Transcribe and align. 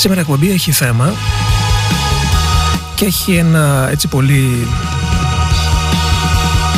Σήμερα 0.00 0.20
η 0.20 0.22
εκπομπή 0.22 0.50
έχει 0.50 0.72
θέμα 0.72 1.14
και 2.94 3.04
έχει 3.04 3.34
ένα 3.34 3.88
έτσι 3.90 4.08
πολύ 4.08 4.66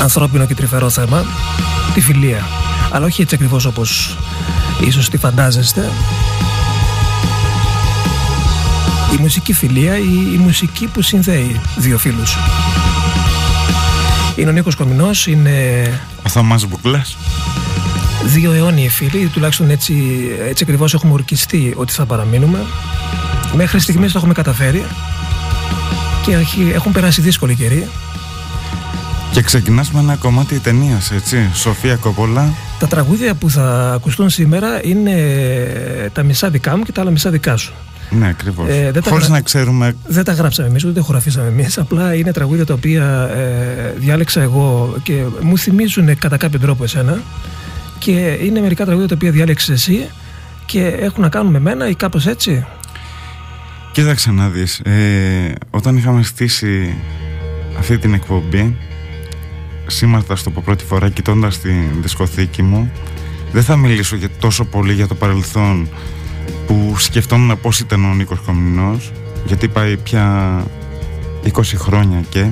ανθρώπινο 0.01 0.47
και 0.47 0.55
τρυφερό 0.55 0.91
θέμα, 0.91 1.25
τη 1.95 2.01
φιλία. 2.01 2.47
Αλλά 2.91 3.07
όχι 3.07 3.23
έτσι 3.23 3.35
ακριβώς 3.35 3.65
όπως 3.65 4.17
ίσως 4.87 5.09
τη 5.11 5.17
φαντάζεστε. 5.17 5.91
Η 9.13 9.17
μουσική 9.21 9.53
φιλία 9.53 9.99
ή 9.99 10.33
η 10.35 10.37
μουσική 10.37 10.87
που 10.87 11.03
συνδέει 11.03 11.61
δύο 11.77 11.99
φίλους. 11.99 12.37
Είναι 14.37 14.51
ο 14.51 14.53
Νίκος 14.53 14.75
Κομινός, 14.75 15.27
είναι... 15.27 15.85
Ο 16.23 16.29
Θωμάς 16.29 16.67
Μπουκλάς. 16.67 17.17
Δύο 18.25 18.53
αιώνιοι 18.53 18.89
φίλοι, 18.89 19.27
τουλάχιστον 19.27 19.71
έτσι, 19.71 19.95
έτσι 20.49 20.63
ακριβώς 20.63 20.95
έχουμε 20.95 21.13
ορκιστεί 21.13 21.75
ότι 21.77 21.93
θα 21.93 22.05
παραμείνουμε. 22.07 22.67
Μέχρι 23.55 23.81
στιγμής 23.81 24.13
το 24.13 24.19
έχουμε 24.19 24.33
καταφέρει 24.33 24.85
και 26.25 26.37
έχουν 26.75 26.93
περάσει 26.93 27.21
δύσκολοι 27.21 27.55
καιροί. 27.55 27.89
Και 29.33 29.43
ξεκινάς 29.43 29.91
με 29.91 30.01
ένα 30.01 30.17
κομμάτι 30.17 30.59
ταινίας, 30.59 31.11
έτσι, 31.11 31.51
Σοφία 31.55 31.97
Κοπόλα. 31.97 32.53
Τα 32.79 32.87
τραγούδια 32.87 33.35
που 33.35 33.51
θα 33.51 33.93
ακουστούν 33.95 34.31
σήμερα 34.31 34.81
είναι 34.83 35.15
τα 36.13 36.23
μισά 36.23 36.51
δικά 36.51 36.77
μου 36.77 36.83
και 36.83 36.93
τα 36.93 37.01
άλλα 37.01 37.11
μισά 37.11 37.31
δικά 37.31 37.57
σου. 37.57 37.73
Ναι, 38.11 38.29
ακριβώς. 38.29 38.69
Ε, 38.69 38.93
Χωρίς 39.05 39.29
να 39.29 39.41
ξέρουμε. 39.41 39.97
Δεν 40.07 40.25
τα 40.25 40.33
γράψαμε 40.33 40.69
εμείς, 40.69 40.85
ούτε 40.85 41.01
τα 41.01 41.07
χωραφίσαμε 41.07 41.49
εμείς. 41.49 41.79
Απλά 41.79 42.15
είναι 42.15 42.33
τραγούδια 42.33 42.67
τα 42.67 42.75
οποία 42.75 43.31
ε, 43.37 43.95
διάλεξα 43.97 44.41
εγώ 44.41 44.97
και 45.03 45.25
μου 45.41 45.59
θυμίζουν 45.59 46.19
κατά 46.19 46.37
κάποιο 46.37 46.59
τρόπο 46.59 46.85
εσένα. 46.85 47.23
Και 47.99 48.39
είναι 48.43 48.61
μερικά 48.61 48.85
τραγούδια 48.85 49.09
τα 49.09 49.15
οποία 49.15 49.31
διάλεξες 49.31 49.69
εσύ 49.69 50.11
και 50.67 50.87
έχουν 50.87 51.23
να 51.23 51.29
κάνουν 51.29 51.53
με 51.53 51.61
μένα 51.61 51.89
ή 51.89 51.95
κάπως 51.95 52.27
έτσι. 52.27 52.67
Κοίταξε 53.93 54.31
να 54.31 54.49
δεις. 54.49 54.79
Ε, 54.79 55.55
όταν 55.71 55.97
είχαμε 55.97 56.23
στήσει 56.23 56.95
αυτή 57.79 57.99
την 57.99 58.15
εκπομπή, 58.15 58.77
σήμερα 59.87 60.37
στο 60.37 60.51
πω 60.51 60.63
πρώτη 60.65 60.85
φορά 60.85 61.09
κοιτώντας 61.09 61.59
την 61.59 62.03
δισκοθήκη 62.03 62.63
μου, 62.63 62.93
δεν 63.53 63.63
θα 63.63 63.77
μιλήσω 63.77 64.17
για 64.17 64.29
τόσο 64.41 64.65
πολύ 64.65 64.93
για 64.93 65.07
το 65.07 65.15
παρελθόν 65.15 65.89
που 66.67 66.95
σκεφτόμουν 66.99 67.61
πώς 67.61 67.81
ήταν 67.81 68.05
ο 68.05 68.15
Νίκος 68.15 68.39
Κομινός 68.47 69.13
γιατί 69.47 69.69
πάει 69.69 69.97
πια 69.97 70.57
20 71.45 71.51
χρόνια 71.77 72.25
και 72.29 72.51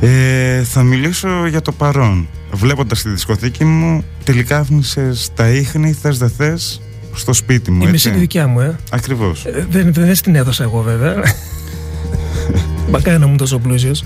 ε, 0.00 0.62
θα 0.62 0.82
μιλήσω 0.82 1.46
για 1.46 1.62
το 1.62 1.72
παρόν 1.72 2.28
βλέποντας 2.52 3.02
τη 3.02 3.08
δισκοθήκη 3.08 3.64
μου 3.64 4.04
τελικά 4.24 4.58
άφηνησες 4.58 5.30
τα 5.34 5.48
ίχνη 5.48 5.92
θες 5.92 6.18
δεν 6.18 6.30
θες 6.30 6.80
στο 7.16 7.32
σπίτι 7.32 7.70
μου 7.70 7.86
η 7.86 7.90
μισή 7.90 8.08
είναι 8.08 8.18
δικιά 8.18 8.46
μου 8.46 8.60
ε. 8.60 8.76
ακριβώς 8.90 9.44
ε, 9.44 9.66
δεν, 9.70 9.92
δεν 9.92 10.20
την 10.22 10.34
έδωσα 10.34 10.62
εγώ 10.62 10.82
βέβαια 10.82 11.14
Μπακά 12.90 13.18
να 13.18 13.26
μου 13.26 13.36
τόσο 13.36 13.58
πλούσιος 13.58 14.04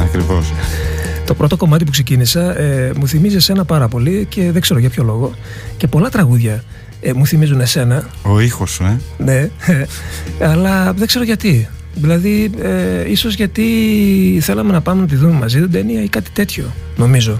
Ακριβώς 0.00 0.52
το 1.28 1.34
πρώτο 1.34 1.56
κομμάτι 1.56 1.84
που 1.84 1.90
ξεκίνησα 1.90 2.58
ε, 2.58 2.92
μου 2.96 3.08
θυμίζει 3.08 3.36
εσένα 3.36 3.64
πάρα 3.64 3.88
πολύ 3.88 4.26
και 4.28 4.52
δεν 4.52 4.60
ξέρω 4.60 4.80
για 4.80 4.90
ποιο 4.90 5.04
λόγο. 5.04 5.34
Και 5.76 5.86
πολλά 5.86 6.08
τραγούδια 6.08 6.64
ε, 7.00 7.12
μου 7.12 7.26
θυμίζουν 7.26 7.60
εσένα. 7.60 8.08
Ο 8.22 8.40
ήχος 8.40 8.70
σου, 8.70 8.84
ε. 8.84 9.00
Ναι, 9.18 9.50
αλλά 10.50 10.92
δεν 10.92 11.06
ξέρω 11.06 11.24
γιατί. 11.24 11.68
Δηλαδή, 11.94 12.50
ε, 12.60 13.10
ίσως 13.10 13.34
γιατί 13.34 13.64
θέλαμε 14.40 14.72
να 14.72 14.80
πάμε 14.80 15.00
να 15.00 15.06
τη 15.06 15.16
δούμε 15.16 15.32
μαζί 15.32 15.60
την 15.60 15.70
ταινία 15.70 16.02
ή 16.02 16.08
κάτι 16.08 16.30
τέτοιο, 16.30 16.72
νομίζω. 16.96 17.36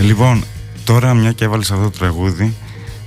Λοιπόν, 0.00 0.44
τώρα 0.84 1.14
μια 1.14 1.32
και 1.32 1.44
έβαλες 1.44 1.70
αυτό 1.70 1.84
το 1.84 1.98
τραγούδι, 1.98 2.54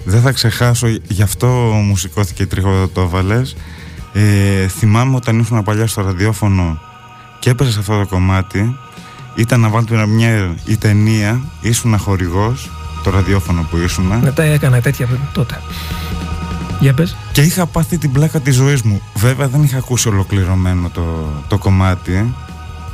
δεν 0.04 0.22
θα 0.22 0.32
ξεχάσω, 0.32 0.88
γι' 1.08 1.22
αυτό 1.22 1.48
μου 1.84 1.98
σηκώθηκε 1.98 2.46
τρίχο 2.46 2.88
το 2.94 3.02
έβαλες. 3.02 3.56
Ε, 4.14 4.68
θυμάμαι 4.68 5.16
όταν 5.16 5.40
ήσουν 5.40 5.64
παλιά 5.64 5.88
στο 5.88 6.02
ραδιόφωνο 6.02 6.80
και 7.40 7.50
έπαιζες 7.50 7.78
αυτό 7.78 8.00
το 8.00 8.06
κομμάτι, 8.06 8.78
ήταν 9.36 9.60
να 9.60 9.70
βάλουμε 9.70 10.08
μια 10.08 10.56
η 10.66 10.78
ταινία, 10.78 11.42
ήσουν 11.62 11.98
χορηγός 11.98 12.70
το 13.04 13.10
ραδιόφωνο 13.10 13.68
που 13.70 13.78
ήσουν. 13.78 14.20
Ναι, 14.24 14.32
τα 14.32 14.44
έκανα 14.44 14.82
τέτοια 14.82 15.08
τότε. 15.34 15.62
Για 16.80 16.94
πες. 16.94 17.16
Και 17.32 17.42
είχα 17.42 17.66
πάθει 17.66 17.98
την 17.98 18.12
πλάκα 18.12 18.40
της 18.40 18.56
ζωής 18.56 18.82
μου. 18.82 19.02
Βέβαια 19.16 19.48
δεν 19.48 19.64
είχα 19.64 19.78
ακούσει 19.78 20.08
ολοκληρωμένο 20.08 20.90
το, 20.90 21.34
το 21.48 21.58
κομμάτι. 21.58 22.34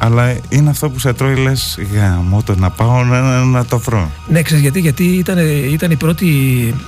Αλλά 0.02 0.36
είναι 0.50 0.70
αυτό 0.70 0.90
που 0.90 1.00
σε 1.00 1.14
τρώει 1.14 1.36
λες 1.36 1.80
γάμο 1.94 2.44
το 2.44 2.56
να 2.56 2.70
πάω 2.70 3.04
να, 3.04 3.44
να 3.44 3.66
το 3.66 3.80
βρω. 3.80 4.12
Ναι, 4.28 4.42
ξέρεις 4.42 4.64
γιατί, 4.64 4.80
γιατί 4.80 5.04
ήταν, 5.04 5.38
ήταν 5.72 5.92
η 5.92 5.96
πρώτη 5.96 6.28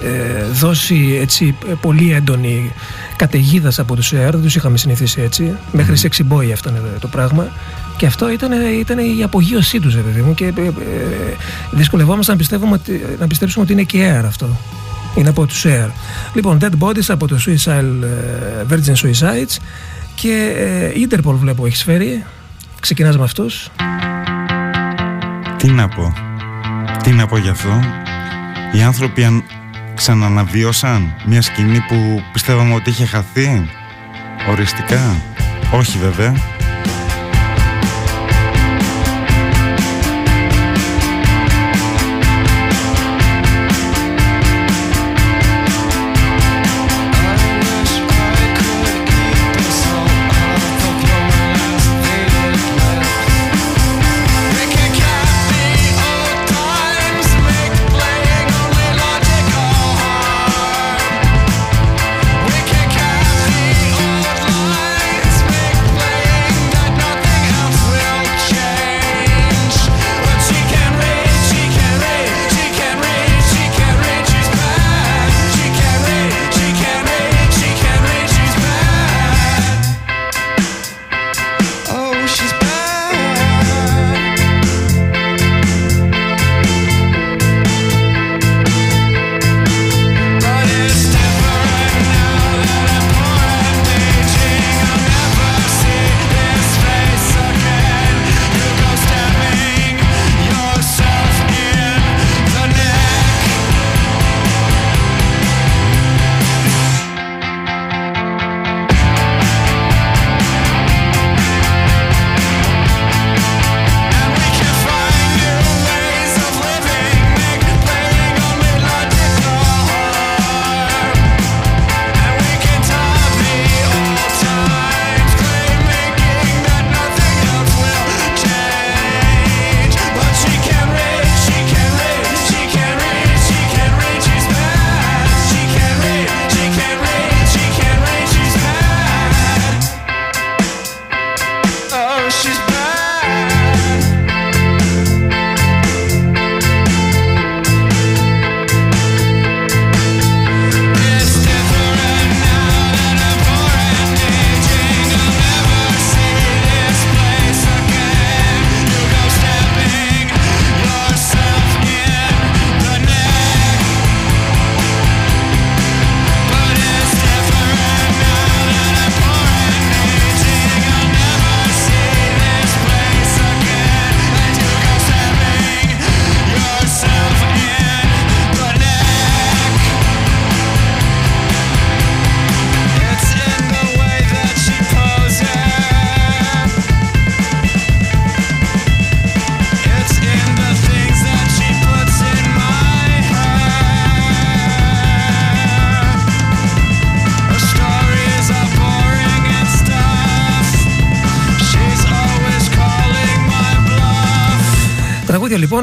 ε, 0.04 0.44
δόση 0.54 1.18
έτσι 1.22 1.56
πολύ 1.82 2.14
έντονη 2.14 2.72
καταιγίδας 3.16 3.80
από 3.80 3.96
τους 3.96 4.14
ΕΑΡ, 4.14 4.32
δεν 4.32 4.42
τους 4.42 4.56
είχαμε 4.56 4.78
συνηθίσει 4.78 5.22
έτσι. 5.22 5.56
Μέχρι 5.72 5.96
σε 5.96 6.06
εξιμπόη 6.06 6.52
αυτό 6.52 6.72
το 7.00 7.08
πράγμα. 7.08 7.52
Και 7.98 8.06
αυτό 8.06 8.32
ήταν, 8.32 8.52
ήταν 8.80 8.98
η 8.98 9.24
απογείωσή 9.24 9.80
τους, 9.80 9.96
παιδί 9.96 10.22
μου. 10.22 10.34
Και 10.34 10.46
ε, 10.46 10.62
ε, 10.62 10.72
δυσκολευόμαστε 11.72 12.32
να, 12.32 12.38
πιστεύουμε, 12.38 12.82
να 13.20 13.28
πιστέψουμε 13.28 13.64
ότι 13.64 13.74
είναι 13.74 13.84
και 13.84 14.20
air 14.20 14.26
αυτό. 14.26 14.58
Είναι 15.16 15.30
από 15.30 15.46
τους 15.46 15.66
air. 15.68 15.90
Λοιπόν, 16.34 16.58
Dead 16.62 16.72
Bodies 16.80 17.06
από 17.08 17.28
το 17.28 17.38
Suicide, 17.46 18.04
ε, 18.04 18.66
Virgin 18.70 18.96
Suicides. 18.96 19.58
Και 20.16 20.54
Interpol 21.10 21.34
βλέπω 21.34 21.66
έχει 21.66 21.84
φέρει. 21.84 22.24
Ξεκινάς 22.82 23.18
με 23.18 23.24
αυτούς. 23.24 23.70
Τι 25.58 25.70
να 25.70 25.88
πω. 25.88 26.14
Τι 27.04 27.12
να 27.12 27.28
πω 27.28 27.38
γι' 27.38 27.50
αυτό. 27.50 27.80
Οι 28.74 28.82
άνθρωποι 28.82 29.24
αν 29.24 29.44
ξαναναβίωσαν 29.96 31.14
μια 31.26 31.42
σκηνή 31.42 31.80
που 31.88 32.24
πιστεύαμε 32.34 32.74
ότι 32.74 32.90
είχε 32.90 33.06
χαθεί. 33.06 33.70
Οριστικά. 34.50 35.22
Όχι 35.74 35.98
βέβαια. 35.98 36.51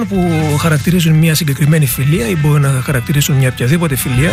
Τραγούδια 0.04 0.26
λοιπόν 0.26 0.50
που 0.50 0.56
χαρακτηρίζουν 0.58 1.14
μια 1.14 1.34
συγκεκριμένη 1.34 1.86
φιλία 1.86 2.28
ή 2.28 2.36
μπορεί 2.36 2.60
να 2.60 2.68
χαρακτηρίσουν 2.68 3.36
μια 3.36 3.48
οποιαδήποτε 3.48 3.96
φιλία. 3.96 4.30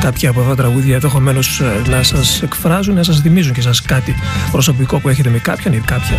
Κάποια 0.00 0.30
από 0.30 0.40
αυτά 0.40 0.54
τα 0.54 0.62
τραγούδια 0.62 0.94
ενδεχομένω 0.94 1.38
ε, 1.38 1.90
να 1.90 2.02
σας 2.02 2.42
εκφράζουν, 2.42 2.94
να 2.94 3.02
σας 3.02 3.20
θυμίζουν 3.20 3.52
και 3.52 3.60
σας 3.60 3.82
κάτι 3.82 4.14
προσωπικό 4.50 4.98
που 5.00 5.08
έχετε 5.08 5.30
με 5.30 5.38
κάποιον 5.38 5.74
ή 5.74 5.80
κάποια. 5.80 6.16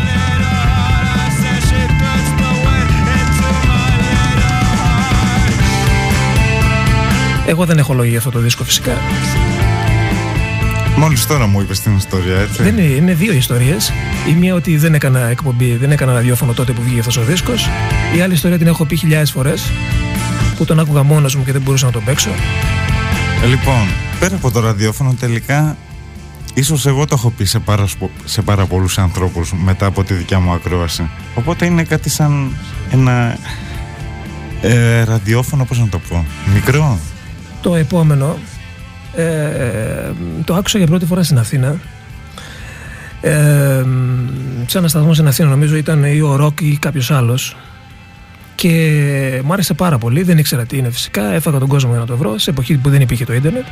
Εγώ 7.46 7.66
δεν 7.66 7.78
έχω 7.78 7.94
λόγια 7.94 8.10
για 8.10 8.18
αυτό 8.18 8.32
το 8.32 8.40
δίσκο 8.40 8.64
φυσικά. 8.64 8.98
Μόλις 10.98 11.28
τώρα 11.28 11.48
μου 11.48 11.62
είπες 11.62 11.80
την 11.80 11.96
ιστορία, 11.96 12.40
έτσι. 12.40 12.64
Δεν 12.64 12.78
είναι, 12.78 12.88
είναι 12.88 13.14
δύο 13.14 13.34
ιστορίες. 13.34 13.92
Η 14.30 14.32
μία 14.32 14.54
ότι 14.54 14.78
δεν 14.78 14.94
έκανα 14.94 15.20
εκπομπή, 15.20 15.76
δεν 15.76 15.92
έκανα 15.92 16.14
ραδιόφωνο 16.14 16.54
τότε 16.54 16.72
που 16.72 16.82
βγήκε 16.82 17.00
αυτός 17.00 17.18
ο 17.18 17.22
δίσκος. 17.22 17.70
Η 18.18 18.22
άλλη 18.22 18.34
ιστορία 18.34 18.58
την 18.58 18.68
έχω 18.68 18.86
πει 18.86 18.96
χιλιάδες 18.96 19.32
φορές. 19.32 19.72
Που 20.58 20.66
τον 20.66 20.80
άκουγα 20.80 21.04
μόνος 21.04 21.36
μου 21.36 21.44
και 21.44 21.52
δεν 21.52 21.62
μπορούσα 21.62 21.86
να 21.86 21.92
τον 21.92 22.04
παίξω. 22.04 22.30
Ε, 23.44 23.48
λοιπόν, 23.48 23.88
πέρα 24.20 24.36
από 24.36 24.52
το 24.52 24.60
ραδιόφωνο, 24.60 25.16
τελικά 25.20 25.78
ίσως 26.54 26.86
εγώ 26.86 27.06
το 27.06 27.16
έχω 27.18 27.30
πει 27.30 27.46
σε 27.46 27.60
πάρα, 27.60 27.86
σε 28.26 28.42
πάρα 28.42 28.66
πολλούς 28.66 28.98
ανθρώπους 28.98 29.54
μετά 29.54 29.86
από 29.86 30.04
τη 30.04 30.14
δικιά 30.14 30.40
μου 30.40 30.52
ακρόαση. 30.52 31.10
Οπότε 31.36 31.66
είναι 31.66 31.84
κάτι 31.84 32.10
σαν 32.10 32.56
ένα 32.92 33.38
ε, 34.62 35.04
ραδιόφωνο, 35.04 35.66
πώς 35.66 35.80
να 35.80 35.88
το 35.88 36.00
πω, 36.10 36.26
μικρό. 36.54 37.00
Το 37.62 37.76
επόμενο 37.76 38.38
ε, 39.18 40.14
το 40.46 40.56
άκουσα 40.56 40.78
για 40.78 40.88
πρώτη 40.88 41.06
φορά 41.06 41.24
στην 41.24 41.38
Αθήνα. 41.38 41.75
Ε, 43.22 43.83
σε 44.66 44.78
ένα 44.78 44.88
σταθμό 44.88 45.14
στην 45.14 45.28
Αθήνα 45.28 45.50
νομίζω 45.50 45.76
ήταν 45.76 46.04
ή 46.04 46.21
ο 46.21 46.36
Ροκ 46.36 46.62
ή 46.62 46.78
κάποιος 46.78 47.12
άλλος. 47.12 47.56
Και 48.56 49.42
μου 49.45 49.54
άρεσε 49.54 49.74
πάρα 49.74 49.97
πολύ. 49.97 50.24
Δεν 50.24 50.38
ήξερα 50.38 50.66
τι 50.66 50.78
είναι 50.78 50.90
φυσικά. 50.90 51.33
Έφαγα 51.33 51.59
τον 51.59 51.68
κόσμο 51.68 51.90
για 51.90 52.00
να 52.00 52.06
το 52.06 52.18
βρω 52.18 52.38
σε 52.38 52.50
εποχή 52.50 52.78
που 52.78 52.90
δεν 52.90 53.02
υπήρχε 53.02 53.26
το 53.26 53.33
ίντερνετ. 53.33 53.66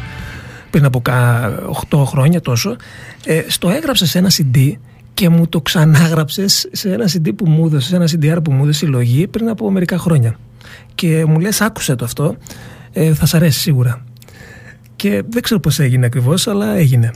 Πριν 0.69 0.85
από 0.85 1.01
8 1.89 2.03
χρόνια 2.05 2.41
τόσο. 2.41 2.75
Ε, 3.25 3.41
στο 3.47 3.69
έγραψες 3.69 4.09
σε 4.09 4.17
ένα 4.17 4.31
CD 4.31 4.71
και 5.13 5.29
μου 5.29 5.47
το 5.47 5.61
ξανάγραψες 5.61 6.69
σε 6.71 6.93
ένα 6.93 7.05
CD 7.05 7.29
που 7.35 7.49
μου 7.49 7.65
έδωσε, 7.65 7.87
σε 7.87 7.95
ένα 7.95 8.05
CDR 8.05 8.37
που 8.43 8.51
μου 8.51 8.63
έδωσε 8.63 8.77
συλλογή 8.77 9.27
πριν 9.27 9.49
από 9.49 9.71
μερικά 9.71 9.97
χρόνια. 9.97 10.35
Και 10.95 11.25
μου 11.25 11.39
λες, 11.39 11.61
άκουσε 11.61 11.95
το 11.95 12.05
αυτό. 12.05 12.35
Ε, 12.91 13.13
θα 13.13 13.25
σ' 13.25 13.33
αρέσει 13.33 13.59
σίγουρα 13.59 14.03
και 14.95 15.23
δεν 15.27 15.41
ξέρω 15.41 15.59
πώς 15.59 15.79
έγινε 15.79 16.05
ακριβώς 16.05 16.47
αλλά 16.47 16.75
έγινε. 16.75 17.11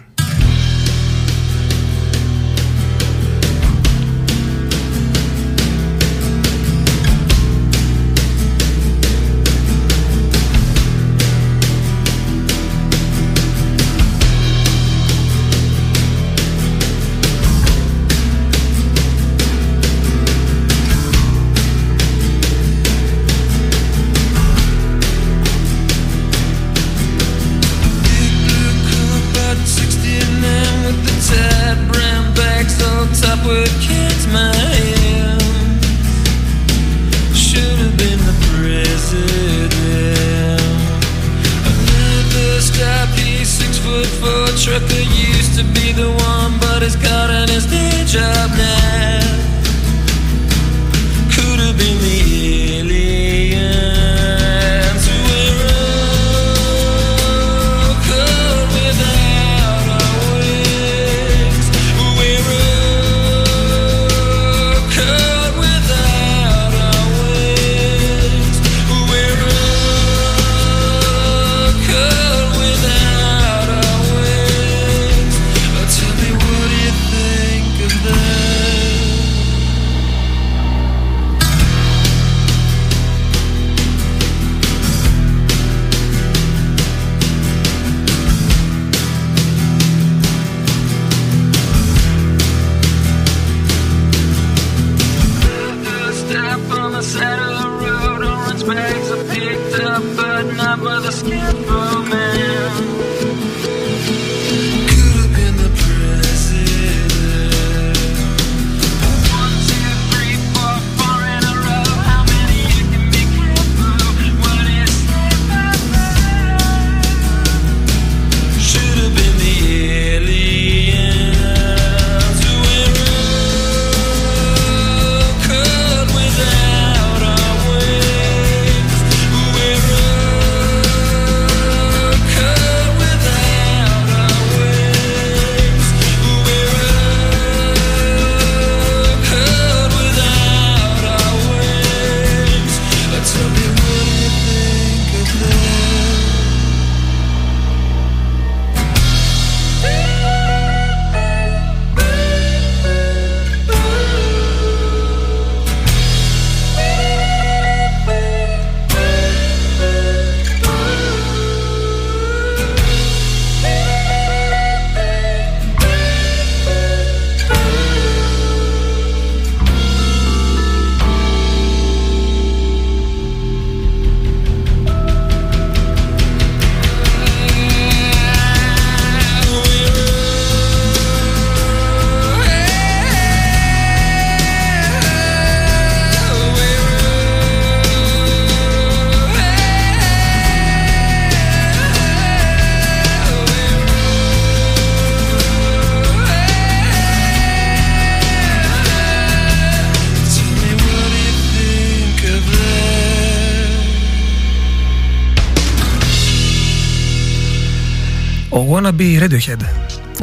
Wannabe 209.00 209.24
Radiohead. 209.24 209.62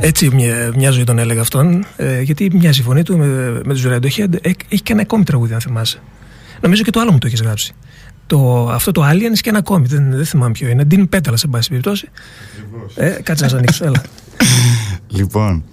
Έτσι 0.00 0.30
μοιάζει 0.76 1.04
τον 1.04 1.18
έλεγα 1.18 1.40
αυτόν, 1.40 1.85
ε, 1.97 2.21
γιατί 2.21 2.50
μοιάζει 2.54 2.80
η 2.80 2.83
φωνή 2.83 3.02
του 3.02 3.18
με, 3.18 3.26
με 3.64 3.75
τους 3.75 3.85
Radiohead. 3.87 4.35
Ε, 4.40 4.50
έχει 4.68 4.83
και 4.83 4.92
ένα 4.92 5.02
ακόμη 5.02 5.25
τραγούδι, 5.25 5.54
αν 5.54 5.61
θυμάσαι. 5.61 6.00
Νομίζω 6.61 6.83
και 6.83 6.90
το 6.90 7.00
άλλο 7.00 7.12
μου 7.12 7.18
το 7.18 7.26
έχεις 7.26 7.40
γράψει. 7.40 7.75
Το, 8.26 8.68
αυτό 8.71 8.92
το 8.92 9.09
Aliens 9.09 9.38
και 9.40 9.49
ένα 9.49 9.59
ακόμη. 9.59 9.87
Δεν, 9.87 10.11
δεν 10.11 10.25
θυμάμαι 10.25 10.52
ποιο 10.52 10.68
είναι. 10.68 10.87
Dean 10.90 11.09
Πέταλα, 11.09 11.37
σε 11.37 11.47
πάση 11.47 11.68
περιπτώσει. 11.68 12.09
Ε, 12.95 13.09
κάτσε 13.09 13.45
να 13.45 13.50
σα 13.50 13.56
ανοίξω. 13.56 13.85
Έλα. 13.85 14.02
Λοιπόν, 15.18 15.64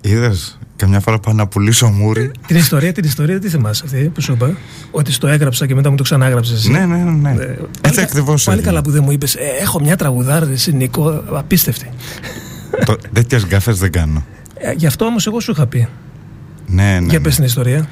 είδες 0.00 0.58
καμιά 0.76 1.00
φορά 1.00 1.18
πάω 1.18 1.34
να 1.34 1.46
πουλήσω 1.46 1.86
μούρι. 1.86 2.30
την 2.46 2.56
ιστορία, 2.56 2.92
την 2.92 3.04
ιστορία, 3.04 3.38
τι 3.38 3.48
θυμάσαι 3.48 3.82
αυτή 3.84 4.10
που 4.14 4.20
σου 4.20 4.32
είπα. 4.32 4.56
Ότι 4.90 5.12
στο 5.12 5.26
έγραψα 5.26 5.66
και 5.66 5.74
μετά 5.74 5.90
μου 5.90 5.96
το 5.96 6.02
ξανάγραψε. 6.02 6.70
Ναι, 6.70 6.84
ναι, 6.84 6.96
ναι. 6.96 7.32
ναι. 7.32 7.42
Ε, 7.42 7.56
Έτσι 7.80 8.00
ακριβώς. 8.00 8.44
Πάλι 8.44 8.62
καλά 8.62 8.82
που 8.82 8.90
δεν 8.90 9.02
μου 9.04 9.10
είπες. 9.10 9.34
Ε, 9.34 9.40
έχω 9.60 9.80
μια 9.80 9.96
τραγουδάρα, 9.96 10.48
εσύ 10.50 10.72
Νικό, 10.72 11.24
απίστευτη. 11.32 11.88
Τέτοιες 13.12 13.46
γκάφες 13.46 13.78
δεν 13.78 13.92
κάνω. 13.92 14.24
Ε, 14.54 14.72
γι' 14.72 14.86
αυτό 14.86 15.04
όμως 15.04 15.26
εγώ 15.26 15.40
σου 15.40 15.50
είχα 15.50 15.66
πει. 15.66 15.88
Ναι, 16.66 16.98
ναι. 17.00 17.06
Για 17.08 17.20
πες 17.20 17.34
την 17.34 17.44
ιστορία. 17.44 17.88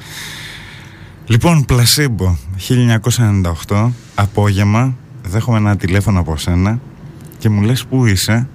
Λοιπόν, 1.25 1.65
Πλασίμπο, 1.65 2.35
1998, 3.67 3.91
απόγευμα, 4.15 4.95
δέχομαι 5.23 5.57
ένα 5.57 5.75
τηλέφωνο 5.75 6.19
από 6.19 6.37
σένα 6.37 6.79
και 7.37 7.49
μου 7.49 7.61
λες 7.61 7.85
πού 7.85 8.05
είσαι; 8.05 8.47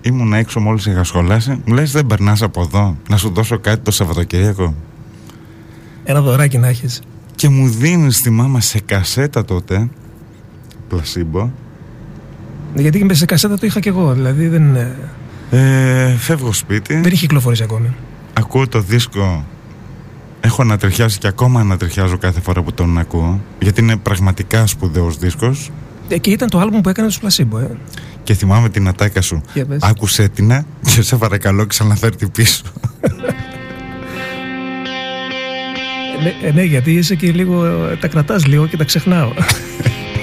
Ήμουν 0.00 0.32
έξω 0.32 0.60
μόλις 0.60 0.86
είχα 0.86 1.04
σχολάσει. 1.04 1.62
Μου 1.64 1.74
λες 1.74 1.92
δεν 1.92 2.06
περνάς 2.06 2.42
από 2.42 2.60
εδώ, 2.60 2.96
να 3.08 3.16
σου 3.16 3.30
δώσω 3.30 3.58
κάτι 3.58 3.80
το 3.82 3.90
Σαββατοκύριακο. 3.90 4.74
Ένα 6.04 6.20
δωράκι 6.20 6.58
να 6.58 6.68
έχεις. 6.68 7.02
Και 7.34 7.48
μου 7.48 7.68
δίνεις 7.68 8.22
τη 8.22 8.30
μάμα 8.30 8.60
σε 8.60 8.80
κασέτα 8.80 9.44
τότε, 9.44 9.88
Πλασίμπο. 10.88 11.50
Γιατί 12.74 13.14
σε 13.14 13.24
κασέτα 13.24 13.58
το 13.58 13.66
είχα 13.66 13.80
και 13.80 13.88
εγώ, 13.88 14.12
δηλαδή 14.12 14.46
δεν... 14.46 14.76
Ε, 15.50 16.14
φεύγω 16.18 16.52
σπίτι. 16.52 16.94
Δεν 16.94 17.12
είχε 17.12 17.16
κυκλοφορήσει 17.16 17.62
ακόμη. 17.62 17.94
Ακούω 18.32 18.68
το 18.68 18.80
δίσκο. 18.80 19.44
Έχω 20.40 20.62
ανατριχιάσει 20.62 21.18
και 21.18 21.26
ακόμα 21.26 21.60
ανατριχιάζω 21.60 22.18
κάθε 22.18 22.40
φορά 22.40 22.62
που 22.62 22.72
τον 22.72 22.98
ακούω 22.98 23.40
γιατί 23.60 23.80
είναι 23.80 23.96
πραγματικά 23.96 24.66
σπουδαίος 24.66 25.18
δίσκος. 25.18 25.70
Ε, 26.08 26.18
και 26.18 26.30
ήταν 26.30 26.48
το 26.48 26.58
άλμπουμ 26.58 26.80
που 26.80 26.88
έκανε 26.88 27.08
τους 27.08 27.18
Πλασίμπο 27.18 27.58
ε. 27.58 27.70
και 28.22 28.34
θυμάμαι 28.34 28.68
την 28.68 28.88
ατάκα 28.88 29.20
σου. 29.20 29.42
Άκουσε 29.80 30.28
την 30.28 30.64
και 30.94 31.02
σε 31.02 31.16
παρακαλώ 31.16 31.66
ξαναφέρει 31.66 32.28
πίσω. 32.28 32.62
Ε, 36.18 36.22
ναι, 36.22 36.48
ε, 36.48 36.52
ναι, 36.52 36.62
γιατί 36.62 36.92
είσαι 36.92 37.14
και 37.14 37.32
λίγο 37.32 37.64
τα 38.00 38.08
κρατάς 38.08 38.46
λίγο 38.46 38.66
και 38.66 38.76
τα 38.76 38.84
ξεχνάω 38.84 39.32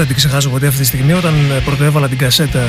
θυμάμαι 0.00 0.06
και 0.06 0.06
εγώ 0.06 0.06
θα 0.06 0.06
την 0.06 0.14
ξεχάσω 0.16 0.48
ποτέ 0.48 0.66
αυτή 0.66 0.80
τη 0.80 0.86
στιγμή 0.86 1.12
όταν 1.12 1.34
ε, 1.50 1.60
πρωτοέβαλα 1.64 2.08
την 2.08 2.18
κασέτα 2.18 2.64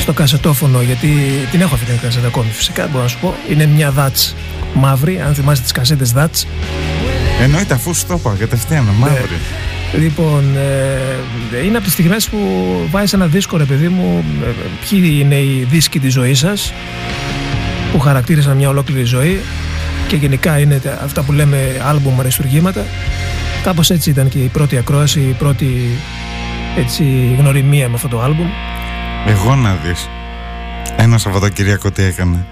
στο 0.00 0.12
κασετόφωνο 0.12 0.82
γιατί 0.82 1.08
την 1.50 1.60
έχω 1.60 1.74
αυτή 1.74 1.86
την 1.86 2.00
κασέτα 2.00 2.26
ακόμη 2.26 2.50
φυσικά 2.50 2.86
μπορώ 2.86 3.02
να 3.02 3.08
σου 3.08 3.18
πω 3.18 3.34
είναι 3.50 3.66
μια 3.66 3.92
Dutch 3.98 4.32
μαύρη 4.74 5.20
αν 5.20 5.34
θυμάστε 5.34 5.62
τις 5.62 5.72
κασέτες 5.72 6.12
Dutch 6.16 6.46
Εννοείται 7.42 7.74
αφού 7.74 7.94
σου 7.94 8.06
το 8.06 8.14
είπα 8.14 8.36
κατευθείαν 8.38 8.84
μαύρη 8.98 9.16
ναι. 9.20 9.98
Λοιπόν, 9.98 10.56
ε, 11.52 11.64
είναι 11.64 11.76
από 11.76 11.84
τις 11.84 11.92
στιγμές 11.92 12.28
που 12.28 12.38
βάζεις 12.90 13.12
ένα 13.12 13.26
δίσκο 13.26 13.56
ρε 13.56 13.64
παιδί 13.64 13.88
μου 13.88 14.24
ε, 14.42 14.46
ποιοι 14.88 15.18
είναι 15.20 15.34
οι 15.34 15.66
δίσκοι 15.70 15.98
της 15.98 16.12
ζωής 16.12 16.38
σας 16.38 16.72
που 17.92 18.00
χαρακτήρισαν 18.00 18.56
μια 18.56 18.68
ολόκληρη 18.68 19.04
ζωή 19.04 19.40
και 20.08 20.16
γενικά 20.16 20.58
είναι 20.58 20.80
αυτά 21.04 21.22
που 21.22 21.32
λέμε 21.32 21.80
άλμπουμ 21.86 22.20
αριστουργήματα. 22.20 22.84
Κάπως 23.62 23.90
έτσι 23.90 24.10
ήταν 24.10 24.28
και 24.28 24.38
η 24.38 24.46
πρώτη 24.46 24.76
ακρόαση, 24.76 25.20
η 25.20 25.36
πρώτη 25.38 25.98
έτσι, 26.76 27.34
γνωριμία 27.38 27.88
με 27.88 27.94
αυτό 27.94 28.08
το 28.08 28.20
άλμπουμ. 28.20 28.46
Εγώ 29.26 29.54
να 29.54 29.74
δεις. 29.74 30.08
Ένα 30.96 31.18
Σαββατοκύριακο 31.18 31.90
τι 31.90 32.02
έκανε. 32.02 32.46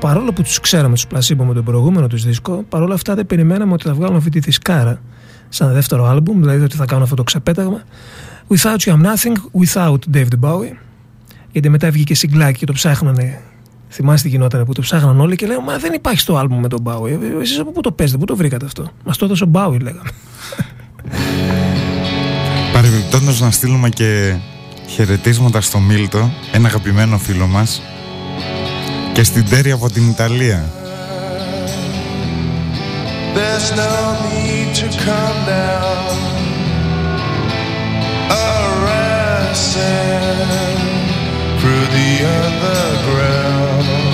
Παρόλο 0.00 0.32
που 0.32 0.42
τους 0.42 0.60
ξέραμε 0.60 0.94
τους 0.94 1.06
Πλασίμπο 1.06 1.44
με 1.44 1.54
τον 1.54 1.64
προηγούμενο 1.64 2.06
τους 2.06 2.24
δίσκο, 2.24 2.64
παρόλα 2.68 2.94
αυτά 2.94 3.14
δεν 3.14 3.26
περιμέναμε 3.26 3.72
ότι 3.72 3.86
θα 3.86 3.94
βγάλουν 3.94 4.16
αυτή 4.16 4.30
τη 4.30 4.38
δισκάρα 4.38 5.00
σαν 5.48 5.72
δεύτερο 5.72 6.06
άλμπουμ, 6.06 6.40
δηλαδή 6.40 6.62
ότι 6.62 6.76
θα 6.76 6.84
κάνουν 6.84 7.02
αυτό 7.02 7.14
το 7.14 7.22
ξεπέταγμα. 7.22 7.82
Without 8.48 8.76
You 8.76 8.92
I'm 8.92 9.02
Nothing, 9.02 9.62
Without 9.62 9.98
David 10.14 10.40
Bowie. 10.40 10.72
Γιατί 11.52 11.68
μετά 11.68 11.90
βγήκε 11.90 12.14
συγκλάκι 12.14 12.58
και 12.58 12.66
το 12.66 12.72
ψάχνανε. 12.72 13.40
Θυμάστε 13.88 14.28
τι 14.28 14.34
γινόταν 14.34 14.64
που 14.64 14.72
το 14.72 14.80
ψάχναν 14.80 15.20
όλοι 15.20 15.36
και 15.36 15.46
λέγανε 15.46 15.64
Μα 15.64 15.78
δεν 15.78 15.92
υπάρχει 15.92 16.20
στο 16.20 16.36
άλμπουμ 16.36 16.60
με 16.60 16.68
τον 16.68 16.82
Bowie. 16.84 17.18
Εσείς 17.40 17.58
από 17.58 17.72
πού 17.72 17.80
το 17.80 17.92
παίζετε, 17.92 18.18
πού 18.18 18.24
το 18.24 18.36
βρήκατε 18.36 18.64
αυτό; 18.64 18.90
Μας 19.04 19.16
το 19.16 19.24
έδωσε 19.24 19.44
ο 19.44 19.50
Bowie, 19.52 19.80
λέγαμε. 19.80 20.08
Παρεμπιπτόντως 22.74 23.40
να 23.40 23.50
στείλουμε 23.50 23.88
και 23.88 24.34
χαιρετίσματα 24.86 25.60
στο 25.60 25.78
Μίλτο, 25.78 26.30
ένα 26.52 26.68
αγαπημένο 26.68 27.18
φίλο 27.18 27.46
μας 27.46 27.82
και 29.12 29.22
στην 29.24 29.48
Τέρη 29.48 29.70
από 29.70 29.90
την 29.90 30.08
Ιταλία. 30.08 30.72
There's 33.34 33.70
no 33.82 33.94
need 34.26 34.68
to 34.80 34.86
come 35.06 35.38
down 35.46 36.04
through 41.60 41.86
the 41.96 42.10
underground 42.36 43.54
These 43.84 44.13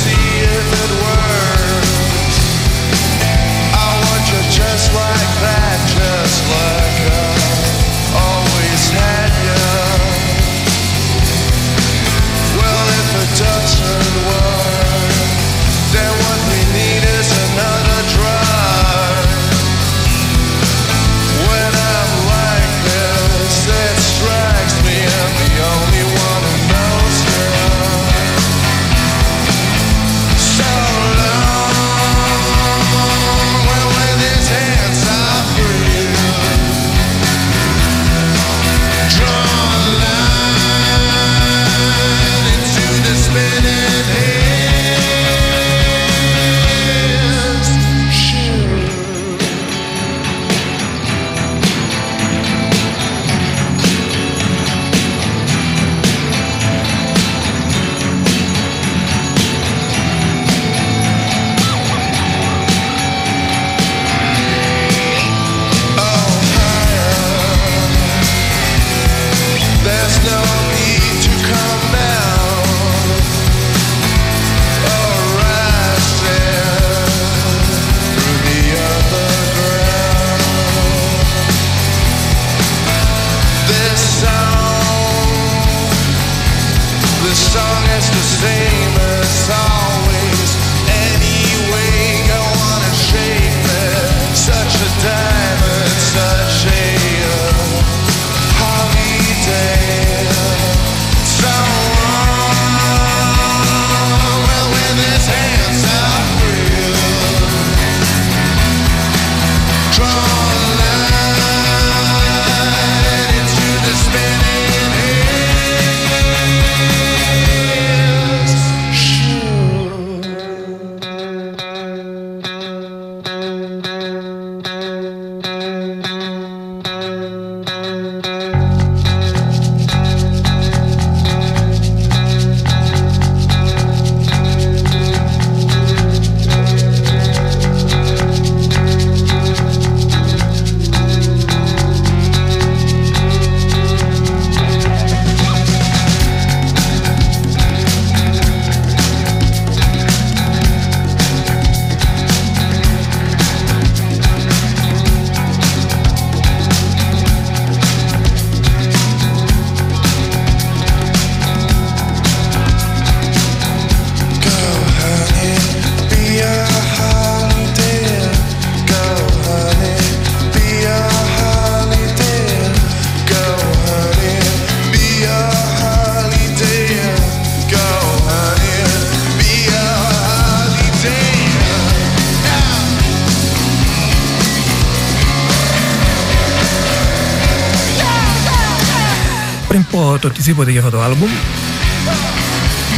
οτιδήποτε 190.41 190.71
για 190.71 190.81
αυτό 190.83 190.99
άλμπουμ. 190.99 191.29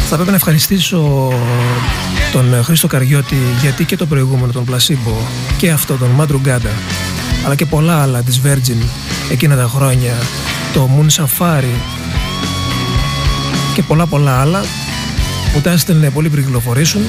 Θα 0.09 0.15
πρέπει 0.15 0.29
να 0.29 0.35
ευχαριστήσω 0.35 1.31
τον 2.31 2.63
Χρήστο 2.63 2.87
Καριώτη 2.87 3.37
γιατί 3.61 3.85
και 3.85 3.95
το 3.95 4.05
προηγούμενο 4.05 4.51
τον 4.51 4.65
Πλασίμπο 4.65 5.15
και 5.57 5.71
αυτό 5.71 5.95
τον 5.97 6.09
Μαντρουγκάντα 6.09 6.69
αλλά 7.45 7.55
και 7.55 7.65
πολλά 7.65 8.01
άλλα 8.01 8.21
της 8.21 8.41
Virgin 8.45 8.85
εκείνα 9.31 9.55
τα 9.55 9.67
χρόνια 9.67 10.13
το 10.73 10.89
Moon 10.97 11.23
Safari 11.23 11.75
και 13.73 13.83
πολλά 13.83 14.05
πολλά 14.05 14.41
άλλα 14.41 14.63
που 15.53 15.61
τα 15.61 15.71
έστελνε 15.71 16.09
πολύ 16.09 16.29
πριν 16.29 16.43
κυκλοφορήσουν. 16.43 17.01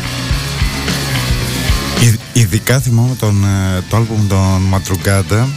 Ειδικά 2.32 2.80
θυμάμαι 2.80 3.14
τον, 3.18 3.44
ε, 3.44 3.82
το 3.88 3.96
άλμπουμ 3.96 4.26
των 4.28 4.62
Μαντρουγκάντα 4.68 5.48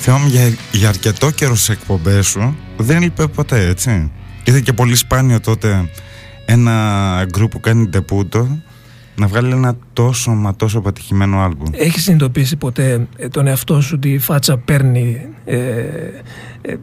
θυμάμαι 0.00 0.28
για, 0.28 0.56
για 0.72 0.88
αρκετό 0.88 1.30
καιρό 1.30 1.56
σε 1.56 1.72
εκπομπές 1.72 2.26
σου 2.26 2.56
δεν 2.78 2.96
έλειπε 2.96 3.26
ποτέ 3.26 3.66
έτσι 3.66 4.10
ήταν 4.44 4.62
και 4.62 4.72
πολύ 4.72 4.94
σπάνιο 4.94 5.40
τότε 5.40 5.90
ένα 6.44 7.24
γκρουπ 7.30 7.50
που 7.50 7.60
κάνει 7.60 7.88
ντεπούτο 7.88 8.58
να 9.18 9.26
βγάλει 9.26 9.52
ένα 9.52 9.76
τόσο 9.92 10.30
μα 10.30 10.56
τόσο 10.56 10.80
πατυχημένο 10.80 11.40
άλμπουμ. 11.40 11.70
Έχεις 11.72 12.02
συνειδητοποιήσει 12.02 12.56
ποτέ 12.56 13.06
ε, 13.16 13.28
τον 13.28 13.46
εαυτό 13.46 13.80
σου 13.80 13.92
ότι 13.96 14.12
η 14.12 14.18
φάτσα 14.18 14.56
παίρνει 14.56 15.28
ε, 15.44 15.58
ε, 16.60 16.76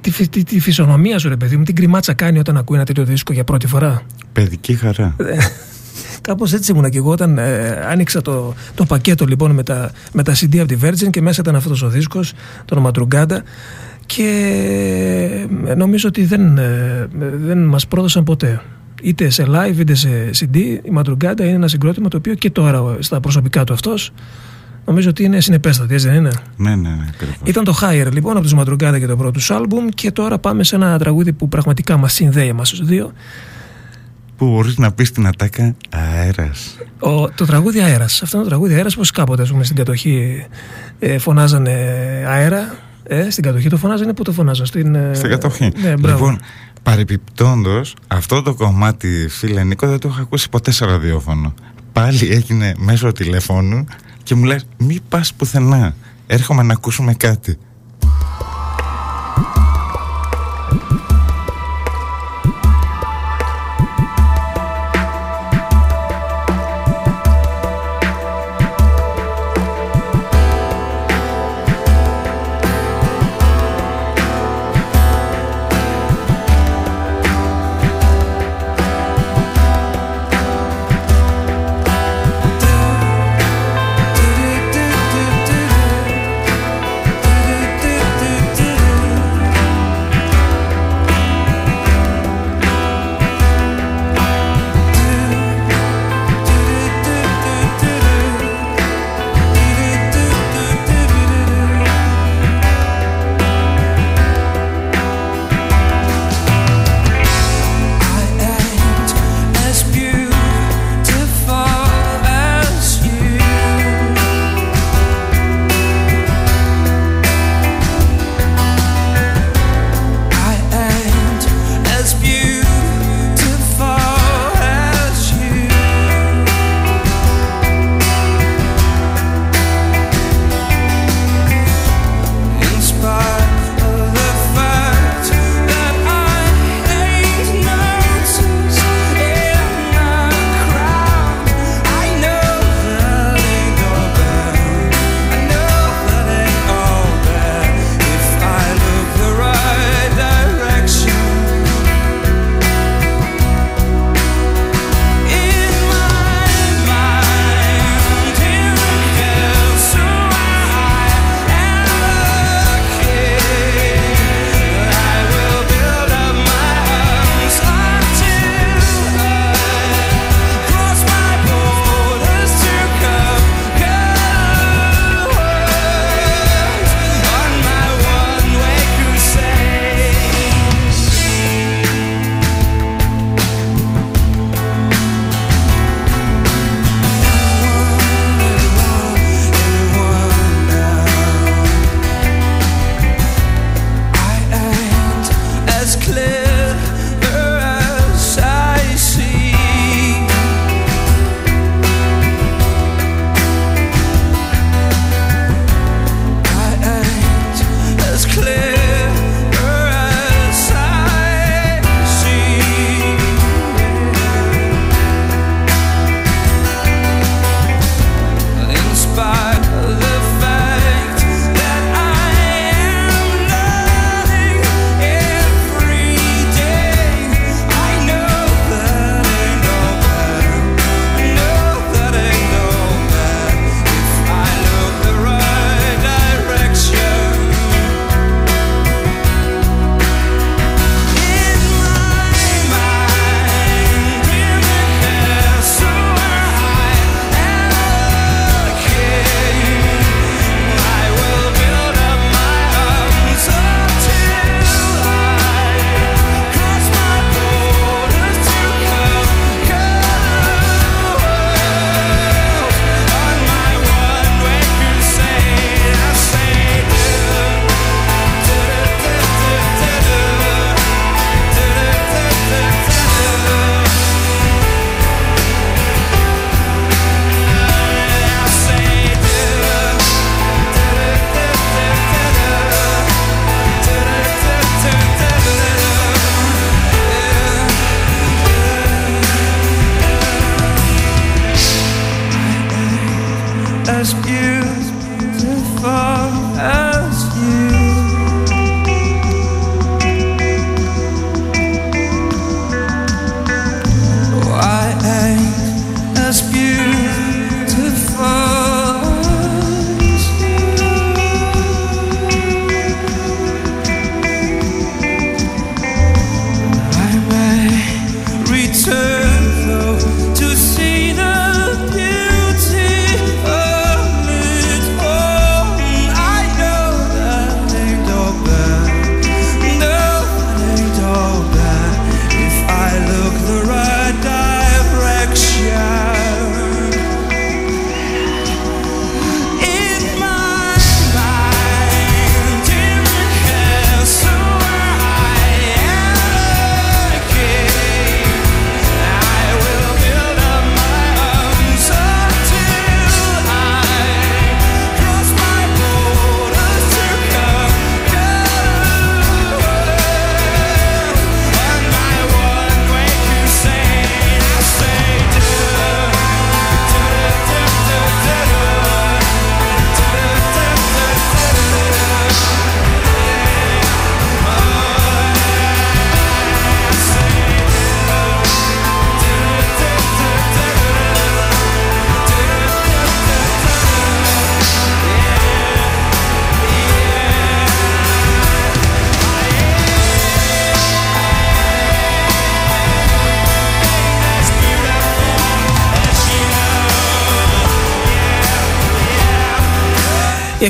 τη, 0.00 0.28
τη, 0.28 0.44
τη, 0.44 0.60
φυσιονομία 0.60 1.18
σου 1.18 1.28
ρε 1.28 1.36
παιδί 1.36 1.56
μου, 1.56 1.62
την 1.62 1.74
κρυμάτσα 1.74 2.14
κάνει 2.14 2.38
όταν 2.38 2.56
ακούει 2.56 2.76
ένα 2.76 2.86
τέτοιο 2.86 3.04
δίσκο 3.04 3.32
για 3.32 3.44
πρώτη 3.44 3.66
φορά; 3.66 4.02
Παιδική 4.32 4.74
χαρά. 4.74 5.14
Ε, 5.18 5.36
Κάπως 6.22 6.52
έτσι 6.52 6.72
ήμουνα 6.72 6.88
και 6.88 6.98
εγώ 6.98 7.10
όταν 7.10 7.38
ε, 7.38 7.70
άνοιξα 7.88 8.22
το, 8.22 8.54
το 8.74 8.84
πακέτο 8.84 9.24
λοιπόν 9.24 9.50
με 9.50 9.62
τα, 9.62 9.90
με 10.12 10.22
τα 10.22 10.32
CD 10.32 10.58
από 10.58 10.66
τη 10.66 10.76
Virgin 10.82 11.10
και 11.10 11.20
μέσα 11.20 11.40
ήταν 11.40 11.56
αυτός 11.56 11.82
ο 11.82 11.88
δίσκος, 11.88 12.32
τον 12.64 12.78
Ματρουγκάντα. 12.78 13.42
Και 14.16 15.46
νομίζω 15.76 16.08
ότι 16.08 16.24
δεν, 16.24 16.58
δεν 17.44 17.64
μας 17.64 17.86
πρόδωσαν 17.86 18.24
ποτέ 18.24 18.60
είτε 19.02 19.28
σε 19.28 19.46
live 19.48 19.78
είτε 19.78 19.94
σε 19.94 20.30
CD. 20.38 20.56
Η 20.56 20.90
Ματρουγκάντα 20.90 21.44
είναι 21.44 21.54
ένα 21.54 21.68
συγκρότημα 21.68 22.08
το 22.08 22.16
οποίο 22.16 22.34
και 22.34 22.50
τώρα 22.50 22.96
στα 22.98 23.20
προσωπικά 23.20 23.64
του 23.64 23.72
αυτός 23.72 24.12
νομίζω 24.84 25.08
ότι 25.08 25.24
είναι 25.24 25.40
συνεπέστατη, 25.40 25.94
έτσι 25.94 26.08
δεν 26.08 26.16
είναι; 26.16 26.30
Ναι, 26.56 26.76
ναι, 26.76 26.88
ναι. 26.88 27.06
Ήταν 27.44 27.64
το 27.64 27.78
Higher 27.82 28.12
λοιπόν 28.12 28.32
από 28.32 28.42
τους 28.42 28.54
Ματρουγκάντα 28.54 28.98
και 28.98 29.06
το 29.06 29.16
πρώτο 29.16 29.30
τους 29.30 29.50
άλμπουμ 29.50 29.86
και 29.94 30.10
τώρα 30.10 30.38
πάμε 30.38 30.64
σε 30.64 30.76
ένα 30.76 30.98
τραγούδι 30.98 31.32
που 31.32 31.48
πραγματικά 31.48 31.96
μας 31.96 32.12
συνδέει 32.12 32.48
εμάς 32.48 32.70
τους 32.70 32.84
δύο. 32.84 33.12
Που 34.36 34.46
μπορείς 34.46 34.78
να 34.78 34.92
πεις 34.92 35.08
στην 35.08 35.26
ατάκα 35.26 35.74
αέρας. 35.90 36.78
Το 37.34 37.46
τραγούδι 37.46 37.80
αέρας. 37.80 38.22
Αυτό 38.22 38.36
είναι 38.36 38.44
το 38.44 38.50
τραγούδι 38.50 38.74
αέρας, 38.74 38.96
πώς 38.96 39.10
κάποτε 39.10 39.44
πούμε, 39.44 39.64
στην 39.64 39.76
κατοχή 39.76 40.46
ε, 40.98 41.18
φωνάζανε 41.18 41.70
αέρα. 42.28 42.74
Ε, 43.12 43.30
στην 43.30 43.42
κατοχή 43.42 43.68
το 43.68 43.76
φωνάζανε, 43.76 44.12
πού 44.14 44.22
το 44.22 44.32
φωνάζανε, 44.32 44.66
στην, 44.66 44.94
ε, 44.94 45.14
στην 45.14 45.30
κατοχή. 45.30 45.72
Ναι, 45.82 45.94
λοιπόν, 45.96 46.40
Παρεπιπτόντω, 46.82 47.80
αυτό 48.06 48.42
το 48.42 48.54
κομμάτι, 48.54 49.26
φίλε 49.28 49.64
Νίκο, 49.64 49.86
δεν 49.86 49.98
το 49.98 50.08
έχω 50.08 50.20
ακούσει 50.20 50.48
ποτέ 50.48 50.70
σε 50.70 50.84
ραδιόφωνο. 50.84 51.54
Πάλι 51.92 52.28
έγινε 52.30 52.74
μέσω 52.78 53.12
τηλεφώνου 53.12 53.84
και 54.22 54.34
μου 54.34 54.44
λες 54.44 54.66
μη 54.76 54.98
πας 55.08 55.34
πουθενά, 55.34 55.94
έρχομαι 56.26 56.62
να 56.62 56.72
ακούσουμε 56.72 57.14
κάτι. 57.14 57.58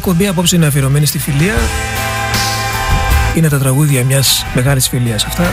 Εκπομπή 0.01 0.27
απόψε 0.27 0.57
είναι 0.57 0.67
αφιερωμένη 0.67 1.07
στη 1.07 1.19
φιλία. 1.19 1.55
Είναι 3.35 3.49
τα 3.49 3.59
τραγούδια 3.59 4.05
μιας 4.05 4.47
μεγάλης 4.55 4.89
φιλίας 4.89 5.25
αυτά. 5.25 5.53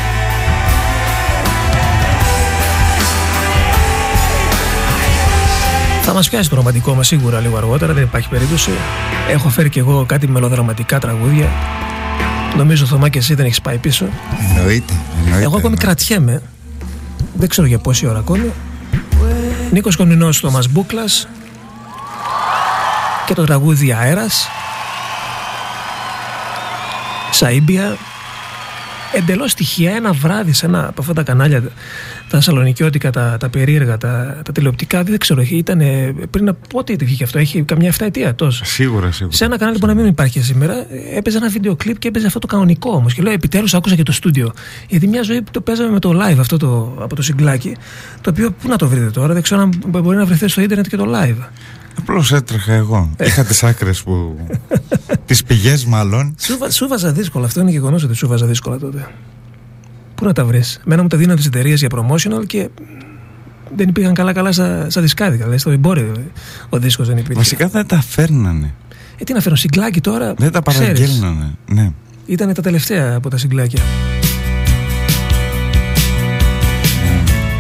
Θα 6.02 6.14
μας 6.14 6.30
πιάσει 6.30 6.50
το 6.50 6.56
ρομαντικό 6.56 6.94
μας 6.94 7.08
σίγουρα 7.08 7.40
λίγο 7.40 7.58
αργότερα, 7.58 7.94
δεν 7.94 8.04
υπάρχει 8.04 8.30
περίπτωση. 8.30 8.72
Έχω 9.30 9.50
φέρει 9.50 9.70
και 9.70 9.80
εγώ 9.80 10.06
κάτι 10.06 10.28
μελοδραματικά 10.28 11.00
τραγούδια. 11.00 11.50
Νομίζω 12.58 12.86
Θωμά 12.86 13.10
και 13.10 13.18
εσύ 13.18 13.34
δεν 13.34 13.46
έχεις 13.46 13.62
πάει 13.62 13.78
πίσω. 13.78 14.06
Εννοείται. 14.50 14.94
εννοείται 15.24 15.44
εγώ 15.44 15.58
ακόμη 15.58 15.78
κρατιέμαι. 15.78 16.42
Δεν 17.34 17.50
ξέρω 17.50 17.68
για 17.68 17.80
πόση 17.80 18.08
ώρα 18.08 18.20
ακόμη. 18.20 18.52
Νίκος 19.72 19.96
Κονινός, 19.96 20.40
Θωμάς 20.40 20.68
Μπούκλας 20.68 21.28
και 23.28 23.34
το 23.34 23.44
τραγούδι 23.44 23.94
Αέρας 23.94 24.48
Σαΐμπια 27.40 27.98
εντελώς 29.14 29.52
στοιχεία 29.52 29.96
ένα 29.96 30.12
βράδυ 30.12 30.54
σε 30.54 30.66
ένα 30.66 30.88
από 30.88 31.02
αυτά 31.02 31.14
τα 31.14 31.24
κανάλια 31.24 31.64
τα 32.30 32.42
σαλονικιώτικα, 32.42 33.12
τα, 33.12 33.38
τα 33.40 33.50
περίεργα, 33.50 33.98
τα, 33.98 34.42
τα 34.44 34.52
τηλεοπτικά 34.52 35.04
δεν 35.04 35.18
ξέρω, 35.18 35.42
ήταν 35.50 35.82
πριν 36.30 36.50
από 36.50 36.60
πότε 36.70 36.96
βγήκε 37.00 37.24
αυτό, 37.24 37.40
έχει 37.40 37.62
καμιά 37.62 37.94
7 37.94 37.96
ετία 38.00 38.36
τόσο. 38.36 38.66
Σίγουρα, 38.66 39.12
σίγουρα. 39.12 39.36
Σε 39.36 39.46
ένα 39.46 39.58
κανάλι 39.58 39.78
που 39.78 39.86
να 39.86 39.94
μην 39.94 40.06
υπάρχει 40.06 40.42
σήμερα 40.42 40.86
έπαιζε 41.16 41.38
ένα 41.38 41.50
βίντεο 41.50 41.76
κλιπ 41.76 42.00
και 42.00 42.08
έπαιζε 42.08 42.28
αυτό 42.28 42.40
το 42.40 42.48
κανονικό 42.48 42.92
όμως 42.92 43.14
και 43.14 43.22
λέω 43.22 43.34
επιτέλους 43.34 43.74
άκουσα 43.74 43.96
και 43.96 44.04
το 44.04 44.12
στούντιο 44.12 44.54
γιατί 44.88 45.08
μια 45.08 45.22
ζωή 45.22 45.42
που 45.42 45.52
το 45.52 45.62
παίζαμε 45.62 45.90
με 45.90 46.00
το 46.00 46.22
live 46.24 46.38
αυτό 46.40 46.58
το, 46.58 46.98
από 47.00 47.16
το 47.16 47.22
συγκλάκι 47.22 47.76
το 48.22 48.30
οποίο 48.30 48.52
πού 48.52 48.68
να 48.68 48.76
το 48.76 48.88
βρείτε 48.88 49.10
τώρα, 49.10 49.34
δεν 49.34 49.42
ξέρω 49.42 49.62
αν 49.62 49.74
μπορεί 49.88 50.18
να 50.18 50.26
βρεθεί 50.26 50.48
στο 50.48 50.62
ίντερνετ 50.62 50.88
και 50.88 50.98
το 50.98 51.06
live. 51.16 51.48
Απλώ 52.18 52.38
έτρεχα 52.38 52.74
εγώ. 52.74 53.10
Είχα 53.20 53.44
τις 53.44 53.64
άκρες 53.64 54.04
που. 54.04 54.38
τις 55.26 55.44
πηγές, 55.44 55.86
μάλλον. 55.86 56.36
Σου, 56.70 56.88
βάζα 56.88 57.12
δύσκολα. 57.12 57.46
Αυτό 57.46 57.62
είναι 57.62 57.72
γεγονός 57.72 58.04
ότι 58.04 58.16
σου 58.16 58.28
βάζα 58.28 58.46
δύσκολα 58.46 58.78
τότε. 58.78 59.08
Πού 60.16 60.26
να 60.26 60.34
τα 60.34 60.46
βρεις; 60.46 60.82
Μένα 60.86 61.02
μου 61.02 61.08
τα 61.08 61.18
δίνανε 61.18 61.36
τις 61.36 61.46
εταιρείες 61.46 61.80
για 61.80 61.90
promotional 61.92 62.46
και 62.48 62.70
δεν 63.76 63.90
υπήρχαν 63.90 64.14
καλά-καλά 64.14 64.52
στα, 64.52 64.90
στα 64.90 65.02
δισκάδικα. 65.02 65.44
Δηλαδή 65.44 65.58
στο 65.58 65.70
εμπόριο 65.70 66.12
ο 66.70 66.80
δίσκος 66.80 67.08
δεν 67.08 67.18
υπήρχε. 67.18 67.38
Βασικά 67.38 67.68
δεν 67.68 67.88
τα 67.88 68.02
φέρνανε. 68.02 68.74
Ε, 69.18 69.24
τι 69.24 69.34
να 69.34 69.40
φέρνω, 69.40 69.58
συγκλάκι 69.58 70.02
τώρα. 70.02 70.34
Δεν 70.38 70.52
τα 70.52 70.62
παραγγέλνανε. 70.62 71.56
Ναι. 71.66 71.92
Ήταν 72.26 72.54
τα 72.54 72.62
τελευταία 72.62 73.16
από 73.16 73.30
τα 73.30 73.38
συγκλάκια. 73.38 73.82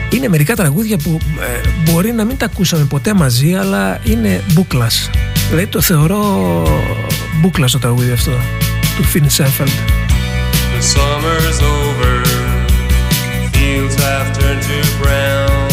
Είναι 0.09 0.27
μερικά 0.27 0.55
τραγούδια 0.55 0.97
που 0.97 1.19
ε, 1.39 1.67
μπορεί 1.91 2.11
να 2.11 2.25
μην 2.25 2.37
τα 2.37 2.45
ακούσαμε 2.45 2.85
ποτέ 2.85 3.13
μαζί 3.13 3.55
αλλά 3.55 3.99
είναι 4.03 4.43
μπούκλας 4.51 5.09
δηλαδή 5.49 5.67
το 5.67 5.81
θεωρώ 5.81 6.63
μπούκλα 7.41 7.67
το 7.67 7.79
τραγούδι 7.79 8.11
αυτό 8.11 8.31
του 8.97 9.03
Φιν 9.03 9.29
Σέφελντ 9.29 9.69
The 10.77 10.83
summer's 10.83 11.59
over 11.75 12.47
Fields 13.53 13.95
have 13.95 14.27
turned 14.39 14.61
to 14.69 14.79
brown. 15.01 15.69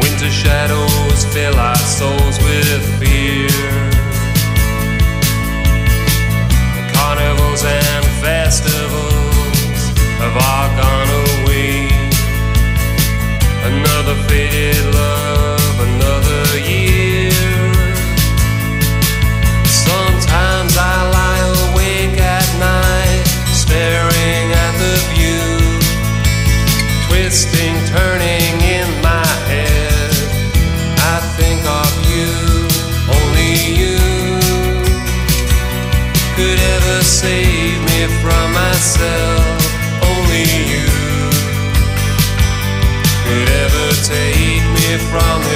Winter 0.00 0.30
shadows 0.30 1.24
fill 1.32 1.56
our 1.68 1.76
souls 1.76 2.36
with 2.46 2.82
fear 2.98 3.45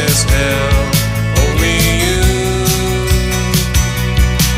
this 0.00 0.22
hell. 0.24 0.78
Only 1.44 1.76
you 2.04 2.20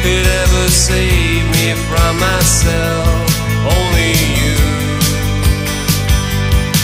could 0.02 0.26
ever 0.42 0.64
save 0.68 1.44
me 1.56 1.68
from 1.88 2.12
myself. 2.28 3.26
Only 3.76 4.12
you 4.40 4.58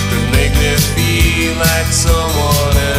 could 0.08 0.26
make 0.36 0.54
me 0.62 0.72
feel 0.94 1.54
like 1.66 1.90
someone 2.06 2.76
else. 2.76 2.97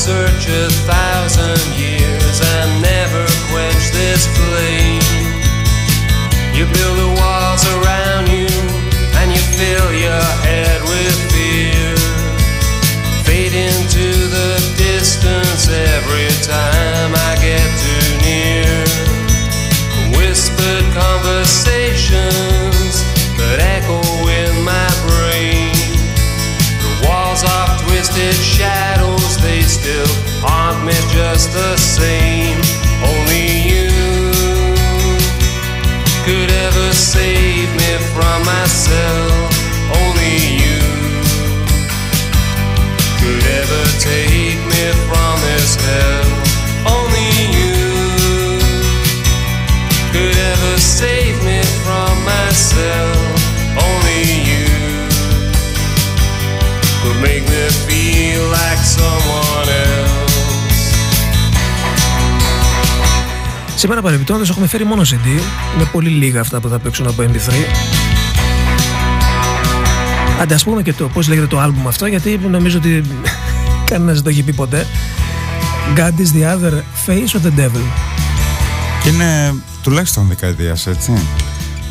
Search 0.00 0.48
a 0.48 0.70
thousand 0.88 1.60
years 1.76 2.40
and 2.40 2.80
never 2.80 3.26
quench 3.52 3.90
this 3.92 4.24
flame. 4.32 5.04
You 6.56 6.64
build 6.64 6.96
the 7.04 7.12
walls 7.20 7.64
around 7.76 8.26
you 8.32 8.48
and 9.20 9.28
you 9.30 9.42
fill 9.60 9.92
your 9.92 10.26
head 10.40 10.80
with 10.88 11.16
fear. 11.28 11.92
Fade 13.28 13.52
into 13.52 14.08
the 14.36 14.56
distance 14.78 15.68
every 15.68 16.28
time 16.48 16.69
still 29.80 30.12
haunt 30.44 30.84
me 30.84 30.92
just 31.08 31.52
the 31.52 31.76
same. 31.76 32.60
Only 33.12 33.46
you 33.72 33.88
could 36.24 36.50
ever 36.66 36.92
save 36.92 37.68
me 37.80 37.92
from 38.12 38.44
myself. 38.44 39.19
Σήμερα 63.80 64.02
παρεμπιπτόντως 64.02 64.50
έχουμε 64.50 64.66
φέρει 64.66 64.84
μόνο 64.84 65.02
CD 65.02 65.26
Είναι 65.74 65.84
πολύ 65.92 66.08
λίγα 66.08 66.40
αυτά 66.40 66.60
που 66.60 66.68
θα 66.68 66.78
παίξουν 66.78 67.06
από 67.06 67.22
MP3 67.22 67.52
Άντε 70.40 70.54
ας 70.54 70.64
πούμε 70.64 70.82
και 70.82 70.92
το 70.92 71.08
πώς 71.08 71.28
λέγεται 71.28 71.46
το 71.46 71.58
άλμπουμ 71.58 71.88
αυτό 71.88 72.06
Γιατί 72.06 72.40
νομίζω 72.50 72.78
ότι 72.78 73.04
κανένας 73.90 74.14
δεν 74.14 74.22
το 74.22 74.28
έχει 74.28 74.42
πει 74.42 74.52
ποτέ. 74.52 74.86
God 75.96 76.20
is 76.20 76.40
the 76.40 76.44
other 76.44 76.72
face 77.06 77.40
of 77.40 77.46
the 77.46 77.60
devil. 77.60 77.82
Και 79.02 79.08
είναι 79.08 79.54
τουλάχιστον 79.82 80.26
δεκαετίας 80.28 80.86
έτσι. 80.86 81.12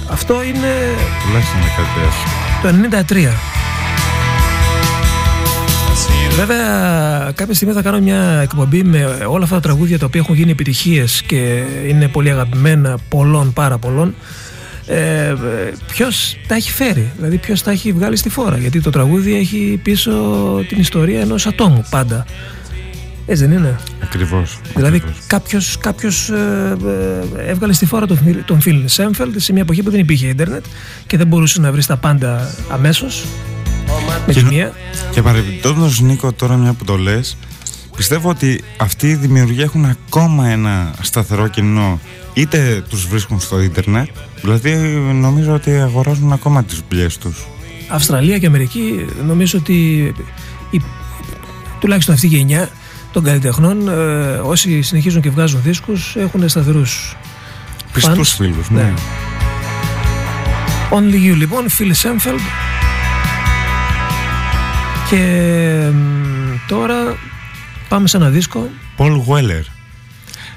Αυτό 0.07 0.43
είναι 0.43 0.95
Τουλάχιστον 1.25 1.59
δεκαετίας. 1.61 2.15
Το 2.61 2.69
93 2.69 3.48
Βέβαια, 6.39 7.31
κάποια 7.35 7.53
στιγμή 7.53 7.73
θα 7.73 7.81
κάνω 7.81 7.99
μια 7.99 8.39
εκπομπή 8.41 8.83
με 8.83 9.05
όλα 9.27 9.43
αυτά 9.43 9.55
τα 9.55 9.61
τραγούδια 9.61 9.99
τα 9.99 10.05
οποία 10.05 10.19
έχουν 10.19 10.35
γίνει 10.35 10.51
επιτυχίες 10.51 11.21
και 11.21 11.63
είναι 11.87 12.07
πολύ 12.07 12.29
αγαπημένα 12.29 12.97
πολλών, 13.09 13.53
πάρα 13.53 13.77
πολλών. 13.77 14.15
ε, 14.87 15.33
ποιος 15.87 16.37
τα 16.47 16.55
έχει 16.55 16.71
φέρει, 16.71 17.11
δηλαδή 17.15 17.37
ποιος 17.37 17.61
τα 17.61 17.71
έχει 17.71 17.91
βγάλει 17.91 18.15
στη 18.15 18.29
φόρα. 18.29 18.57
Γιατί 18.57 18.81
το 18.81 18.89
τραγούδι 18.89 19.35
έχει 19.35 19.79
πίσω 19.83 20.11
την 20.67 20.79
ιστορία 20.79 21.19
ενός 21.19 21.47
ατόμου 21.47 21.83
πάντα. 21.89 22.25
Έτσι 23.25 23.45
δεν 23.45 23.57
είναι; 23.57 23.75
Ακριβώς. 24.03 24.59
Δηλαδή 24.75 24.95
ακριβώς. 24.95 25.23
κάποιος, 25.27 25.77
κάποιος 25.77 26.29
ε, 26.29 26.77
ε, 27.37 27.49
έβγαλε 27.49 27.73
στη 27.73 27.85
φόρα 27.85 28.05
τον, 28.05 28.19
τον 28.45 28.61
Φιλ 28.61 28.83
Σέμφελτ 28.85 29.39
σε 29.39 29.53
μια 29.53 29.61
εποχή 29.61 29.83
που 29.83 29.91
δεν 29.91 29.99
υπήρχε 29.99 30.27
ίντερνετ 30.27 30.65
και 31.07 31.17
δεν 31.17 31.27
μπορούσε 31.27 31.61
να 31.61 31.71
βρεις 31.71 31.85
τα 31.85 31.97
πάντα 31.97 32.53
αμέσως 32.71 33.25
με 33.65 33.68
Και- 34.25 34.33
τη 34.33 34.45
μία. 34.45 34.73
Και 35.11 35.21
παρεμπιπτόντως 35.21 35.99
Νίκο 36.01 36.31
τώρα 36.31 36.55
μια 36.55 36.73
που 36.73 36.85
το 36.85 36.97
λες 36.97 37.37
Πιστεύω 37.95 38.29
ότι 38.29 38.61
αυτοί 38.77 39.07
οι 39.09 39.15
δημιουργοί 39.15 39.61
έχουν 39.61 39.85
ακόμα 39.85 40.47
ένα 40.47 40.93
σταθερό 41.01 41.47
κοινό 41.47 41.99
Είτε 42.33 42.83
τους 42.89 43.07
βρίσκουν 43.07 43.39
στο 43.39 43.61
ίντερνετ 43.61 44.07
Δηλαδή 44.41 44.75
νομίζω 45.13 45.53
ότι 45.53 45.71
αγοράζουν 45.71 46.31
ακόμα 46.31 46.63
τις 46.63 46.83
δουλειές 46.89 47.17
τους 47.17 47.47
Αυστραλία 47.87 48.37
και 48.37 48.45
Αμερική 48.45 49.05
νομίζω 49.25 49.59
ότι 49.59 49.73
η, 50.71 50.81
τουλάχιστον 51.79 52.13
αυτή 52.15 52.25
η 52.25 52.29
γενιά 52.29 52.69
των 53.11 53.23
καλλιτεχνών 53.23 53.87
ε, 53.89 53.93
όσοι 54.43 54.81
συνεχίζουν 54.81 55.21
και 55.21 55.29
βγάζουν 55.29 55.61
δίσκους 55.63 56.15
έχουν 56.15 56.49
σταθερούς 56.49 57.17
Πιστούς 57.93 58.31
Fans. 58.31 58.35
φίλους 58.37 58.69
Ναι. 58.69 58.81
ναι. 58.81 58.93
Only 60.91 61.31
You 61.31 61.35
λοιπόν, 61.37 61.65
Phil 61.79 61.89
Σέμφελντ 61.91 62.39
και 65.09 65.89
μ, 65.93 66.67
τώρα 66.67 67.17
πάμε 67.89 68.07
σε 68.07 68.17
ένα 68.17 68.29
δίσκο. 68.29 68.69
Paul 68.97 69.21
Weller. 69.27 69.63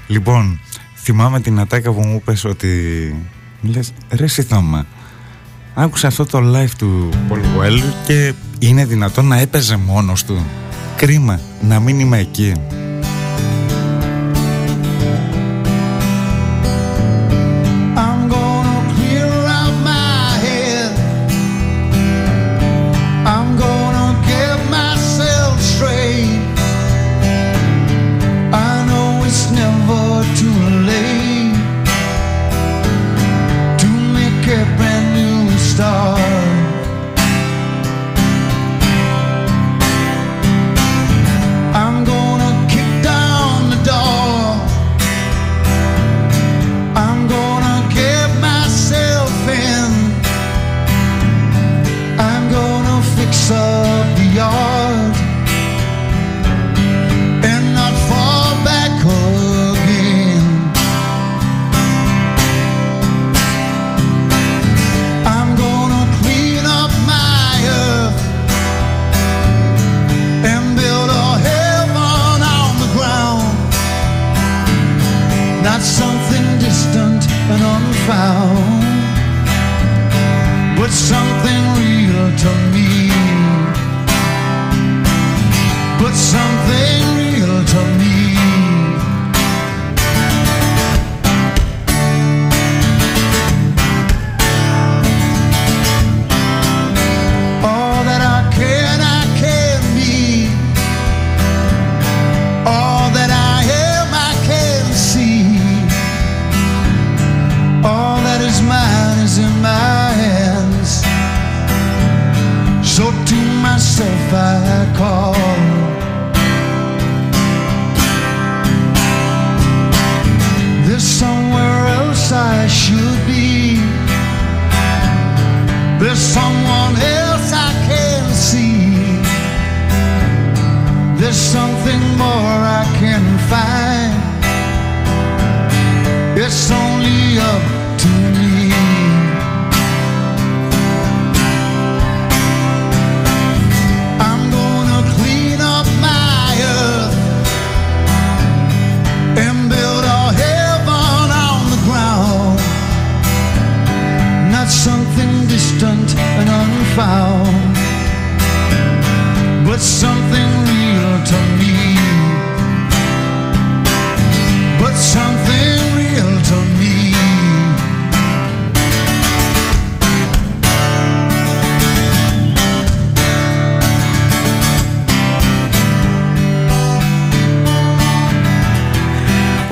Λοιπόν, 0.06 0.60
θυμάμαι 0.94 1.40
την 1.40 1.60
ατάκα 1.60 1.92
που 1.92 2.00
μου 2.00 2.16
είπες 2.16 2.44
ότι 2.44 2.68
μου 3.60 3.72
λες 3.72 3.92
ρε 4.10 4.24
εσύ 4.24 4.42
Θωμά 4.42 4.86
Άκουσα 5.74 6.06
αυτό 6.06 6.26
το 6.26 6.38
live 6.38 6.70
του 6.78 7.08
Paul 7.28 7.60
Weller 7.60 7.92
και 8.06 8.34
είναι 8.58 8.84
δυνατόν 8.84 9.26
να 9.26 9.38
έπαιζε 9.38 9.76
μόνος 9.76 10.24
του. 10.24 10.46
Κρίμα 10.96 11.40
να 11.60 11.80
μην 11.80 12.00
είμαι 12.00 12.18
εκεί 12.18 12.52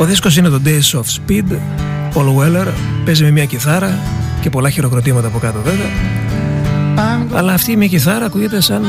Ο 0.01 0.05
δίσκος 0.05 0.36
είναι 0.36 0.48
το 0.48 0.61
Days 0.64 0.98
of 0.98 1.03
Speed. 1.03 1.53
Paul 2.14 2.36
Weller 2.36 2.66
παίζει 3.05 3.22
με 3.22 3.30
μια 3.30 3.44
κιθάρα 3.44 3.98
και 4.40 4.51
πολλά 4.51 4.70
χειροκροτήματα 4.70 5.26
από 5.26 5.38
κάτω 5.38 5.61
βέβαια. 5.61 5.86
I'm, 6.96 7.34
αλλά 7.34 7.53
αυτή 7.53 7.72
η 7.72 7.76
μια 7.76 7.86
κιθάρα 7.86 8.24
ακούγεται 8.24 8.61
σαν 8.61 8.82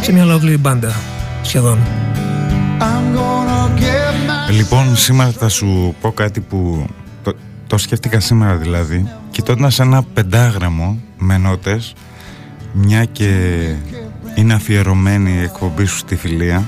σε 0.00 0.12
μια 0.12 0.24
ολόκληρη 0.24 0.56
μπάντα 0.56 0.94
σχεδόν. 1.42 1.78
I'm 2.80 3.16
gonna 3.16 3.80
get 3.80 4.50
my 4.50 4.52
Λοιπόν, 4.52 4.96
σήμερα 4.96 5.30
θα 5.30 5.48
σου 5.48 5.94
πω 6.00 6.12
κάτι 6.12 6.40
που 6.40 6.86
το, 7.22 7.32
το 7.66 7.78
σκέφτηκα 7.78 8.20
σήμερα 8.20 8.56
δηλαδή. 8.56 9.08
Κοιτώντας 9.30 9.80
ένα 9.80 10.02
πεντάγραμμο 10.02 10.98
με 11.18 11.38
νότες 11.38 11.94
Μια 12.72 13.04
και 13.04 13.28
είναι 14.34 14.54
αφιερωμένη 14.54 15.32
η 15.32 15.42
εκπομπή 15.42 15.84
σου 15.84 15.96
στη 15.96 16.16
φιλία 16.16 16.62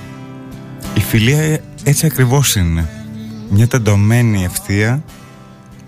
Η 0.95 1.01
φιλία 1.01 1.59
έτσι 1.85 2.07
ακριβώς 2.07 2.57
είναι 2.57 2.96
Μια 3.51 3.67
τεντωμένη 3.67 4.45
ευθεία 4.45 5.03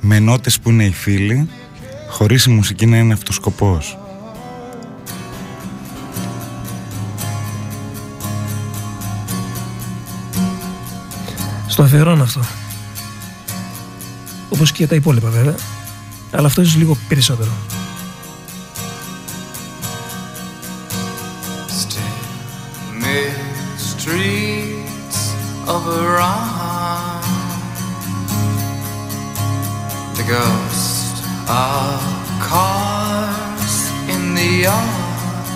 Με 0.00 0.18
νότες 0.18 0.60
που 0.60 0.70
είναι 0.70 0.84
οι 0.84 0.92
φίλοι 0.92 1.48
Χωρίς 2.10 2.44
η 2.44 2.50
μουσική 2.50 2.86
να 2.86 2.96
είναι 2.96 3.12
αυτός 3.12 3.36
ο 3.36 3.40
σκοπός 3.40 3.98
Στο 11.78 11.86
αφιερώνω 11.86 12.22
αυτό. 12.22 12.40
Όπως 14.48 14.72
και 14.72 14.86
τα 14.86 14.94
υπόλοιπα 14.94 15.28
βέβαια. 15.28 15.54
Αλλά 16.30 16.46
αυτό 16.46 16.60
ίσως 16.60 16.76
λίγο 16.76 16.96
περισσότερο. 17.08 17.50
Still 21.80 22.18
mid 23.02 23.34
streets 23.92 25.18
of 25.74 25.82
Iran, 26.02 26.57
ghost 30.28 31.24
of 31.48 32.02
cars 32.38 33.90
in 34.10 34.34
the 34.34 34.50
yard. 34.64 35.46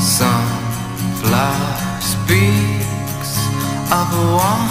Sunflower 0.00 1.74
speaks 2.00 3.32
of 3.90 4.08
a 4.14 4.26
one, 4.38 4.68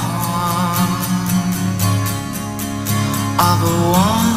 of 3.50 3.60
a 3.64 3.76
one. 3.92 4.28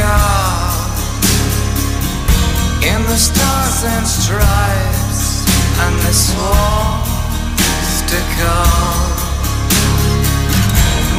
Worms 0.00 1.00
in 2.84 3.00
the 3.10 3.16
stars 3.16 3.84
and 3.84 4.06
stripes, 4.06 5.44
and 5.84 5.94
the 6.06 6.14
up. 8.42 9.18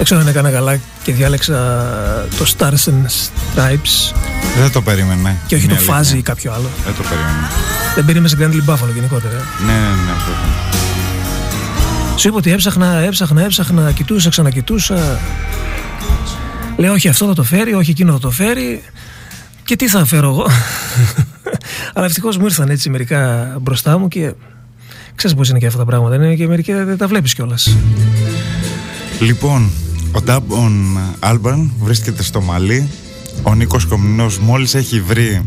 Δεν 0.00 0.08
ξέρω 0.08 0.20
αν 0.26 0.34
έκανα 0.34 0.50
καλά 0.50 0.78
και 1.02 1.12
διάλεξα 1.12 1.54
το 2.38 2.52
Stars 2.58 2.88
and 2.88 3.06
Stripes 3.06 4.14
Δεν 4.60 4.72
το 4.72 4.82
περίμενε. 4.82 5.36
και 5.46 5.54
όχι 5.54 5.64
Είναι 5.64 5.74
το 5.74 5.92
αλήθεια. 5.92 6.14
Fuzzy 6.14 6.18
ή 6.18 6.22
κάποιο 6.22 6.52
άλλο. 6.52 6.68
Δεν 6.84 6.94
το 6.94 7.02
περίμενε. 7.02 7.48
Δεν 7.94 8.04
περίμενε 8.04 8.34
Grand 8.38 8.70
Buffalo 8.70 8.94
γενικότερα. 8.94 9.34
Ναι, 9.66 9.72
ναι, 9.72 9.78
ναι, 9.78 10.12
αυτό. 10.16 10.30
Σου 12.16 12.28
είπα 12.28 12.36
ότι 12.36 12.50
έψαχνα, 12.52 12.86
έψαχνα, 12.86 13.42
έψαχνα, 13.42 13.92
κοιτούσα, 13.92 14.28
ξανακοιτούσα. 14.30 15.18
Λέω 16.76 16.92
όχι 16.92 17.08
αυτό 17.08 17.26
θα 17.26 17.34
το 17.34 17.42
φέρει, 17.42 17.74
όχι 17.74 17.90
εκείνο 17.90 18.12
θα 18.12 18.18
το 18.18 18.30
φέρει. 18.30 18.82
Και 19.64 19.76
τι 19.76 19.88
θα 19.88 20.04
φέρω 20.04 20.28
εγώ. 20.28 20.46
Αλλά 21.94 22.06
ευτυχώς 22.06 22.36
μου 22.36 22.44
ήρθαν 22.44 22.68
έτσι 22.68 22.90
μερικά 22.90 23.52
μπροστά 23.60 23.98
μου 23.98 24.08
και 24.08 24.32
ξέρεις 25.14 25.36
πώς 25.36 25.48
είναι 25.48 25.58
και 25.58 25.66
αυτά 25.66 25.78
τα 25.78 25.84
πράγματα. 25.84 26.14
Είναι 26.14 26.34
και 26.34 26.46
μερικά 26.46 26.84
δεν 26.84 26.96
τα 26.96 27.06
βλέπεις 27.06 27.34
κιόλας. 27.34 27.76
Λοιπόν, 29.20 29.70
ο 30.12 30.20
Ντάμπον 30.20 30.98
Άλμπαν 31.18 31.72
βρίσκεται 31.82 32.22
στο 32.22 32.40
Μαλί. 32.40 32.88
Ο 33.42 33.54
Νίκος 33.54 33.86
Κομνηνός 33.86 34.38
μόλις 34.38 34.74
έχει 34.74 35.00
βρει 35.00 35.42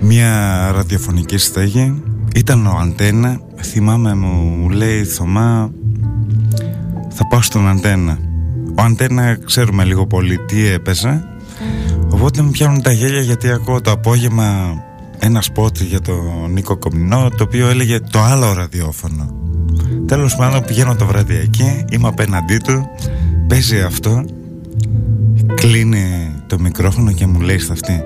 μια 0.00 0.70
ραδιοφωνική 0.72 1.38
στέγη. 1.38 2.02
Ήταν 2.34 2.66
ο 2.66 2.78
Αντένα. 2.80 3.40
Θυμάμαι 3.62 4.14
μου 4.14 4.68
λέει 4.68 5.04
Θωμά 5.04 5.70
θα 7.08 7.26
πάω 7.26 7.42
στον 7.42 7.68
Αντένα. 7.68 8.18
Ο 8.78 8.82
Αντένα 8.82 9.38
ξέρουμε 9.44 9.84
λίγο 9.84 10.06
πολύ 10.06 10.38
τι 10.38 10.66
έπαιζε. 10.66 11.22
Οπότε 12.08 12.42
μου 12.42 12.50
πιάνουν 12.50 12.82
τα 12.82 12.92
γέλια 12.92 13.20
γιατί 13.20 13.50
ακούω 13.50 13.80
το 13.80 13.90
απόγευμα 13.90 14.74
ένα 15.18 15.42
σπότ 15.42 15.80
για 15.80 16.00
τον 16.00 16.52
Νίκο 16.52 16.76
Κομνηνό 16.76 17.28
το 17.36 17.42
οποίο 17.42 17.68
έλεγε 17.68 18.00
το 18.00 18.20
άλλο 18.20 18.52
ραδιόφωνο. 18.52 19.37
Τέλος 20.08 20.36
πάντων 20.36 20.64
πηγαίνω 20.64 20.96
το 20.96 21.06
βράδυ 21.06 21.36
εκεί, 21.36 21.84
είμαι 21.90 22.08
απέναντί 22.08 22.56
του, 22.56 22.88
παίζει 23.46 23.80
αυτό, 23.80 24.24
κλείνει 25.54 26.32
το 26.46 26.58
μικρόφωνο 26.58 27.12
και 27.12 27.26
μου 27.26 27.40
λέει 27.40 27.58
στα 27.58 27.72
αυτή 27.72 28.02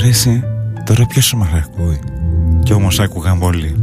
«Ρε 0.00 0.08
εσύ, 0.08 0.42
τώρα 0.84 1.06
ποιος 1.06 1.34
μας 1.34 1.48
ακούει» 1.52 2.00
και 2.62 2.72
όμως 2.72 3.00
άκουγαν 3.00 3.42
όλοι. 3.42 3.81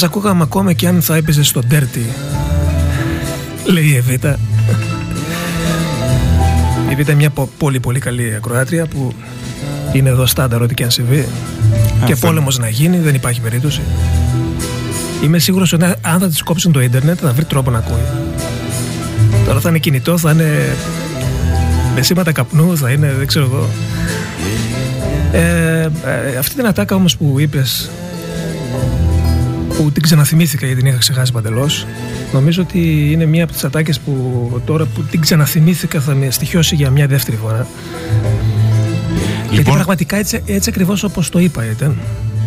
Θα 0.00 0.06
σε 0.06 0.10
ακούγαμε 0.12 0.42
ακόμα 0.42 0.72
και 0.72 0.88
αν 0.88 1.02
θα 1.02 1.16
έπαιζε 1.16 1.42
στο 1.42 1.60
Dirty. 1.70 2.06
Λέει 3.64 3.84
η 3.84 3.96
Εβίτα. 3.96 4.38
Η 6.88 6.92
Εβίτα 6.92 7.10
είναι 7.10 7.20
μια 7.20 7.30
πο- 7.30 7.50
πολύ 7.58 7.80
πολύ 7.80 7.98
καλή 8.00 8.34
ακροάτρια 8.36 8.86
που 8.86 9.12
είναι 9.92 10.08
εδώ 10.08 10.26
στάνταρ 10.26 10.62
ό,τι 10.62 10.74
και 10.74 10.82
αν 10.84 10.90
συμβεί. 10.90 11.28
και 12.04 12.12
Αυτό. 12.12 12.26
πόλεμος 12.26 12.58
να 12.58 12.68
γίνει, 12.68 12.98
δεν 12.98 13.14
υπάρχει 13.14 13.40
περίπτωση. 13.40 13.80
Είμαι 15.24 15.38
σίγουρος 15.38 15.72
ότι 15.72 15.84
αν 15.84 16.20
θα 16.20 16.28
της 16.28 16.42
κόψουν 16.42 16.72
το 16.72 16.80
ίντερνετ 16.80 17.18
θα 17.22 17.32
βρει 17.32 17.44
τρόπο 17.44 17.70
να 17.70 17.78
ακούει. 17.78 18.02
Τώρα 19.46 19.60
θα 19.60 19.68
είναι 19.68 19.78
κινητό, 19.78 20.18
θα 20.18 20.30
είναι 20.30 20.76
με 21.94 22.02
σήματα 22.02 22.32
καπνού, 22.32 22.76
θα 22.76 22.90
είναι 22.90 23.14
δεν 23.18 23.26
ξέρω 23.26 23.44
εγώ. 23.44 23.68
Ε, 25.32 25.80
ε, 25.80 26.36
αυτή 26.38 26.54
την 26.54 26.66
ατάκα 26.66 26.94
όμως 26.94 27.16
που 27.16 27.34
είπες 27.38 27.90
που 29.78 29.90
την 29.92 30.02
ξαναθυμήθηκα 30.02 30.66
γιατί 30.66 30.80
την 30.80 30.90
είχα 30.90 30.98
ξεχάσει 30.98 31.32
παντελώς 31.32 31.86
νομίζω 32.32 32.62
ότι 32.62 33.12
είναι 33.12 33.26
μία 33.26 33.44
από 33.44 33.52
τις 33.52 33.64
ατάκες 33.64 33.98
που 33.98 34.12
τώρα 34.64 34.84
που 34.84 35.02
την 35.02 35.20
ξαναθυμήθηκα 35.20 36.00
θα 36.00 36.14
με 36.14 36.30
στοιχειώσει 36.30 36.74
για 36.74 36.90
μια 36.90 37.06
δεύτερη 37.06 37.36
φορά 37.36 37.66
γιατί 39.42 39.56
Λοιπόν, 39.56 39.74
πραγματικά 39.74 40.16
έτσι, 40.16 40.42
έτσι 40.46 40.68
ακριβώς 40.70 41.02
όπως 41.02 41.28
το 41.28 41.38
είπα 41.38 41.64
ήταν 41.70 41.96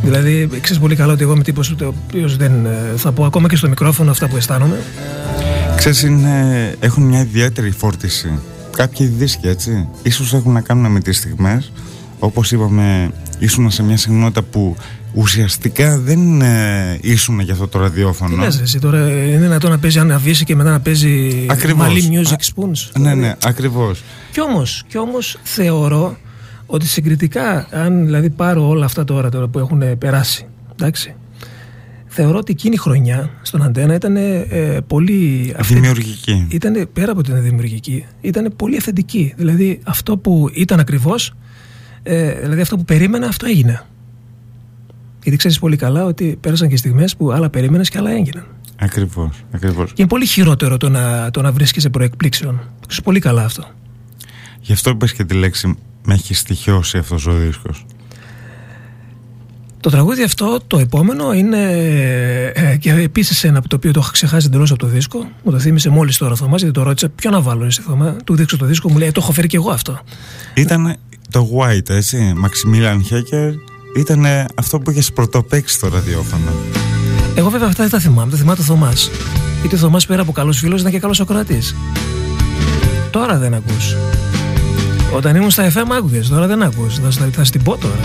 δηλαδή 0.03 0.49
ξέρεις 0.61 0.81
πολύ 0.81 0.95
καλά 0.95 1.13
ότι 1.13 1.23
εγώ 1.23 1.33
είμαι 1.33 1.43
τύπος 1.43 1.71
ο 1.71 1.75
οποίος 2.07 2.37
δεν 2.37 2.65
ε, 2.65 2.97
θα 2.97 3.11
πω 3.11 3.25
ακόμα 3.25 3.47
και 3.47 3.55
στο 3.55 3.69
μικρόφωνο 3.69 4.11
αυτά 4.11 4.27
που 4.27 4.37
αισθάνομαι 4.37 4.77
ξέρεις, 5.81 6.01
είναι, 6.01 6.75
έχουν 6.79 7.03
μια 7.03 7.19
ιδιαίτερη 7.19 7.71
φόρτιση. 7.71 8.39
Κάποιοι 8.75 9.07
δίσκοι, 9.07 9.47
έτσι. 9.47 9.87
Ίσως 10.03 10.33
έχουν 10.33 10.51
να 10.51 10.61
κάνουν 10.61 10.91
με 10.91 10.99
τις 10.99 11.17
στιγμές. 11.17 11.71
Όπως 12.19 12.51
είπαμε, 12.51 13.11
ήσουν 13.39 13.71
σε 13.71 13.83
μια 13.83 13.97
συχνότητα 13.97 14.41
που 14.41 14.75
ουσιαστικά 15.13 15.99
δεν 15.99 16.41
ε, 16.41 16.97
ήσουν 17.01 17.39
για 17.39 17.53
αυτό 17.53 17.67
το 17.67 17.77
Τι 17.77 17.83
ραδιόφωνο. 17.83 18.35
λες 18.43 18.57
ρε, 18.57 18.63
εσύ 18.63 18.79
τώρα 18.79 19.09
είναι 19.11 19.37
δυνατόν 19.37 19.71
να 19.71 19.79
παίζει 19.79 19.99
αναβίση 19.99 20.43
και 20.45 20.55
μετά 20.55 20.71
να 20.71 20.79
παίζει 20.79 21.45
Ακριβώς. 21.49 21.87
Mali 21.87 22.13
Music 22.19 22.33
Α, 22.33 22.35
Spoons; 22.55 22.99
Ναι, 22.99 23.13
ναι, 23.13 23.35
ακριβώς. 23.43 24.03
Κι 24.31 24.41
όμως, 24.41 24.83
κι 24.87 24.97
όμως 24.97 25.37
θεωρώ 25.43 26.17
ότι 26.65 26.87
συγκριτικά, 26.87 27.67
αν 27.71 28.05
δηλαδή 28.05 28.29
πάρω 28.29 28.67
όλα 28.67 28.85
αυτά 28.85 29.03
τώρα, 29.03 29.29
τώρα 29.29 29.47
που 29.47 29.59
έχουν 29.59 29.97
περάσει, 29.97 30.45
εντάξει, 30.71 31.15
θεωρώ 32.07 32.37
ότι 32.37 32.51
εκείνη 32.51 32.73
η 32.75 32.77
χρονιά 32.77 33.29
στον 33.41 33.63
Αντένα 33.63 33.93
ήταν 33.93 34.15
ε, 34.15 34.47
πολύ 34.87 35.53
αυθεν- 35.57 35.79
Δημιουργική. 35.79 36.47
Ήταν 36.49 36.89
πέρα 36.93 37.11
από 37.11 37.23
την 37.23 37.41
δημιουργική, 37.41 38.05
ήταν 38.21 38.53
πολύ 38.55 38.77
αυθεντική. 38.77 39.33
Δηλαδή 39.37 39.79
αυτό 39.83 40.17
που 40.17 40.49
ήταν 40.53 40.79
ακριβώς, 40.79 41.33
ε, 42.03 42.31
δηλαδή 42.41 42.61
αυτό 42.61 42.77
που 42.77 42.85
περίμενα, 42.85 43.27
αυτό 43.27 43.45
έγινε. 43.45 43.81
Γιατί 45.23 45.37
ξέρεις 45.37 45.59
πολύ 45.59 45.75
καλά 45.75 46.05
ότι 46.05 46.37
πέρασαν 46.41 46.69
και 46.69 46.77
στιγμές 46.77 47.15
που 47.15 47.31
άλλα 47.31 47.49
περίμενες 47.49 47.89
και 47.89 47.97
άλλα 47.97 48.11
έγιναν. 48.11 48.45
Ακριβώς, 48.75 49.43
ακριβώς. 49.51 49.87
Και 49.87 50.01
είναι 50.01 50.09
πολύ 50.09 50.25
χειρότερο 50.25 50.77
το 50.77 50.89
να, 50.89 51.31
το 51.31 51.41
να 51.41 51.51
βρίσκεσαι 51.51 51.89
προεκπλήξεων. 51.89 52.59
Ξέρεις 52.81 53.03
πολύ 53.03 53.19
καλά 53.19 53.43
αυτό. 53.43 53.65
Γι' 54.59 54.73
αυτό 54.73 54.89
είπες 54.89 55.13
και 55.13 55.23
τη 55.23 55.33
λέξη 55.33 55.77
με 56.05 56.13
έχει 56.13 56.33
στοιχειώσει 56.33 56.97
αυτός 56.97 57.27
ο 57.27 57.31
δίσκος. 57.33 57.85
Το 59.79 59.89
τραγούδι 59.89 60.23
αυτό, 60.23 60.59
το 60.67 60.77
επόμενο, 60.77 61.33
είναι 61.33 61.71
ε, 62.53 62.75
και 62.79 62.91
επίσης 62.91 63.43
ένα 63.43 63.57
από 63.57 63.67
το 63.67 63.75
οποίο 63.75 63.91
το 63.91 63.99
είχα 63.99 64.11
ξεχάσει 64.11 64.47
εντελώς 64.47 64.71
από 64.71 64.79
το 64.79 64.87
δίσκο. 64.87 65.29
Μου 65.43 65.51
το 65.51 65.59
θύμισε 65.59 65.89
μόλις 65.89 66.17
τώρα 66.17 66.31
ο 66.31 66.35
Θωμάς, 66.35 66.61
γιατί 66.61 66.75
το 66.75 66.83
ρώτησα 66.83 67.09
ποιο 67.09 67.29
να 67.29 67.41
βάλω 67.41 67.65
εσύ 67.65 67.81
Θωμά. 67.81 68.15
Του 68.25 68.35
δείξω 68.35 68.57
το 68.57 68.65
δίσκο, 68.65 68.89
μου 68.89 68.97
λέει 68.97 69.07
«Ε, 69.07 69.11
Το 69.11 69.19
έχω 69.23 69.31
φέρει 69.31 69.47
και 69.47 69.55
εγώ 69.57 69.69
αυτό. 69.69 69.99
Ήταν 70.53 70.95
το 71.29 71.49
White, 71.57 71.89
έτσι. 71.89 72.33
Maximilian 72.37 72.97
Hacker. 73.13 73.51
Ήταν 73.95 74.25
αυτό 74.55 74.79
που 74.79 74.91
είχες 74.91 75.11
πρωτοπαίξει 75.11 75.75
στο 75.75 75.87
ραδιόφωνο. 75.87 76.51
Εγώ 77.35 77.49
βέβαια 77.49 77.67
αυτά 77.67 77.81
δεν 77.81 77.91
τα 77.91 77.99
θυμάμαι, 77.99 78.31
τα 78.31 78.37
θυμάται 78.37 78.61
ο 78.61 78.63
Θωμάς. 78.63 79.11
Γιατί 79.59 79.75
ο 79.75 79.77
Θωμάς 79.77 80.05
πέρα 80.05 80.21
από 80.21 80.31
καλό 80.31 80.51
φίλο 80.51 80.75
ήταν 80.75 80.91
και 80.91 80.99
καλός 80.99 81.19
ακροατής. 81.19 81.75
Τώρα 83.09 83.37
δεν 83.37 83.53
ακούς. 83.53 83.95
Όταν 85.13 85.35
ήμουν 85.35 85.49
στα 85.49 85.71
FM 85.71 85.85
άκουγες, 85.97 86.27
τώρα 86.27 86.47
δεν 86.47 86.61
ακούς. 86.61 86.95
Θα, 86.95 87.11
θα, 87.11 87.29
θα 87.31 87.43
στην 87.43 87.63
πω 87.63 87.77
τώρα. 87.77 87.99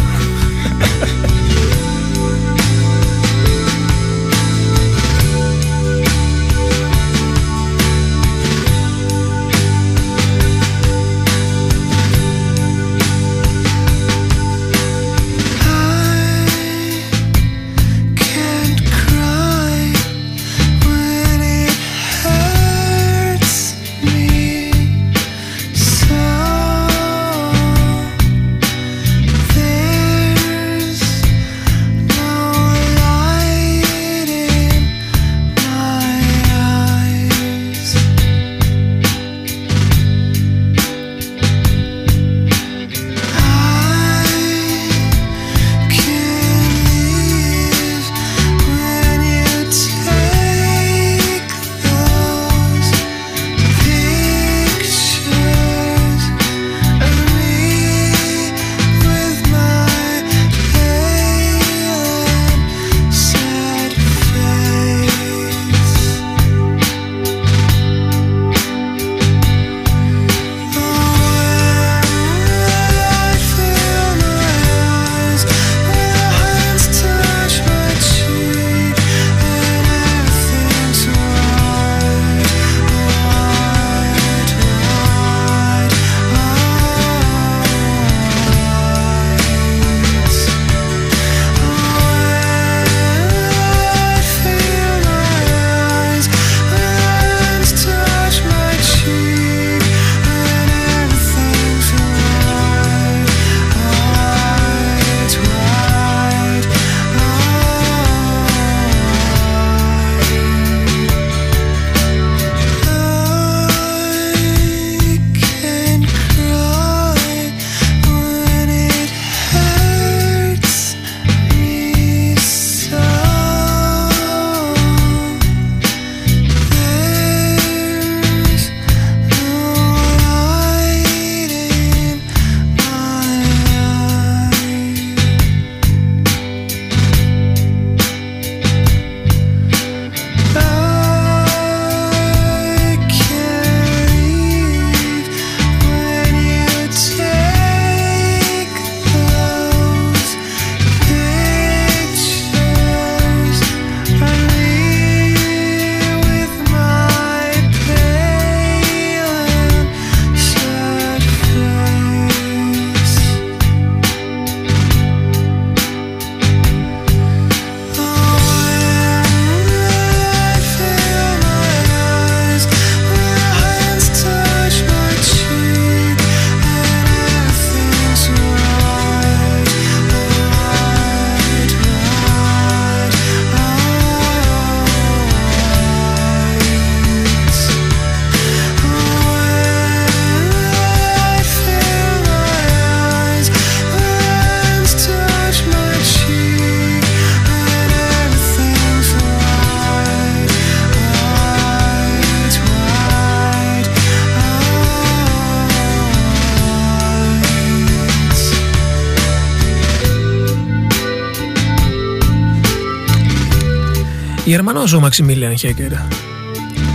Γερμανός 214.67 214.93
ο 214.93 215.01
Μαξιμίλιαν 215.01 215.57
Χέκερ. 215.57 215.93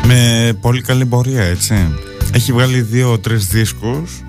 Με 0.05 0.51
πολύ 0.61 0.81
καλή 0.81 1.05
πορεία, 1.05 1.43
έτσι. 1.43 1.75
Έχει 2.33 2.51
βγάλει 2.51 2.81
δύο-τρεις 2.81 3.47
δίσκους. 3.47 4.23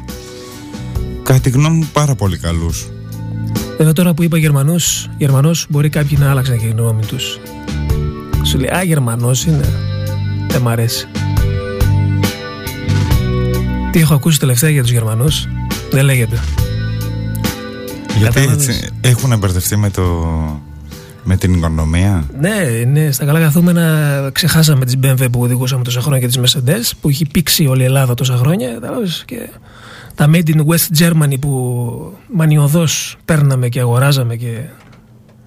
Κατά 1.23 1.41
τη 1.41 1.51
γνώμη 1.51 1.77
μου 1.77 1.89
πάρα 1.93 2.15
πολύ 2.15 2.39
καλούς. 2.39 2.89
Βέβαια 3.77 3.93
τώρα 3.93 4.15
που 4.15 4.23
είπα 4.23 4.39
Γερμανός, 4.39 5.11
Γερμανός 5.19 5.67
μπορεί 5.69 5.89
κάποιοι 5.89 6.19
να 6.21 6.31
άλλαξαν 6.31 6.59
και 6.59 6.67
η 6.67 6.69
γνώμη 6.69 7.05
τους. 7.05 7.39
Σου 8.43 8.59
λέει, 8.59 8.69
α, 8.69 8.83
Γερμανός 8.83 9.45
είναι. 9.45 9.69
Δεν 10.49 10.61
μ' 10.61 10.69
αρέσει. 10.69 11.07
Τι 13.93 14.01
έχω 14.01 14.15
ακούσει 14.15 14.39
τελευταία 14.39 14.71
για 14.71 14.83
τους 14.83 14.91
Γερμανούς, 14.91 15.49
δεν 15.91 16.05
λέγεται. 16.05 16.41
Γιατί 18.19 18.35
Κατάλαβες. 18.35 18.69
έτσι 18.69 18.89
έχουν 19.01 19.39
μπερδευτεί 19.39 19.77
με, 19.77 19.91
το, 19.91 20.03
με 21.25 21.37
την 21.37 21.55
οικονομία; 21.55 22.25
Ναι, 22.41 22.55
είναι 22.81 23.11
στα 23.11 23.25
καλά 23.25 23.41
καθούμενα. 23.41 24.31
Ξεχάσαμε 24.33 24.85
τις 24.85 24.97
BMW 25.03 25.27
που 25.33 25.41
οδηγούσαμε 25.43 25.83
τόσα 25.85 26.01
χρόνια 26.01 26.21
και 26.21 26.27
τις 26.27 26.39
Mercedes 26.41 26.91
που 27.01 27.09
έχει 27.09 27.27
πήξει 27.33 27.67
όλη 27.67 27.83
η 27.83 27.85
Ελλάδα 27.85 28.15
τόσα 28.15 28.37
χρόνια. 28.37 28.73
κατάλαβες, 28.73 29.23
Και 29.27 29.49
τα 30.15 30.27
Made 30.33 30.49
in 30.49 30.57
West 30.67 31.03
Germany 31.03 31.35
που 31.41 32.17
μανιωδώς 32.33 33.17
παίρναμε 33.25 33.69
και 33.69 33.81
αγοράζαμε 33.81 34.37
και 34.37 34.59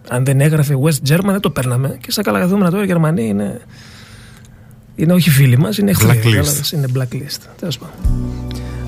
αν 0.10 0.26
δεν 0.26 0.42
έγραφε 0.42 0.78
West 0.84 1.10
German 1.12 1.26
δεν 1.26 1.40
το 1.40 1.50
παίρναμε. 1.50 1.98
Και 2.02 2.12
στα 2.12 2.22
καλά 2.22 2.40
καθούμενα 2.40 2.70
τώρα 2.70 2.84
οι 2.84 2.86
Γερμανοί 2.86 3.28
είναι, 3.28 3.62
είναι 4.96 5.14
όχι 5.14 5.30
φίλοι 5.30 5.58
μας, 5.58 5.78
είναι 5.78 5.90
εχθροί. 5.90 6.08
Blacklist. 6.10 6.24
κατάλαβες, 6.24 6.72
Είναι 6.72 6.88
blacklist. 6.96 7.42
Τέλος 7.60 7.78
πάντων. 7.78 7.96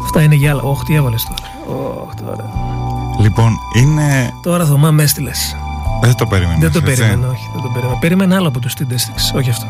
Αυτά 0.03 0.21
είναι 0.21 0.35
για 0.35 0.51
άλλα. 0.51 0.61
Όχι, 0.61 0.83
τι 0.83 0.95
έβαλες 0.95 1.23
τώρα. 1.23 1.79
Ωχ, 1.79 2.13
τώρα. 2.13 2.49
Λοιπόν, 3.21 3.51
είναι. 3.75 4.29
Τώρα 4.43 4.65
Θωμά 4.65 4.91
με 4.91 5.03
έστειλες. 5.03 5.55
Δεν 6.01 6.15
το 6.15 6.25
περίμενα. 6.25 6.57
Δεν 6.59 6.71
το 6.71 6.81
περίμενα, 6.81 7.27
όχι. 7.27 7.49
Δεν 7.53 7.61
το 7.61 7.69
περίμενα. 7.73 7.99
Περίμενα 7.99 8.35
άλλο 8.35 8.47
από 8.47 8.59
του 8.59 8.69
Tindersticks, 8.69 9.35
όχι 9.37 9.49
αυτό. 9.49 9.65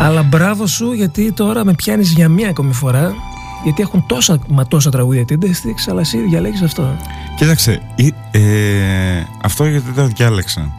Αλλά 0.00 0.22
μπράβο 0.22 0.66
σου 0.66 0.92
γιατί 0.92 1.32
τώρα 1.32 1.64
με 1.64 1.74
πιάνεις 1.74 2.12
για 2.12 2.28
μία 2.28 2.48
ακόμη 2.48 2.72
φορά. 2.72 3.14
Γιατί 3.64 3.82
έχουν 3.82 4.04
τόσα, 4.06 4.38
μα 4.48 4.64
τόσα 4.64 4.90
τραγούδια 4.90 5.24
Tindersticks, 5.28 5.90
αλλά 5.90 6.00
εσύ 6.00 6.18
διαλέγεις 6.18 6.62
αυτό. 6.62 6.96
Κοίταξε, 7.36 7.80
ε, 8.30 8.38
ε, 8.38 9.26
αυτό 9.42 9.66
γιατί 9.66 9.90
το 9.92 10.06
διάλεξα. 10.06 10.70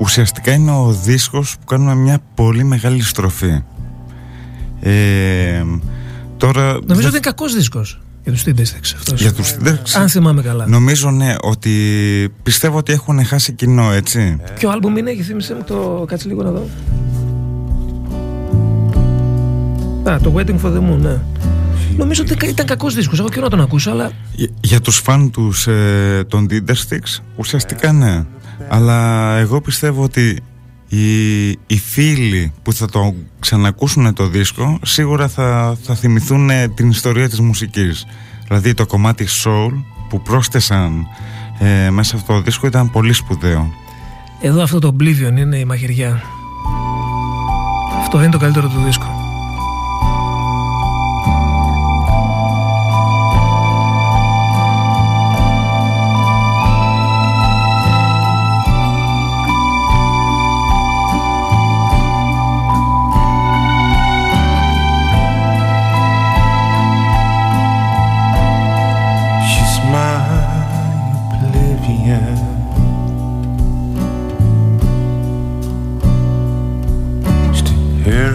Ουσιαστικά 0.00 0.52
είναι 0.52 0.70
ο 0.70 0.92
δίσκος 0.92 1.56
που 1.58 1.64
κάνουμε 1.64 1.94
μια 1.94 2.18
πολύ 2.34 2.64
μεγάλη 2.64 3.02
στροφή. 3.02 3.62
Ε, 4.80 5.62
τώρα. 6.36 6.62
Νομίζω 6.62 6.84
δεν- 6.86 6.96
ότι 6.96 7.06
είναι 7.08 7.18
κακός 7.20 7.54
δίσκος 7.54 8.00
για 8.22 8.32
τους 8.32 8.42
Tindersticks 8.46 8.92
αυτός. 8.96 9.20
για 9.20 9.32
τους 9.32 9.96
Αν 9.96 10.08
θυμάμαι 10.08 10.42
καλά. 10.42 10.66
Νομίζω 10.66 11.10
ναι, 11.10 11.34
ότι 11.40 11.70
πιστεύω 12.42 12.78
ότι 12.78 12.92
έχουν 12.92 13.24
χάσει 13.24 13.52
κοινό, 13.52 13.92
έτσι. 13.92 14.40
Ποιο 14.54 14.70
άλμπουμ 14.70 14.96
είναι, 14.96 15.10
έχει 15.10 15.22
θύμισε 15.22 15.54
μου 15.54 15.62
το. 15.66 16.04
Κάτσε 16.08 16.28
λίγο 16.28 16.42
να 16.42 16.50
δω. 16.50 16.66
Α, 20.10 20.18
το 20.20 20.34
Waiting 20.36 20.60
for 20.64 20.72
the 20.72 20.78
Moon, 20.78 20.98
ναι. 21.00 21.18
Νομίζω 21.96 22.22
ότι 22.22 22.46
ήταν 22.46 22.66
κακός 22.66 22.94
δίσκος. 22.94 23.18
Έχω 23.18 23.28
καιρό 23.28 23.42
να 23.42 23.50
τον 23.50 23.60
ακούσω, 23.60 23.90
αλλά 23.90 24.10
Για, 24.32 24.48
για 24.60 24.80
τους 24.80 24.96
φαν 24.98 25.30
τους 25.30 25.66
ε, 25.66 26.24
των 26.28 26.48
Tindersticks 26.50 27.22
ουσιαστικά 27.36 27.92
ναι. 27.92 28.24
Αλλά 28.68 29.30
εγώ 29.36 29.60
πιστεύω 29.60 30.02
ότι 30.02 30.42
οι, 30.90 31.48
οι 31.50 31.78
φίλοι 31.84 32.52
που 32.62 32.72
θα 32.72 32.86
το 32.86 33.14
ξανακούσουν 33.38 34.14
το 34.14 34.26
δίσκο 34.26 34.78
σίγουρα 34.82 35.28
θα, 35.28 35.76
θα 35.82 35.94
θυμηθούν 35.94 36.50
ε, 36.50 36.68
την 36.68 36.90
ιστορία 36.90 37.28
της 37.28 37.40
μουσικής. 37.40 38.06
Δηλαδή 38.46 38.74
το 38.74 38.86
κομμάτι 38.86 39.26
soul 39.44 39.84
που 40.08 40.22
πρόσθεσαν 40.22 41.06
ε, 41.58 41.90
μέσα 41.90 42.10
σε 42.10 42.16
αυτό 42.16 42.32
το 42.32 42.40
δίσκο 42.40 42.66
ήταν 42.66 42.90
πολύ 42.90 43.12
σπουδαίο. 43.12 43.70
Εδώ 44.40 44.62
αυτό 44.62 44.78
το 44.78 44.96
Oblivion 44.98 45.36
είναι 45.38 45.56
η 45.56 45.64
μαχαιριά. 45.64 46.22
Αυτό 48.00 48.22
είναι 48.22 48.30
το 48.30 48.38
καλύτερο 48.38 48.68
του 48.68 48.82
δίσκου. 48.84 49.19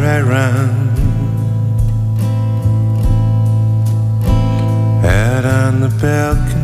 I 0.08 0.22
run 0.22 0.70
out 5.04 5.46
on 5.46 5.80
the 5.80 5.90
balcony. 6.00 6.55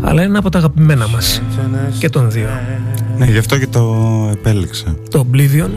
Αλλά 0.00 0.22
είναι 0.22 0.38
από 0.38 0.50
τα 0.50 0.58
αγαπημένα 0.58 1.08
μας. 1.08 1.42
Και 1.98 2.08
των 2.08 2.30
δύο. 2.30 2.48
Ναι, 3.18 3.24
γι' 3.26 3.38
αυτό 3.38 3.58
και 3.58 3.66
το 3.66 4.28
επέλεξα. 4.32 4.96
Το 5.10 5.26
Oblivion. 5.32 5.70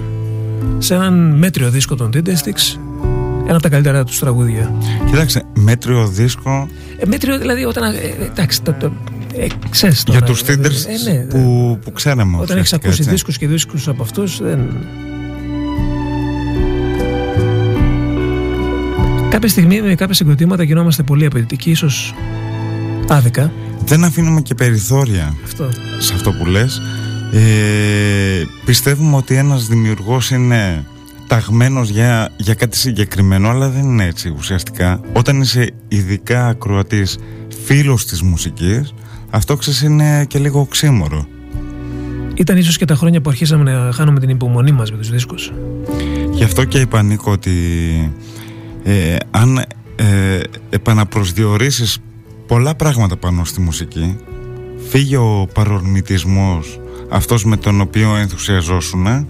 Σε 0.78 0.94
έναν 0.94 1.38
μέτριο 1.38 1.70
δίσκο 1.70 1.96
των 1.96 2.12
Tintistics. 2.14 2.80
Ένα 3.44 3.54
από 3.54 3.62
τα 3.62 3.70
καλύτερα 3.70 4.04
τους 4.04 4.20
τραγούδια. 4.20 4.74
Κοίταξε, 5.06 5.44
μέτριο 5.54 6.08
δίσκο 6.08 6.68
Ε, 6.98 7.06
μέτριο 7.06 7.38
δηλαδή 7.38 7.66
όταν. 7.66 7.84
ε, 7.94 7.98
ε, 7.98 8.26
εντάξει, 8.26 8.62
το, 8.62 8.74
το, 8.80 8.92
ε, 9.36 9.46
ξέρεις 9.70 10.04
για 10.08 10.20
τώρα, 10.20 10.26
τους 10.26 10.42
ε, 10.42 10.54
Tinders 10.54 11.08
ε, 11.08 11.12
ναι, 11.12 11.20
που, 11.24 11.80
που 11.84 11.92
ξέραμε 11.92 12.38
Όταν 12.38 12.40
έχεις 12.40 12.50
ουσιαστικά, 12.52 12.76
ακούσει 12.76 13.00
έτσι. 13.00 13.10
δίσκους 13.12 13.38
και 13.38 13.48
δίσκους 13.48 13.88
από 13.88 14.02
αυτούς 14.04 14.42
δεν... 14.42 14.60
Κάποια 19.30 19.50
στιγμή 19.50 19.82
με 19.82 19.96
κάποια 19.96 20.14
συγκροτήματα 20.14 20.64
γινόμαστε 20.64 21.04
πολύ 21.04 21.26
απαιτητικοί, 21.26 21.70
ίσως 21.70 22.14
άδικα. 23.08 23.52
Δεν 23.86 24.04
αφήνουμε 24.04 24.42
και 24.42 24.56
περιθώρια 24.56 25.36
Αυτό. 25.44 25.70
σε 26.00 26.14
αυτό 26.14 26.32
που 26.32 26.46
λες 26.46 26.82
ε, 27.34 28.44
Πιστεύουμε 28.66 29.16
ότι 29.16 29.36
ένας 29.36 29.68
δημιουργός 29.68 30.32
είναι 30.32 30.86
ταγμένος 31.28 31.90
για, 31.90 32.30
για 32.38 32.54
κάτι 32.54 32.78
συγκεκριμένο 32.78 33.50
αλλά 33.50 33.70
δεν 33.70 33.84
είναι 33.84 34.06
έτσι 34.06 34.34
ουσιαστικά 34.38 35.02
Όταν 35.14 35.42
είσαι 35.42 35.70
ειδικά 35.88 36.48
ακροατής 36.48 37.18
φίλος 37.64 38.06
της 38.06 38.22
μουσικής 38.22 38.94
αυτό 39.30 39.56
ξέρεις 39.56 39.82
είναι 39.82 40.26
και 40.26 40.40
λίγο 40.40 40.60
οξύμορο 40.60 41.28
Ήταν 42.34 42.58
ίσως 42.58 42.78
και 42.78 42.86
τα 42.86 42.96
χρόνια 42.96 43.22
που 43.22 43.30
αρχίσαμε 43.30 43.72
να 43.72 43.92
χάνουμε 43.92 44.20
την 44.20 44.30
υπομονή 44.30 44.72
μας 44.72 44.92
με 44.92 44.98
τους 44.98 45.10
δίσκους. 45.10 45.52
Γι' 46.32 46.44
αυτό 46.44 46.64
και 46.64 46.80
είπα 46.80 47.04
Νίκο 47.04 47.32
ότι 47.32 47.52
ε, 48.90 49.16
αν 49.32 49.58
ε, 49.96 50.40
επαναπροσδιορίσεις 50.70 51.98
πολλά 52.48 52.76
πράγματα 52.76 53.18
πάνω 53.18 53.44
στη 53.44 53.62
μουσική 53.62 54.18
φύγει 54.90 55.16
ο 55.16 55.48
παρορμητισμός 55.54 56.80
αυτός 57.10 57.46
με 57.46 57.58
τον 57.58 57.82
οποίο 57.82 58.16
ενθουσιαζόσουν 58.16 59.28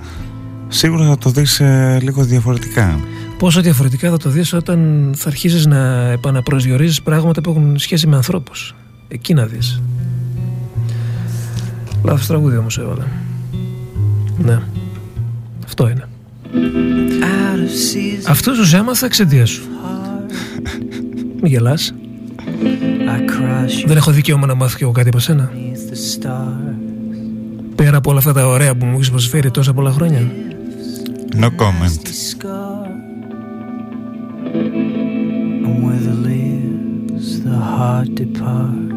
σίγουρα 0.68 1.05
θα 1.05 1.18
το 1.18 1.30
δεις 1.30 1.60
ε, 1.60 1.99
λίγο 2.01 2.24
διαφορετικά 2.24 2.99
Πόσο 3.38 3.62
διαφορετικά 3.62 4.10
θα 4.10 4.18
το 4.18 4.30
δεις 4.30 4.53
όταν 4.53 5.12
θα 5.16 5.28
αρχίσεις 5.28 5.66
να 5.66 6.12
επαναπροσδιορίζεις 6.12 7.01
πράγματα 7.01 7.41
που 7.41 7.49
έχουν 7.49 7.80
σχέση 7.80 8.07
με 8.07 8.16
ανθρώπους; 8.16 8.76
Εκεί 9.07 9.34
να 9.34 9.45
δεις. 9.45 9.82
Λάθος 12.03 12.28
τραγούδι 12.28 12.57
όμως 12.57 12.78
έβαλα. 12.78 13.07
Ναι. 14.38 14.60
Αυτό 15.66 15.89
είναι. 15.89 16.07
Out 16.54 17.60
of 17.60 17.70
season, 17.93 18.28
Αυτό 18.30 18.54
σου 18.54 18.76
έμαθα 18.76 19.06
εξαιτίας 19.06 19.50
σου. 19.50 19.62
Μην 21.41 21.52
γελάς. 21.52 21.93
I 22.45 23.20
cross 23.30 23.84
you 23.84 23.88
Δεν 23.88 23.97
έχω 23.97 24.12
δικαίωμα 24.12 24.45
να 24.47 24.56
μάθω 24.56 24.78
κι 24.78 24.84
εγώ 24.84 24.91
κάτι 24.91 25.08
από 25.10 25.20
σένα. 25.20 25.52
beneath 25.54 25.91
the 25.93 26.28
stars. 26.28 26.76
Πέρα 27.76 27.97
από 27.97 28.10
όλα 28.10 28.20
αυτά 28.20 28.34
τα 28.34 28.47
ωραία 28.47 28.76
που 28.76 28.86
μου 28.86 28.93
έχεις 28.95 29.10
προσφέρει 29.10 29.52
τόσα 29.52 29.74
πολλά 29.74 29.91
χρόνια. 29.91 30.32
No 31.41 31.45
comment 31.45 32.00
The 32.04 32.16
scar. 32.32 32.88
And 35.66 35.84
where 35.84 36.02
the 36.10 36.18
lives, 36.30 37.28
the 37.50 37.58
heart 37.76 38.10
departs. 38.24 38.88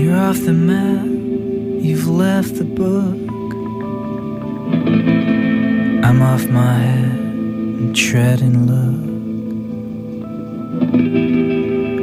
You're 0.00 0.18
off 0.28 0.40
the 0.50 0.56
map, 0.70 1.06
you've 1.86 2.08
left 2.24 2.52
the 2.60 2.68
book. 2.82 3.16
I'm 6.04 6.22
off 6.22 6.46
my 6.48 6.74
head 6.78 7.10
and 7.10 7.96
treading 7.96 8.66
luck. 8.66 9.08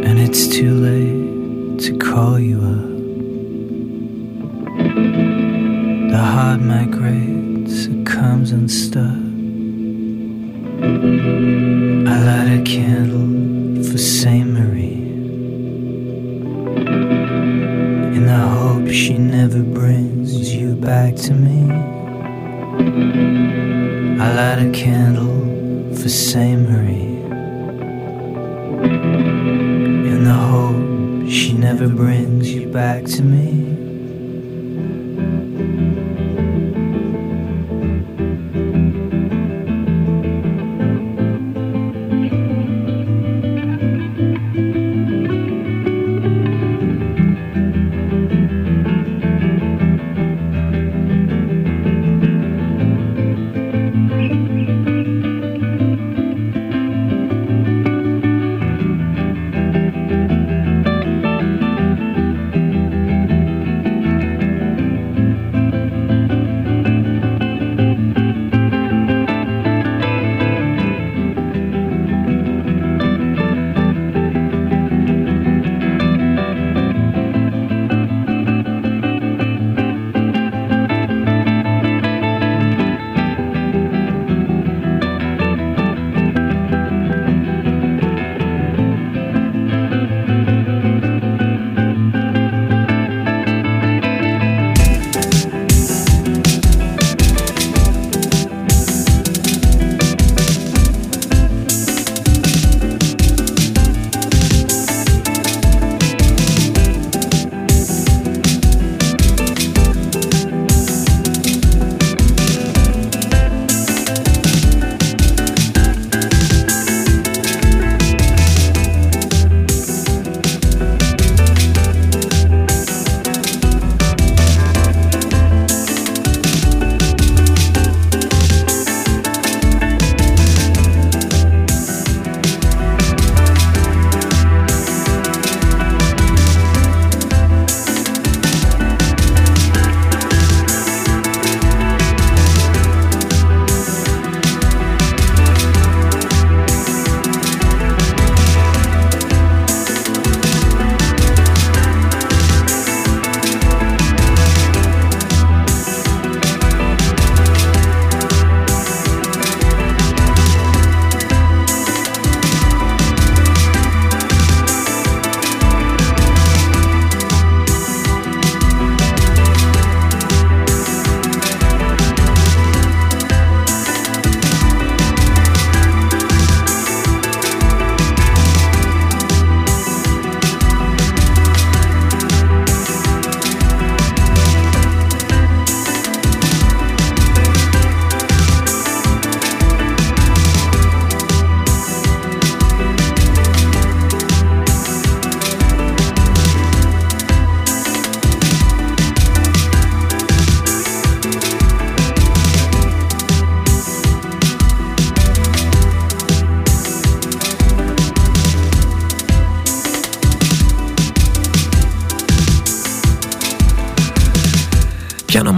And 0.08 0.20
it's 0.20 0.48
too 0.48 0.74
late 0.74 1.80
to 1.82 1.98
call 1.98 2.40
you 2.40 2.58
up. 2.58 2.96
The 6.12 6.18
heart 6.18 6.62
migrates, 6.62 7.84
succumbs 7.84 8.52
unstuck. 8.52 9.24
I 12.08 12.16
light 12.28 12.60
a 12.60 12.64
candle 12.66 13.84
for 13.84 13.98
Saint 13.98 14.50
Marie 14.50 15.04
in 18.16 18.26
the 18.26 18.38
hope 18.38 18.88
she 18.90 19.18
never 19.18 19.64
brings 19.64 20.54
you 20.54 20.76
back 20.76 21.16
to 21.16 21.34
me. 21.34 21.85
I 22.98 24.34
light 24.34 24.60
a 24.60 24.72
candle 24.72 25.94
for 25.96 26.08
Saint 26.08 26.62
Marie 26.70 27.20
in 30.12 30.24
the 30.24 30.32
hope 30.32 31.30
she 31.30 31.52
never 31.52 31.90
brings 31.90 32.54
you 32.54 32.70
back 32.70 33.04
to 33.04 33.22
me. 33.22 33.75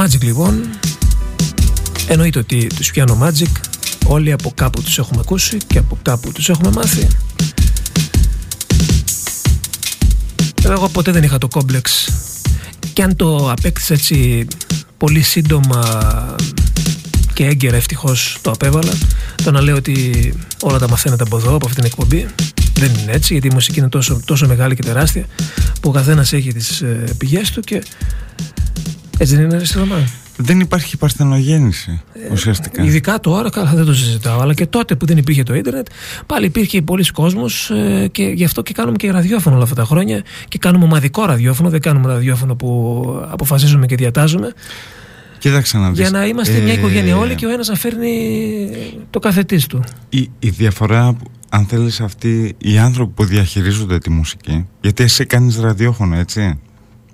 Magic 0.07 0.21
λοιπόν. 0.21 0.69
Εννοείται 2.07 2.39
ότι 2.39 2.67
τους 2.75 2.91
Piano 2.95 3.17
Magic. 3.21 3.51
Όλοι 4.05 4.31
από 4.31 4.51
κάπου 4.55 4.81
τους 4.81 4.97
έχουμε 4.97 5.19
ακούσει 5.21 5.57
και 5.67 5.77
από 5.77 5.97
κάπου 6.01 6.31
τους 6.31 6.49
έχουμε 6.49 6.71
μάθει. 6.71 7.07
Εγώ 10.63 10.89
ποτέ 10.89 11.11
δεν 11.11 11.23
είχα 11.23 11.37
το 11.37 11.47
κόμπλεξ. 11.47 12.09
Και 12.93 13.03
αν 13.03 13.15
το 13.15 13.51
απέκτησα 13.51 13.93
έτσι 13.93 14.47
πολύ 14.97 15.21
σύντομα 15.21 16.35
και 17.33 17.45
έγκαιρα 17.45 17.75
ευτυχώς 17.75 18.37
το 18.41 18.51
απέβαλα. 18.51 18.93
Το 19.43 19.51
να 19.51 19.61
λέω 19.61 19.75
ότι 19.75 20.33
όλα 20.61 20.79
τα 20.79 20.89
μαθαίνετε 20.89 21.23
από 21.23 21.37
εδώ, 21.37 21.55
από 21.55 21.65
αυτή 21.65 21.77
την 21.77 21.85
εκπομπή 21.85 22.27
δεν 22.73 22.91
είναι 23.01 23.11
έτσι 23.11 23.33
γιατί 23.33 23.47
η 23.47 23.53
μουσική 23.53 23.79
είναι 23.79 23.89
τόσο, 23.89 24.21
τόσο 24.25 24.47
μεγάλη 24.47 24.75
και 24.75 24.83
τεράστια 24.83 25.25
που 25.81 25.89
ο 25.89 25.91
καθένας 25.91 26.33
έχει 26.33 26.53
τις 26.53 26.81
ε, 26.81 27.15
πηγές 27.17 27.51
του 27.51 27.61
και 27.61 27.83
έτσι 29.17 29.35
δεν 29.35 29.45
είναι 29.45 29.55
αριστερό 29.55 29.85
δεν 30.37 30.59
υπάρχει 30.59 30.97
παρθενογέννηση 30.97 32.01
ουσιαστικά. 32.31 32.83
Ειδικά 32.83 33.19
τώρα, 33.19 33.49
καλά 33.49 33.71
δεν 33.75 33.85
το 33.85 33.93
συζητάω, 33.93 34.39
αλλά 34.39 34.53
και 34.53 34.65
τότε 34.65 34.95
που 34.95 35.05
δεν 35.05 35.17
υπήρχε 35.17 35.43
το 35.43 35.55
ίντερνετ, 35.55 35.87
πάλι 36.25 36.45
υπήρχε 36.45 36.81
πολλοί 36.81 37.05
κόσμος 37.05 37.69
ε, 37.69 38.07
και 38.11 38.23
γι' 38.23 38.43
αυτό 38.43 38.61
και 38.61 38.73
κάνουμε 38.73 38.97
και 38.97 39.11
ραδιόφωνο 39.11 39.55
όλα 39.55 39.63
αυτά 39.63 39.75
τα 39.75 39.83
χρόνια 39.83 40.23
και 40.47 40.57
κάνουμε 40.57 40.83
ομαδικό 40.83 41.25
ραδιόφωνο, 41.25 41.69
δεν 41.69 41.81
κάνουμε 41.81 42.07
ραδιόφωνο 42.07 42.55
που 42.55 43.03
αποφασίζουμε 43.29 43.85
και 43.85 43.95
διατάζουμε. 43.95 44.53
Κοίταξε 45.39 45.77
να 45.77 45.89
δεις. 45.89 45.99
Για 45.99 46.09
να 46.09 46.25
είμαστε 46.25 46.59
μια 46.59 46.73
οικογένεια 46.73 47.17
όλοι 47.17 47.35
και 47.35 47.45
ο 47.45 47.49
ένας 47.49 47.67
να 47.67 47.75
φέρνει 47.75 48.17
το 49.09 49.19
καθετής 49.19 49.67
του. 49.67 49.83
Η, 50.09 50.29
η 50.39 50.49
διαφορά, 50.49 51.17
αν 51.49 51.65
θέλεις, 51.65 52.01
αυτοί 52.01 52.55
οι 52.57 52.77
άνθρωποι 52.77 53.13
που 53.13 53.25
διαχειρίζονται 53.25 53.97
τη 53.97 54.09
μουσική, 54.09 54.67
γιατί 54.81 55.03
εσύ 55.03 55.25
κάνεις 55.25 55.59
ραδιόφωνο, 55.59 56.15
έτσι. 56.15 56.59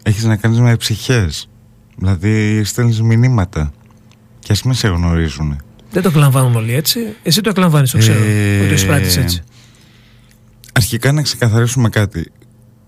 Έχεις 0.04 0.24
να 0.24 0.36
κάνεις 0.36 0.60
με 0.60 0.76
ψυχές. 0.76 1.48
Δηλαδή 1.96 2.64
στέλνεις 2.64 3.02
μηνύματα 3.02 3.74
και 4.40 4.52
ας 4.52 4.64
μην 4.64 4.74
σε 4.74 4.88
γνωρίζουν. 4.88 5.62
Δεν 5.92 6.02
το 6.02 6.10
εκλαμβάνουν 6.10 6.56
όλοι 6.56 6.74
έτσι. 6.74 7.00
Εσύ 7.24 7.42
το 7.42 7.50
εκλαμβάνεις, 7.50 7.92
το 7.92 7.98
ξέρω. 7.98 8.24
Ε, 8.24 8.58
ότι 8.60 8.68
το 8.68 8.74
εισπράττεις 8.74 9.18
έτσι. 9.18 9.42
Αρχικά 10.74 11.12
να 11.12 11.22
ξεκαθαρίσουμε 11.22 11.90
κάτι. 11.90 12.32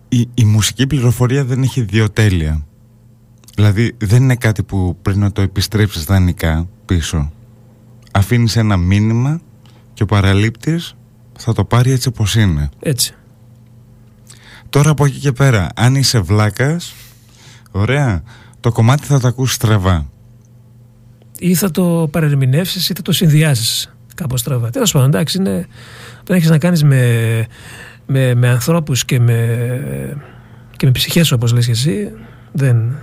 Η, 0.10 0.30
η 0.34 0.44
μουσική 0.44 0.88
πληροφορία 0.88 1.46
δεν 1.46 1.64
έχει 1.64 1.82
δύο 1.82 2.10
τέλεια. 2.10 2.66
Δηλαδή 3.56 3.96
δεν 3.98 4.24
είναι 4.24 4.36
κάτι 4.36 4.64
που 4.64 4.98
πρέπει 5.02 5.20
να 5.20 5.32
το 5.32 5.42
επιστρέψεις 5.42 6.04
δανεικά 6.04 6.68
πίσω. 6.86 7.32
Αφήνεις 8.12 8.56
ένα 8.56 8.78
μήνυμα 8.78 9.42
και 9.94 10.04
ο 10.04 10.06
παραλήπτης 10.06 10.96
θα 11.38 11.54
το 11.54 11.66
πάρει 11.66 11.92
έτσι 11.92 12.08
όπως 12.08 12.36
είναι. 12.36 12.70
Έτσι. 12.80 13.16
Τώρα 14.70 14.90
από 14.90 15.06
εκεί 15.06 15.20
και 15.20 15.32
πέρα, 15.32 15.70
αν 15.76 15.96
είσαι 15.96 16.20
βλάκας, 16.20 16.94
ωραία, 17.72 18.24
το 18.66 18.72
κομμάτι 18.72 19.06
θα 19.06 19.20
το 19.20 19.28
ακούσεις 19.28 19.56
στραβά. 19.56 20.06
Ή 21.40 21.56
θα 21.56 21.72
το 21.72 22.08
παρερμηνεύσεις 22.12 22.90
ή 22.90 22.94
θα 22.94 23.02
το 23.02 23.12
συνδυάσει 23.12 23.90
κάπως 24.16 24.40
στραβά. 24.40 24.70
Τέλος 24.70 24.92
πάντων, 24.92 25.08
εντάξει, 25.08 25.38
είναι, 25.38 25.68
δεν 26.24 26.38
έχεις 26.38 26.50
να 26.50 26.58
κάνεις 26.58 26.84
με, 26.84 27.46
με, 28.06 28.36
με 28.36 28.50
ανθρώπους 28.50 29.06
και 29.06 29.20
με, 29.20 29.38
και 30.76 30.86
με 30.86 30.92
ψυχές 30.92 31.32
όπως 31.32 31.54
λες 31.54 31.66
και 31.66 31.72
εσύ. 31.72 32.12
Δεν, 32.52 32.96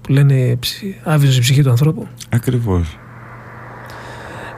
που 0.00 0.12
λένε 0.12 0.58
άβυζο 1.04 1.36
η 1.36 1.40
ψυχή 1.40 1.62
του 1.62 1.70
ανθρώπου. 1.70 2.06
Ακριβώς. 2.28 2.98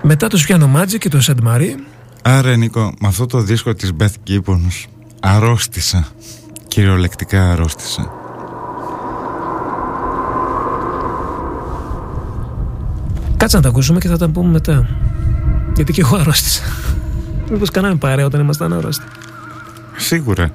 Μετά 0.03 0.29
το 0.29 0.45
Spiano 0.49 0.77
Magic 0.77 0.99
και 0.99 1.09
το 1.09 1.21
Σαντ 1.21 1.39
Marie. 1.47 1.75
Άρα 2.23 2.57
Νίκο, 2.57 2.95
με 3.01 3.09
αυτό 3.09 3.27
το 3.27 3.41
δίσκο 3.41 3.75
της 3.75 3.93
Beth 3.99 4.31
Gibbons 4.31 4.85
αρρώστησα. 5.21 6.07
Κυριολεκτικά 6.69 7.53
αρρώστησα. 7.53 8.24
Κάτσε 13.37 13.57
να 13.57 13.63
τα 13.63 13.69
ακούσουμε 13.69 13.99
και 13.99 14.09
θα 14.09 14.19
τα 14.19 14.29
πούμε 14.29 14.51
μετά. 14.51 14.89
Γιατί 15.75 15.93
και 15.93 16.01
εγώ 16.01 16.17
αρρώστησα. 16.17 16.63
Μήπως 17.51 17.71
κάναμε 17.71 17.95
παρέα 17.95 18.25
όταν 18.27 18.41
ήμασταν 18.41 18.73
άρρωστοι. 18.73 19.05
Σίγουρα. 19.97 20.51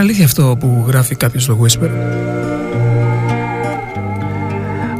Είναι 0.00 0.08
αλήθεια 0.08 0.24
αυτό 0.24 0.56
που 0.60 0.84
γράφει 0.86 1.14
κάποιος 1.14 1.42
στο 1.42 1.58
Whisper; 1.62 1.90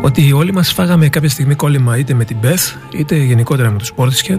Ότι 0.01 0.33
όλοι 0.33 0.53
μας 0.53 0.73
φάγαμε 0.73 1.09
κάποια 1.09 1.29
στιγμή 1.29 1.55
κόλλημα 1.55 1.99
είτε 1.99 2.15
με 2.15 2.25
την 2.25 2.37
Beth 2.43 2.99
είτε 2.99 3.17
γενικότερα 3.17 3.71
με 3.71 3.79
τους 3.79 3.93
Portishead. 3.97 4.39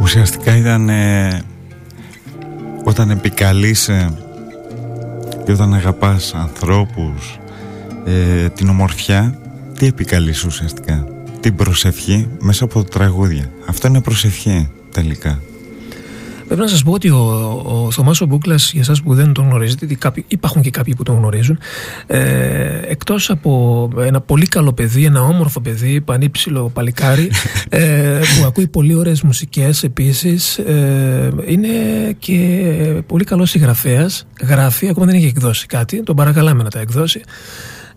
Ουσιαστικά 0.00 0.56
ήταν 0.56 0.88
ε, 0.88 1.42
όταν 2.84 3.10
επικαλείσαι 3.10 3.92
ε, 3.92 5.42
και 5.44 5.52
όταν 5.52 5.74
αγαπάς 5.74 6.34
ανθρώπους 6.34 7.38
ε, 8.04 8.48
την 8.48 8.68
ομορφιά 8.68 9.38
τι 9.78 9.86
επικαλείς 9.86 10.44
ουσιαστικά; 10.44 11.06
Την 11.40 11.56
προσευχή 11.56 12.28
μέσα 12.40 12.64
από 12.64 12.84
τραγούδια. 12.84 13.50
Αυτό 13.66 13.88
είναι 13.88 14.00
προσευχή 14.00 14.68
τελικά 14.92 15.40
Πρέπει 16.50 16.64
να 16.64 16.70
σας 16.70 16.82
πω 16.82 16.92
ότι 16.92 17.08
ο, 17.08 17.18
ο 17.64 17.90
Θωμάς 17.90 18.20
ο 18.20 18.26
Μπούκλας, 18.26 18.72
για 18.72 18.80
εσάς 18.80 19.02
που 19.02 19.14
δεν 19.14 19.32
τον 19.32 19.44
γνωρίζετε, 19.48 19.94
κάποιοι, 19.94 20.24
υπάρχουν 20.28 20.62
και 20.62 20.70
κάποιοι 20.70 20.94
που 20.94 21.02
τον 21.02 21.16
γνωρίζουν, 21.16 21.58
ε, 22.06 22.80
εκτός 22.86 23.30
από 23.30 23.90
ένα 23.98 24.20
πολύ 24.20 24.46
καλό 24.46 24.72
παιδί, 24.72 25.04
ένα 25.04 25.22
όμορφο 25.22 25.60
παιδί, 25.60 26.00
πανύψηλο 26.00 26.70
παλικάρι, 26.74 27.30
ε, 27.68 28.18
που 28.18 28.46
ακούει 28.46 28.66
πολύ 28.66 28.94
ωραίες 28.94 29.22
μουσικές 29.22 29.82
επίσης, 29.82 30.58
ε, 30.58 31.32
είναι 31.46 31.68
και 32.18 33.02
πολύ 33.06 33.24
καλός 33.24 33.50
συγγραφέας. 33.50 34.26
Γράφει, 34.42 34.88
ακόμα 34.88 35.06
δεν 35.06 35.14
έχει 35.14 35.26
εκδώσει 35.26 35.66
κάτι, 35.66 36.02
τον 36.02 36.16
παρακαλάμε 36.16 36.62
να 36.62 36.70
τα 36.70 36.80
εκδώσει. 36.80 37.20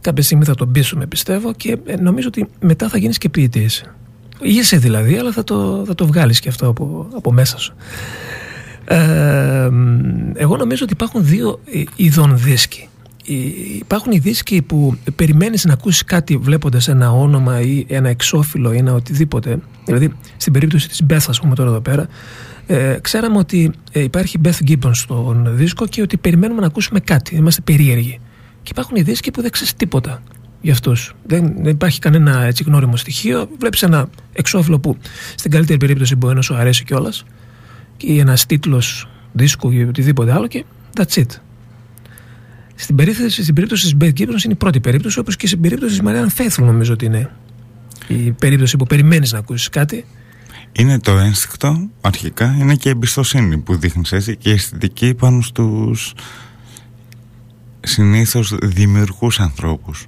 Κάποια 0.02 0.24
στιγμή 0.24 0.44
θα 0.44 0.56
τον 0.56 0.72
πείσουμε, 0.72 1.06
πιστεύω, 1.06 1.54
και 1.54 1.78
ε, 1.86 1.96
νομίζω 1.96 2.28
ότι 2.28 2.48
μετά 2.60 2.90
θα 2.90 2.98
γίνεις 2.98 3.18
και 3.18 3.30
ποιητής. 3.30 3.84
Είσαι 4.42 4.78
δηλαδή, 4.78 5.18
αλλά 5.18 5.32
θα 5.32 5.44
το, 5.44 5.84
θα 5.88 5.96
το 5.96 6.06
βγάλεις 6.06 6.40
και 6.40 6.50
αυτό 6.50 6.68
από, 6.68 7.08
από 7.16 7.32
μέσα 7.32 7.58
σου. 7.58 7.74
Ε, 8.94 9.70
εγώ 10.34 10.58
νομίζω 10.58 10.84
ότι 10.84 10.94
υπάρχουν 10.94 11.26
δύο 11.26 11.60
ε, 11.74 11.84
ειδών 11.96 12.38
δίσκοι. 12.38 12.88
Υπάρχουν 13.80 14.12
οι 14.12 14.18
δίσκοι 14.18 14.62
που 14.62 14.98
περιμένεις 15.16 15.66
να 15.66 15.74
ακούσεις 15.74 16.04
κάτι 16.04 16.38
βλέποντας 16.38 16.88
ένα 16.88 17.12
όνομα 17.12 17.62
ή 17.62 17.86
ένα 17.88 18.10
εξώφυλλο 18.10 18.74
ή 18.74 18.78
ένα 18.78 18.94
οτιδήποτε. 18.94 19.60
Δηλαδή, 19.86 20.14
στην 20.38 20.54
περίπτωση 20.54 20.88
της 20.88 21.02
Beth, 21.10 21.26
ας 21.28 21.40
πούμε 21.40 21.56
τώρα 21.56 21.70
εδώ 21.70 21.80
πέρα, 21.80 22.08
ε, 22.68 22.98
ξέραμε 23.02 23.38
ότι 23.38 23.72
ε, 23.92 24.02
υπάρχει 24.02 24.40
Beth 24.44 24.70
Gibbons 24.70 24.92
στον 24.94 25.50
δίσκο 25.56 25.88
και 25.88 26.02
ότι 26.02 26.18
περιμένουμε 26.18 26.60
να 26.60 26.68
ακούσουμε 26.68 27.00
κάτι. 27.00 27.36
Είμαστε 27.36 27.62
περίεργοι. 27.62 28.20
Και 28.64 28.70
υπάρχουν 28.72 28.96
οι 28.96 29.02
δίσκοι 29.02 29.32
που 29.32 29.42
δεν 29.42 29.52
ξέρεις 29.52 29.76
τίποτα 29.76 30.22
για 30.62 30.74
αυτούς. 30.74 31.14
Δεν, 31.26 31.54
δεν 31.58 31.72
υπάρχει 31.72 32.00
κανένα 32.00 32.44
έτσι 32.44 32.64
γνώριμο 32.64 32.96
στοιχείο. 32.96 33.48
Βλέπεις 33.60 33.84
ένα 33.84 34.10
εξώφυλλο 34.34 34.80
που 34.80 34.98
στην 35.36 35.52
καλύτερη 35.52 35.80
περίπτωση 35.80 36.16
μπορεί 36.16 36.36
να 36.36 36.42
σου 36.42 36.56
αρέσει 36.56 36.84
κιόλας 36.84 37.26
ή 37.98 38.20
ένας 38.20 38.46
τίτλος 38.46 39.08
δίσκου 39.32 39.72
ή 39.72 39.84
οτιδήποτε 39.84 40.34
άλλο 40.34 40.48
και 40.48 40.66
that's 40.98 41.14
it. 41.14 41.28
Στην 42.76 42.96
περίπτωση, 42.96 43.42
στην 43.42 43.56
περίπτωση 43.56 43.84
της 43.84 43.96
Beth 44.00 44.22
Gibbons 44.22 44.44
είναι 44.44 44.54
η 44.54 44.56
πρώτη 44.56 44.80
περίπτωση, 44.80 45.20
όπως 45.20 45.36
και 45.36 45.48
στην 45.48 45.62
περίπτωση 45.62 46.00
της 46.00 46.10
Marianne 46.10 46.42
Faithfull 46.42 46.66
νομίζω 46.66 46.94
ότι 46.94 47.06
είναι 47.06 47.32
η 48.08 48.32
περίπτωση 48.32 48.78
που 48.78 48.86
περιμένεις 48.86 49.32
να 49.32 49.38
ακούσεις 49.38 49.70
κάτι. 49.70 50.06
Είναι 50.72 51.00
το 51.00 51.18
ένστικτο 51.18 51.90
αρχικά, 52.02 52.56
είναι 52.60 52.76
και 52.76 52.88
η 52.88 52.92
εμπιστοσύνη 52.92 53.58
που 53.58 53.76
δείχνεις 53.76 54.12
έτσι 54.12 54.36
και 54.38 54.50
η 54.50 54.54
αισθητική 54.54 55.14
πάνω 55.14 55.42
στους 55.42 56.14
συνήθως 57.80 58.56
δημιουργούς 58.62 59.40
ανθρώπους. 59.40 60.08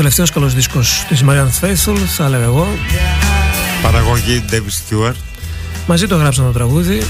Αυτός 0.00 0.16
είναι 0.16 0.26
ο 0.26 0.30
τελευταίος 0.30 0.30
καλός 0.30 0.54
δίσκος 0.54 1.04
της 1.08 1.24
Marianne 1.28 1.64
Faithful, 1.64 1.96
θα 2.16 2.24
έλεγα 2.24 2.44
εγώ. 2.44 2.68
Παραγωγή 3.82 4.44
David 4.50 4.54
Stewart. 5.08 5.14
Μαζί 5.86 6.06
το 6.06 6.16
γράψαν 6.16 6.44
το 6.44 6.50
τραγούδι. 6.50 7.02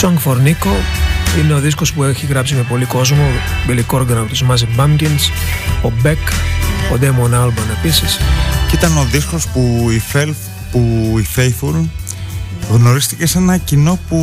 Song 0.00 0.14
for 0.24 0.36
Nico. 0.36 0.72
Είναι 1.38 1.52
ο 1.54 1.58
δίσκος 1.58 1.92
που 1.92 2.02
έχει 2.04 2.26
γράψει 2.26 2.54
με 2.54 2.62
πολύ 2.62 2.84
κόσμο. 2.84 3.22
Billy 3.68 3.94
Corgan 3.94 4.10
από 4.16 4.26
τους 4.28 4.42
Massive 4.50 4.80
Bumpkins, 4.80 5.30
ο 5.82 5.92
Beck, 6.02 6.32
ο 6.92 6.98
Damon 7.00 7.34
Albarn 7.44 7.76
επίσης. 7.78 8.18
Και 8.70 8.76
ήταν 8.76 8.96
ο 8.96 9.06
δίσκος 9.10 9.46
που 9.48 9.88
η, 9.90 10.02
Faith, 10.12 10.34
που 10.72 11.14
η 11.18 11.26
Faithful 11.36 11.84
γνωρίστηκε 12.72 13.26
σε 13.26 13.38
ένα 13.38 13.56
κοινό 13.56 13.98
που 14.08 14.18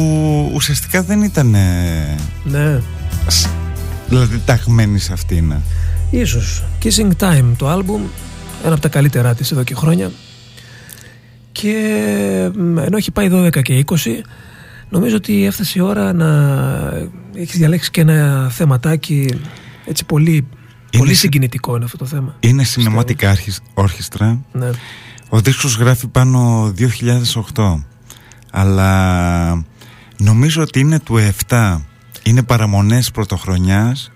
ουσιαστικά 0.53 1.01
δεν 1.03 1.21
ήταν 1.21 1.55
ε, 1.55 2.15
Ναι, 2.43 2.79
σ- 3.27 3.47
δηλαδή 4.07 4.41
ταγμένη 4.45 4.99
σε 4.99 5.13
αυτήν. 5.13 5.53
ίσως. 6.09 6.63
Kissing 6.83 7.11
Time 7.19 7.51
το 7.57 7.67
άλμπουμ, 7.69 8.01
ένα 8.63 8.73
από 8.73 8.81
τα 8.81 8.87
καλύτερά 8.89 9.33
της 9.35 9.51
εδώ 9.51 9.63
και 9.63 9.75
χρόνια. 9.75 10.11
Και 11.51 11.73
μ, 12.55 12.77
ενώ 12.77 12.97
έχει 12.97 13.11
πάει 13.11 13.29
12 13.31 13.61
και 13.61 13.83
20, 13.87 13.95
νομίζω 14.89 15.15
ότι 15.15 15.45
έφτασε 15.45 15.79
η 15.79 15.81
ώρα 15.81 16.13
να 16.13 16.27
έχεις 17.35 17.57
διαλέξει 17.57 17.91
και 17.91 18.01
ένα 18.01 18.49
θεματάκι 18.49 19.39
έτσι 19.85 20.05
πολύ, 20.05 20.47
πολύ 20.97 21.09
συ- 21.09 21.17
συγκινητικό 21.19 21.75
είναι 21.75 21.85
αυτό 21.85 21.97
το 21.97 22.05
θέμα. 22.05 22.35
Είναι 22.39 22.63
Cinematic 22.75 23.15
Archis- 23.19 23.83
Orchestra. 23.83 24.37
Ναι. 24.51 24.69
Ο 25.29 25.39
δίσκος 25.39 25.75
γράφει 25.77 26.07
πάνω 26.07 26.71
2008 26.77 27.83
αλλά 28.51 29.65
νομίζω 30.17 30.61
ότι 30.61 30.79
είναι 30.79 30.99
του 30.99 31.17
7 31.47 31.77
είναι 32.25 32.43
παραμονές 32.43 33.11
πρωτοχρονιάς. 33.11 34.11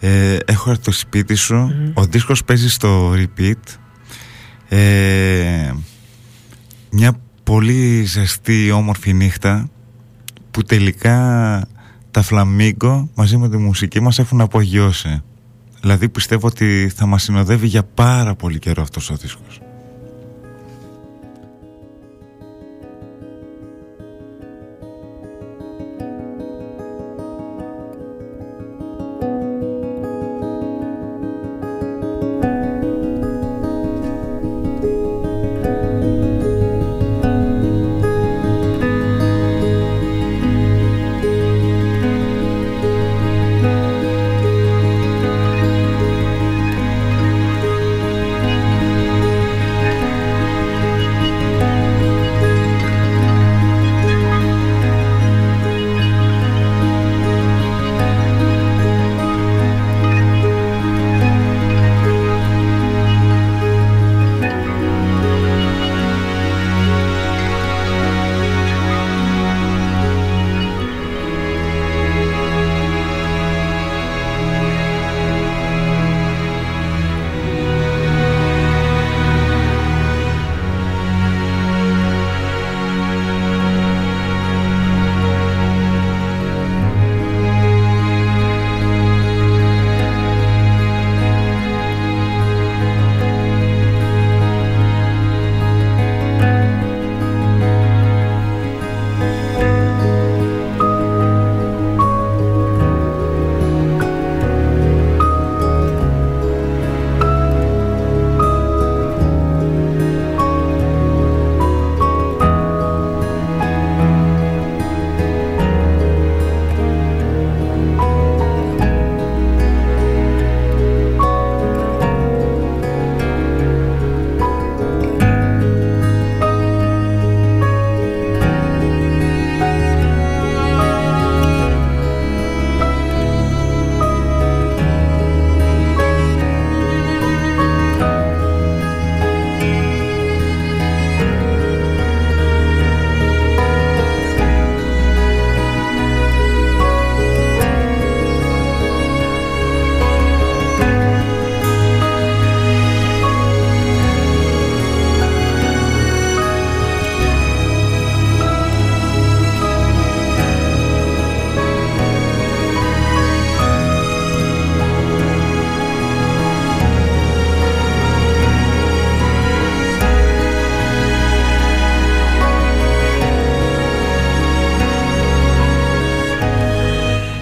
Ε, 0.00 0.36
έχω 0.44 0.70
έρθει 0.70 0.82
στο 0.82 0.92
σπίτι 0.92 1.34
σου. 1.34 1.92
Ο 1.94 2.04
δίσκος 2.04 2.44
παίζει 2.44 2.70
στο 2.70 3.12
repeat. 3.12 3.78
Ε, 4.68 5.72
μια 6.90 7.12
πολύ 7.42 8.04
ζεστή 8.04 8.70
όμορφη 8.70 9.12
νύχτα 9.12 9.68
που 10.50 10.62
τελικά 10.62 11.68
τα 12.10 12.22
φλαμίγκο 12.22 13.10
μαζί 13.14 13.36
με 13.36 13.48
τη 13.48 13.56
μουσική 13.56 14.00
μας 14.00 14.18
έχουν 14.18 14.40
απογειώσει. 14.40 15.22
Δηλαδή 15.80 16.08
πιστεύω 16.08 16.46
ότι 16.46 16.92
θα 16.96 17.06
μας 17.06 17.22
συνοδεύει 17.22 17.66
για 17.66 17.82
πάρα 17.82 18.34
πολύ 18.34 18.58
καιρό 18.58 18.82
αυτός 18.82 19.10
ο 19.10 19.16
δίσκος 19.16 19.60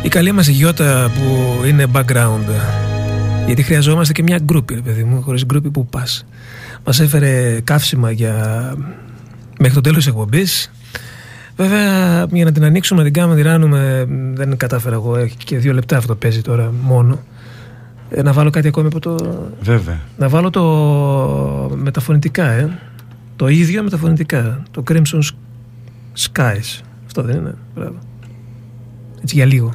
Η 0.08 0.10
καλή 0.10 0.32
μας 0.32 0.46
γιώτα 0.46 1.10
που 1.14 1.52
είναι 1.66 1.86
background. 1.92 2.44
Γιατί 3.46 3.62
χρειαζόμαστε 3.62 4.12
και 4.12 4.22
μια 4.22 4.38
γκρούπη, 4.42 4.74
ρε 4.74 4.80
παιδί 4.80 5.04
μου. 5.04 5.22
Χωρίς 5.22 5.44
γκρούπη 5.44 5.70
που 5.70 5.86
πας. 5.86 6.26
Μας 6.84 7.00
έφερε 7.00 7.60
καύσιμα 7.64 8.10
για... 8.10 8.32
μέχρι 9.58 9.74
το 9.74 9.80
τέλος 9.80 9.98
της 9.98 10.06
εκπομπής. 10.06 10.72
Βέβαια, 11.56 12.26
για 12.32 12.44
να 12.44 12.52
την 12.52 12.64
ανοίξουμε, 12.64 12.98
να 12.98 13.04
την 13.04 13.14
κάνουμε, 13.14 13.34
να 13.34 13.42
την 13.42 13.50
ράνουμε, 13.50 14.06
δεν 14.34 14.56
κατάφερα 14.56 14.94
εγώ. 14.94 15.16
Έχει 15.16 15.36
και 15.36 15.58
δύο 15.58 15.72
λεπτά 15.72 15.96
αυτό 15.96 16.14
παίζει 16.14 16.40
τώρα 16.40 16.72
μόνο. 16.82 17.18
Ε, 18.10 18.22
να 18.22 18.32
βάλω 18.32 18.50
κάτι 18.50 18.68
ακόμη 18.68 18.86
από 18.86 19.00
το. 19.00 19.16
Βέβαια. 19.60 20.00
Να 20.18 20.28
βάλω 20.28 20.50
το 20.50 20.62
με 21.74 21.85
τα 21.85 21.96
φωνητικά, 21.96 22.50
ε. 22.50 22.78
Το 23.36 23.48
ίδιο 23.48 23.82
με 23.82 23.94
τα 23.94 24.05
φωνητικά. 24.05 24.62
Το 24.70 24.82
Crimson 24.90 25.20
Skies. 26.16 26.80
Αυτό 27.06 27.22
δεν 27.22 27.36
είναι. 27.36 27.54
Μπράβο. 27.74 27.98
Έτσι 29.22 29.34
για 29.34 29.44
λίγο. 29.44 29.72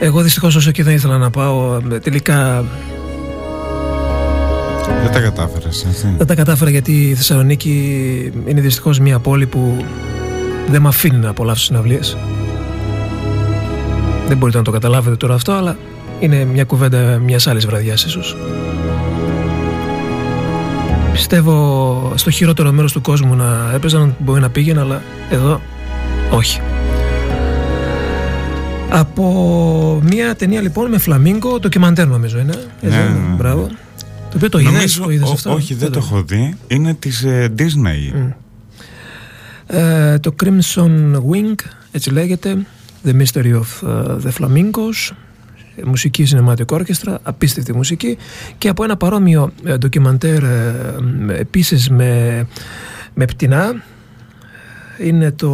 Εγώ 0.00 0.20
δυστυχώς 0.20 0.54
όσο 0.56 0.70
και 0.70 0.82
δεν 0.82 0.94
ήθελα 0.94 1.18
να 1.18 1.30
πάω, 1.30 1.80
ε, 1.92 1.98
τελικά 1.98 2.64
Δεν 5.02 5.12
τα 5.12 5.20
κατάφερες, 5.20 5.86
έτσι. 5.88 6.14
δεν 6.16 6.26
τα 6.26 6.34
κατάφερα 6.34 6.70
γιατί 6.70 7.08
η 7.08 7.14
Θεσσαλονίκη 7.14 8.32
είναι 8.46 8.60
δυστυχώς 8.60 8.98
μια 8.98 9.18
πόλη 9.18 9.46
που 9.46 9.84
δεν 10.70 10.82
με 10.82 10.88
αφήνει 10.88 11.16
να 11.16 11.28
απολαύσω 11.28 11.64
συναυλίες. 11.64 12.16
Δεν 14.28 14.36
μπορείτε 14.36 14.58
να 14.58 14.64
το 14.64 14.70
καταλάβετε 14.70 15.16
τώρα 15.16 15.34
αυτό, 15.34 15.52
αλλά 15.52 15.76
είναι 16.20 16.44
μια 16.44 16.64
κουβέντα 16.64 16.98
μιας 16.98 17.46
άλλης 17.46 17.66
βραδιάς 17.66 18.04
ίσως. 18.04 18.36
Πιστεύω 21.12 22.12
στο 22.14 22.30
χειρότερο 22.30 22.72
μέρος 22.72 22.92
του 22.92 23.00
κόσμου 23.00 23.34
να 23.34 23.70
έπαιζαν, 23.74 24.14
μπορεί 24.18 24.40
να 24.40 24.50
πήγαινα, 24.50 24.80
αλλά 24.80 25.02
εδώ 25.30 25.60
όχι. 26.30 26.60
Από 28.92 30.02
μια 30.04 30.34
ταινία 30.34 30.60
λοιπόν 30.60 30.90
με 30.90 30.98
φλαμίγκο, 30.98 31.58
ντοκιμαντέρ 31.58 32.06
νομίζω 32.06 32.38
είναι. 32.38 32.54
Έτσι, 32.80 32.96
Ναι, 32.96 33.02
είναι, 33.04 33.12
ναι, 33.12 33.28
ναι. 33.28 33.34
Μπράβο. 33.34 33.66
Το 34.30 34.36
οποίο 34.36 34.48
το 34.48 34.58
είδες, 34.58 34.72
Νομίζω, 34.72 35.02
το 35.02 35.10
είδες 35.10 35.28
ο- 35.28 35.32
αυτό; 35.32 35.52
όχι, 35.52 35.74
δεν 35.74 35.92
το 35.92 35.98
έχω 35.98 36.22
δει. 36.22 36.54
Είναι 36.66 36.94
της 36.94 37.22
ε, 37.24 37.52
Disney. 37.58 38.30
Ε, 39.66 40.18
το 40.18 40.34
Crimson 40.44 41.14
Wing, 41.14 41.54
έτσι 41.90 42.10
λέγεται. 42.10 42.56
The 43.06 43.10
Mystery 43.10 43.52
of 43.54 43.88
uh, 43.88 44.16
the 44.16 44.30
Flamingos. 44.40 45.14
ε, 45.76 45.82
Μουσική 45.84 46.26
Cinematic 46.30 46.76
Orchestra, 46.76 47.14
απίστευτη 47.22 47.74
μουσική. 47.74 48.16
Και 48.58 48.68
από 48.68 48.84
ένα 48.84 48.96
παρόμοιο 48.96 49.52
ε, 49.64 49.76
ντοκιμαντέρ 49.76 50.42
ε, 50.42 50.94
ε, 51.28 51.34
επίσης 51.38 51.90
με, 51.90 52.46
με 53.14 53.24
πτηνά. 53.24 53.82
Είναι 55.02 55.30
το 55.30 55.50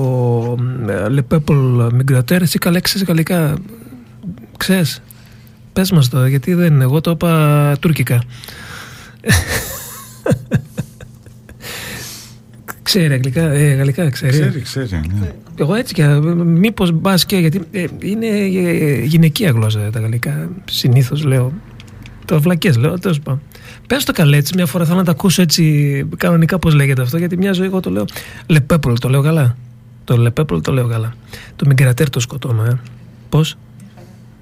ε, 0.88 1.06
Le 1.08 1.20
Peuple 1.30 1.88
Migrateur. 1.88 2.40
Εσύ 2.40 2.58
καλά 2.58 2.80
ξέρεις 2.80 3.06
γαλλικά. 3.06 3.54
Ξέρεις. 4.56 5.02
Πες 5.72 5.90
μας 5.90 6.08
το, 6.08 6.26
γιατί 6.26 6.54
δεν 6.54 6.80
εγώ 6.80 7.00
το 7.00 7.10
είπα 7.10 7.76
τουρκικά. 7.80 8.22
Ξέρει 12.82 13.12
αγγλικά, 13.12 13.50
ε, 13.50 13.74
γαλλικά 13.74 14.10
ξέρει. 14.10 14.30
Ξέρει, 14.30 14.60
ξέρει. 14.60 15.00
Ναι. 15.20 15.32
Εγώ 15.56 15.74
έτσι 15.74 15.94
και 15.94 16.06
μήπως 16.44 16.90
μπας 16.92 17.26
και 17.26 17.36
γιατί 17.36 17.60
ε, 17.70 17.84
είναι 18.02 18.26
ε, 18.26 19.02
γυναικεία 19.04 19.50
γλώσσα 19.50 19.90
τα 19.90 20.00
γαλλικά. 20.00 20.48
Συνήθως 20.64 21.24
λέω. 21.24 21.52
Το 22.24 22.40
βλακές 22.40 22.76
λέω, 22.76 22.98
τέλος 22.98 23.20
πάντων. 23.20 23.42
Πες 23.86 24.04
το 24.04 24.12
καλέ 24.12 24.36
έτσι, 24.36 24.52
μια 24.56 24.66
φορά 24.66 24.84
θέλω 24.84 24.96
να 24.96 25.04
τα 25.04 25.10
ακούσω 25.10 25.42
έτσι 25.42 26.06
κανονικά 26.16 26.58
πώς 26.58 26.74
λέγεται 26.74 27.02
αυτό, 27.02 27.18
γιατί 27.18 27.36
μια 27.36 27.52
ζωή 27.52 27.66
εγώ 27.66 27.80
το 27.80 27.90
λέω. 27.90 28.04
Λεπέπολ, 28.46 28.98
το 28.98 29.08
λέω 29.08 29.22
καλά. 29.22 29.56
Το 30.04 30.16
Λεπέπολ 30.16 30.60
το 30.60 30.72
λέω 30.72 30.86
καλά. 30.88 31.14
Το 31.56 31.66
Μιγκρατέρ 31.66 32.10
το 32.10 32.20
σκοτώμα, 32.20 32.66
ε. 32.66 32.78
Πώς; 33.28 33.56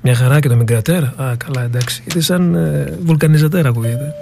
Μια 0.02 0.14
χαρά 0.14 0.40
και 0.40 0.48
το 0.48 0.56
Μιγκρατέρ. 0.56 1.02
Α, 1.02 1.36
καλά, 1.36 1.62
εντάξει. 1.64 2.02
Γιατί 2.04 2.20
σαν 2.20 2.54
ε, 2.54 2.98
βουλκανιζατέρ 3.04 3.66
ακούγεται. 3.66 4.12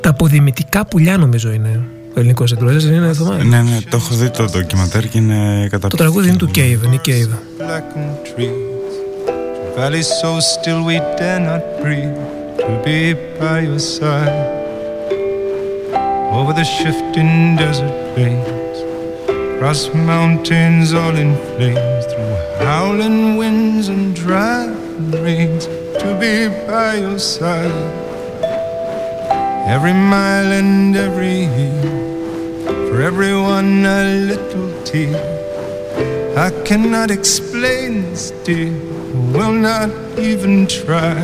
Τα 0.00 0.10
αποδημητικά 0.10 0.86
πουλιά 0.86 1.16
νομίζω 1.16 1.52
είναι. 1.52 1.80
Ο 2.16 2.20
ελληνικός 2.20 2.52
εκδρότη 2.52 2.86
είναι 2.86 3.12
Θωμά. 3.12 3.36
ναι, 3.36 3.62
ναι, 3.62 3.78
το 3.90 3.96
έχω 3.96 4.14
δει 4.14 4.30
το 4.30 4.44
ντοκιμαντέρ 4.44 5.08
και 5.08 5.18
είναι 5.18 5.68
κατά 5.70 5.88
Το 5.88 5.96
τραγούδι 5.96 6.28
είναι 6.28 6.36
του 6.36 6.50
Cave, 6.54 6.78
είναι 6.84 6.94
η 6.94 7.00
Cave. 7.04 7.38
Valleys 9.74 10.08
so 10.20 10.38
still 10.40 10.84
we 10.84 10.98
dare 11.18 11.40
not 11.40 11.62
breathe. 11.82 12.14
To 12.58 12.80
be 12.84 13.14
by 13.38 13.60
your 13.60 13.78
side, 13.78 14.52
over 16.32 16.52
the 16.52 16.64
shifting 16.64 17.56
desert 17.56 18.14
plains, 18.14 18.78
across 19.28 19.92
mountains 19.92 20.94
all 20.94 21.16
in 21.16 21.34
flames, 21.56 22.06
through 22.06 22.36
howling 22.64 23.36
winds 23.36 23.88
and 23.88 24.14
driving 24.14 25.10
rains. 25.10 25.66
To 25.66 26.16
be 26.20 26.48
by 26.66 26.94
your 26.94 27.18
side, 27.18 27.70
every 29.66 29.92
mile 29.92 30.52
and 30.52 30.96
every 30.96 31.46
year, 31.58 31.82
for 32.88 33.02
everyone 33.02 33.84
a 33.84 34.04
little 34.30 34.84
tear. 34.84 35.32
I 36.36 36.50
cannot 36.64 37.10
explain 37.10 38.02
this, 38.10 38.30
dear. 38.44 38.93
Will 39.34 39.52
not 39.52 39.90
even 40.16 40.68
try. 40.68 41.18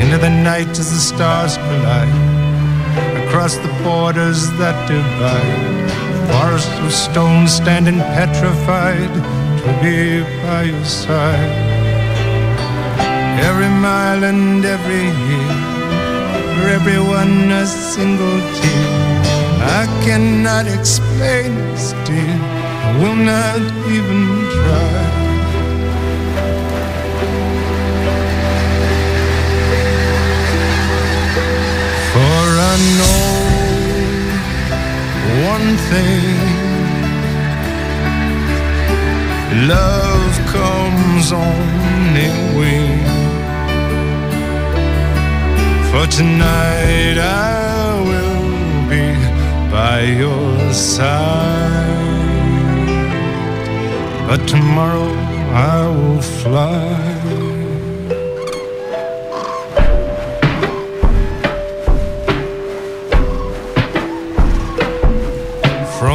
Into 0.00 0.18
the 0.18 0.28
night 0.28 0.68
as 0.68 0.90
the 0.92 1.00
stars 1.00 1.56
collide, 1.56 3.24
across 3.24 3.56
the 3.56 3.72
borders 3.82 4.50
that 4.58 4.76
divide. 4.86 5.88
Forests 6.30 6.78
of 6.80 6.92
stone 6.92 7.48
standing 7.48 7.98
petrified 8.16 9.12
to 9.62 9.68
be 9.80 10.20
by 10.42 10.64
your 10.64 10.84
side. 10.84 11.54
Every 13.48 13.72
mile 13.86 14.22
and 14.24 14.62
every 14.62 15.06
year, 15.28 15.52
for 16.52 16.68
everyone 16.78 17.50
a 17.52 17.64
single 17.66 18.38
tear. 18.58 19.18
I 19.80 19.86
cannot 20.04 20.66
explain 20.66 21.54
this, 21.72 21.92
dear. 22.04 22.38
I 22.84 22.98
will 23.00 23.16
not 23.16 23.60
even 23.96 24.20
try. 24.52 25.17
Know 32.98 33.58
one 35.52 35.68
thing 35.90 36.68
love 39.66 40.34
comes 40.46 41.32
on 41.32 42.16
a 42.16 42.30
wing. 42.56 43.04
For 45.90 46.06
tonight 46.06 47.18
I 47.18 48.00
will 48.08 48.88
be 48.90 49.06
by 49.70 50.00
your 50.02 50.72
side. 50.72 51.78
but 54.28 54.46
tomorrow 54.46 55.10
I 55.54 55.88
will 55.88 56.20
fly. 56.20 57.17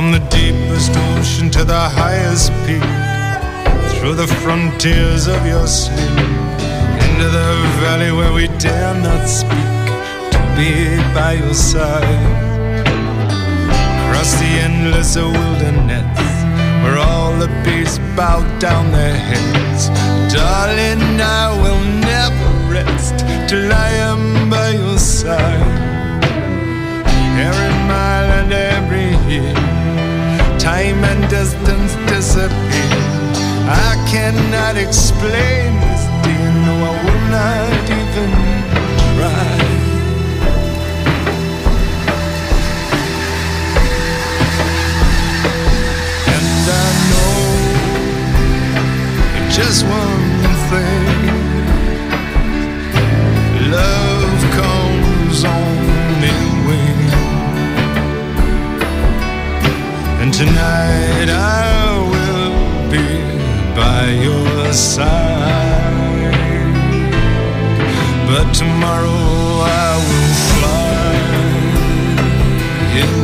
From 0.03 0.11
the 0.11 0.27
deepest 0.27 0.91
ocean 0.97 1.49
to 1.51 1.63
the 1.63 1.79
highest 1.79 2.51
peak, 2.67 2.83
through 3.95 4.15
the 4.15 4.27
frontiers 4.43 5.27
of 5.27 5.45
your 5.45 5.65
sleep, 5.65 6.19
into 7.05 7.27
the 7.31 7.51
valley 7.79 8.11
where 8.11 8.33
we 8.33 8.47
dare 8.59 8.93
not 8.95 9.25
speak, 9.25 9.87
to 10.33 10.39
be 10.57 10.97
by 11.15 11.39
your 11.39 11.53
side. 11.53 12.03
Across 14.03 14.33
the 14.41 14.51
endless 14.67 15.15
wilderness, 15.15 16.19
where 16.83 16.97
all 16.97 17.31
the 17.37 17.47
beasts 17.63 17.99
bow 18.17 18.43
down 18.59 18.91
their 18.91 19.15
heads. 19.15 19.87
Darling, 20.35 21.21
I 21.21 21.47
will 21.63 21.83
never 22.11 22.49
rest 22.69 23.19
till 23.47 23.71
I 23.71 23.89
am 24.11 24.49
by 24.49 24.71
your 24.71 24.97
side. 24.97 25.63
Every 27.39 27.73
mile 27.87 28.31
and 28.41 28.51
every 28.51 29.15
year, 29.31 29.72
time 30.63 31.03
and 31.03 31.29
distance 31.29 31.93
disappear. 32.07 33.03
I 33.67 33.95
cannot 34.09 34.77
explain 34.77 35.75
this, 35.83 36.03
dear. 36.23 36.51
No, 36.65 36.73
I 36.89 36.93
will 37.03 37.23
not 37.37 37.89
even 37.99 38.31
try. 39.17 39.55
And 46.33 46.65
I 46.81 46.87
know 47.09 47.35
just 49.57 49.79
one 49.85 50.27
thing 50.69 51.33
love 53.69 54.12
tonight 60.33 61.29
I 61.29 61.99
will 62.11 62.89
be 62.89 63.05
by 63.75 64.09
your 64.09 64.73
side. 64.73 66.33
But 68.27 68.51
tomorrow 68.51 69.61
I 69.61 69.91
will 70.07 70.33
fly 70.49 71.13
away. 73.03 73.22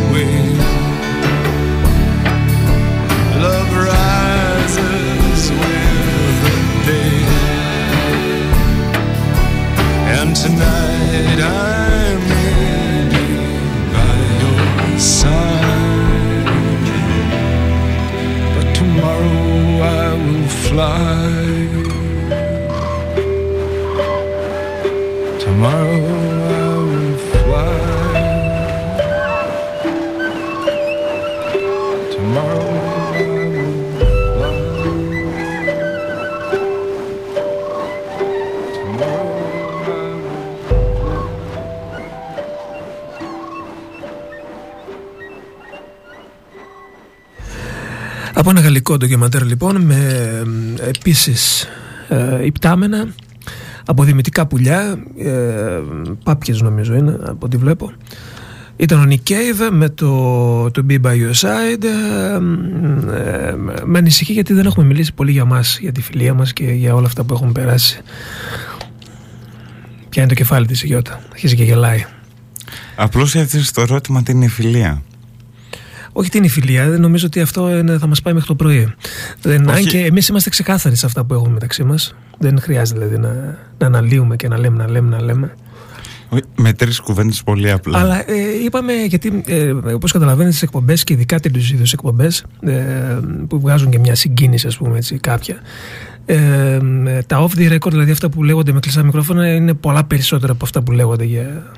Tomorrow 25.59 26.05
I 26.47 26.77
will 26.89 27.17
fly. 27.43 27.79
Tomorrow 32.15 32.79
I 33.11 33.27
will 33.55 33.73
fly. 34.39 34.59
Tomorrow 38.75 39.39
I 39.39 39.83
will 39.83 40.09
Από 48.33 48.49
ένα 48.49 48.61
γαλλικό 48.61 48.97
ντοκιμαντέρ 48.97 49.43
λοιπόν 49.45 49.81
με 49.81 49.95
ε, 50.79 50.89
επίσης 50.89 51.67
ε, 52.07 52.45
υπτάμενα 52.45 53.07
αποδημητικά 53.89 54.47
πουλιά, 54.47 55.03
ε, 55.17 55.79
πάπιες 56.23 56.61
νομίζω 56.61 56.95
είναι 56.95 57.17
από 57.21 57.45
ό,τι 57.45 57.57
βλέπω. 57.57 57.91
Ήταν 58.75 58.99
ο 58.99 59.05
Nick 59.09 59.31
Cave 59.31 59.69
με 59.71 59.89
το, 59.89 60.71
το 60.71 60.85
Be 60.89 61.01
By 61.01 61.11
Your 61.11 61.33
Side. 61.33 61.83
Ε, 61.83 62.33
ε, 63.15 63.55
με 63.85 63.97
ανησυχεί 63.97 64.33
γιατί 64.33 64.53
δεν 64.53 64.65
έχουμε 64.65 64.85
μιλήσει 64.85 65.13
πολύ 65.13 65.31
για 65.31 65.45
μας, 65.45 65.77
για 65.79 65.91
τη 65.91 66.01
φιλία 66.01 66.33
μας 66.33 66.53
και 66.53 66.63
για 66.63 66.95
όλα 66.95 67.05
αυτά 67.05 67.23
που 67.23 67.33
έχουμε 67.33 67.51
περάσει. 67.51 68.01
Πιάνει 70.09 70.29
το 70.29 70.35
κεφάλι 70.35 70.65
της 70.65 70.83
η 70.83 70.87
Γιώτα, 70.87 71.19
αρχίζει 71.31 71.55
και 71.55 71.63
γελάει. 71.63 72.05
Απλώς 72.95 73.35
έθεσε 73.35 73.73
το 73.73 73.81
ερώτημα 73.81 74.23
τι 74.23 74.31
είναι 74.31 74.45
η 74.45 74.49
φιλία. 74.49 75.03
Όχι 76.11 76.29
την 76.29 76.49
φιλία, 76.49 76.89
δεν 76.89 77.01
νομίζω 77.01 77.25
ότι 77.25 77.41
αυτό 77.41 77.77
είναι, 77.77 77.97
θα 77.97 78.07
μας 78.07 78.21
πάει 78.21 78.33
μέχρι 78.33 78.47
το 78.47 78.55
πρωί. 78.55 78.93
Δεν, 79.41 79.67
Όχι. 79.67 79.77
αν 79.77 79.85
και 79.85 80.05
εμείς 80.05 80.27
είμαστε 80.27 80.49
ξεκάθαροι 80.49 80.95
σε 80.95 81.05
αυτά 81.05 81.25
που 81.25 81.33
έχουμε 81.33 81.53
μεταξύ 81.53 81.83
μας. 81.83 82.15
Δεν 82.39 82.59
χρειάζεται 82.59 83.05
δηλαδή 83.05 83.21
να, 83.21 83.57
να 83.77 83.85
αναλύουμε 83.85 84.35
και 84.35 84.47
να 84.47 84.57
λέμε, 84.57 84.77
να 84.83 84.91
λέμε, 84.91 85.15
να 85.15 85.21
λέμε. 85.21 85.55
Όχι, 86.29 86.43
Με 86.55 86.73
τρεις 86.73 86.99
κουβέντες 86.99 87.43
πολύ 87.43 87.71
απλά. 87.71 87.99
Αλλά 87.99 88.29
ε, 88.31 88.63
είπαμε, 88.63 88.93
γιατί 88.93 89.43
ε, 89.47 89.71
όπως 89.71 90.11
καταλαβαίνετε, 90.11 90.55
τι 90.55 90.61
εκπομπές 90.63 91.03
και 91.03 91.13
ειδικά 91.13 91.39
τέτοιου 91.39 91.61
είδου 91.73 91.83
εκπομπές 91.93 92.45
ε, 92.61 92.73
που 93.47 93.59
βγάζουν 93.59 93.89
και 93.89 93.99
μια 93.99 94.15
συγκίνηση, 94.15 94.67
ας 94.67 94.77
πούμε 94.77 94.97
έτσι, 94.97 95.17
κάποια. 95.17 95.55
Ε, 96.25 96.79
ε, 97.05 97.21
τα 97.21 97.47
off 97.47 97.59
the 97.59 97.71
record, 97.71 97.89
δηλαδή 97.89 98.11
αυτά 98.11 98.29
που 98.29 98.43
λέγονται 98.43 98.71
με 98.71 98.79
κλειστά 98.79 99.03
μικρόφωνα, 99.03 99.55
είναι 99.55 99.73
πολλά 99.73 100.03
περισσότερα 100.03 100.51
από 100.51 100.65
αυτά 100.65 100.81
που 100.81 100.91
λέγονται 100.91 101.23
για 101.23 101.73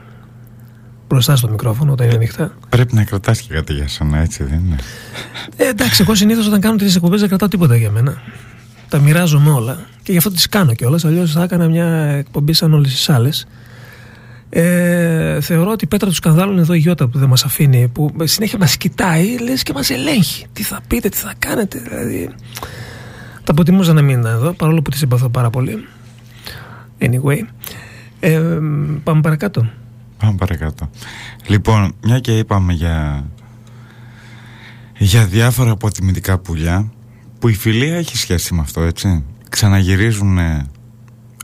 μπροστά 1.07 1.35
στο 1.35 1.49
μικρόφωνο 1.49 1.91
όταν 1.91 2.05
είναι 2.05 2.15
ανοιχτά. 2.15 2.53
Πρέπει 2.69 2.95
να 2.95 3.03
κρατάς 3.03 3.41
και 3.41 3.53
κάτι 3.53 3.73
για 3.73 3.87
σένα, 3.87 4.17
έτσι 4.17 4.43
δεν 4.43 4.59
είναι; 4.65 4.75
Ε, 5.55 5.67
εντάξει, 5.67 6.01
εγώ 6.01 6.15
συνήθως 6.15 6.47
όταν 6.47 6.59
κάνω 6.59 6.75
τέτοιε 6.75 6.95
εκπομπές 6.95 7.19
δεν 7.19 7.29
κρατάω 7.29 7.47
τίποτα 7.47 7.75
για 7.75 7.91
μένα. 7.91 8.21
Τα 8.91 8.99
μοιράζομαι 8.99 9.49
όλα. 9.49 9.85
Και 10.03 10.11
γι' 10.11 10.17
αυτό 10.17 10.31
τις 10.31 10.49
κάνω 10.49 10.73
κιόλας. 10.73 11.05
Αλλιώς 11.05 11.31
θα 11.31 11.43
έκανα 11.43 11.67
μια 11.67 11.85
εκπομπή 11.95 12.53
σαν 12.53 12.73
όλες 12.73 12.91
τις 12.91 13.09
άλλες. 13.09 13.47
Ε, 14.49 15.41
θεωρώ 15.41 15.71
ότι 15.71 15.83
η 15.83 15.87
πέτρα 15.87 16.09
του 16.09 16.15
σκανδάλου 16.15 16.51
είναι 16.51 16.61
εδώ 16.61 16.73
η 16.73 16.77
Γιώτα 16.77 17.07
που 17.07 17.17
δεν 17.17 17.29
μας 17.29 17.43
αφήνει, 17.43 17.87
που 17.87 18.11
συνέχεια 18.23 18.57
μας 18.57 18.77
κοιτάει, 18.77 19.37
λες 19.37 19.63
και 19.63 19.73
μας 19.73 19.89
ελέγχει. 19.89 20.45
Τι 20.53 20.63
θα 20.63 20.79
πείτε, 20.87 21.09
τι 21.09 21.17
θα 21.17 21.33
κάνετε. 21.39 21.79
Δηλαδή. 21.79 22.29
Θα 23.43 23.53
προτιμούσα 23.53 23.93
να 23.93 24.01
μην 24.01 24.19
ήταν 24.19 24.31
εδώ, 24.31 24.51
παρόλο 24.51 24.81
που 24.81 24.89
τη 24.89 24.97
συμπαθώ 24.97 25.29
πάρα 25.29 25.49
πολύ. 25.49 25.87
Anyway. 26.99 27.39
Ε, 28.19 28.39
πάμε 29.03 29.21
παρακάτω. 29.21 29.69
Πάμε 30.17 30.35
παρακάτω. 30.37 30.89
Λοιπόν, 31.47 31.95
μια 32.03 32.19
και 32.19 32.37
είπαμε 32.37 32.73
για, 32.73 33.25
για 34.97 35.25
διάφορα 35.25 35.71
αποτιμητικά 35.71 36.37
πουλιά, 36.37 36.91
που 37.41 37.47
η 37.47 37.53
φιλία 37.53 37.95
έχει 37.95 38.17
σχέση 38.17 38.53
με 38.53 38.61
αυτό, 38.61 38.81
έτσι. 38.81 39.23
Ξαναγυρίζουν 39.49 40.37
ε, 40.37 40.65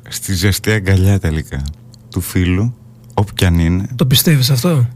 στη 0.07 0.33
ζεστή 0.33 0.71
αγκαλιά 0.71 1.19
τελικά 1.19 1.63
του 2.11 2.21
φίλου, 2.21 2.75
όπου 3.13 3.33
κι 3.33 3.45
αν 3.45 3.59
είναι. 3.59 3.87
Το 3.95 4.05
πιστεύεις 4.05 4.49
αυτό, 4.49 4.87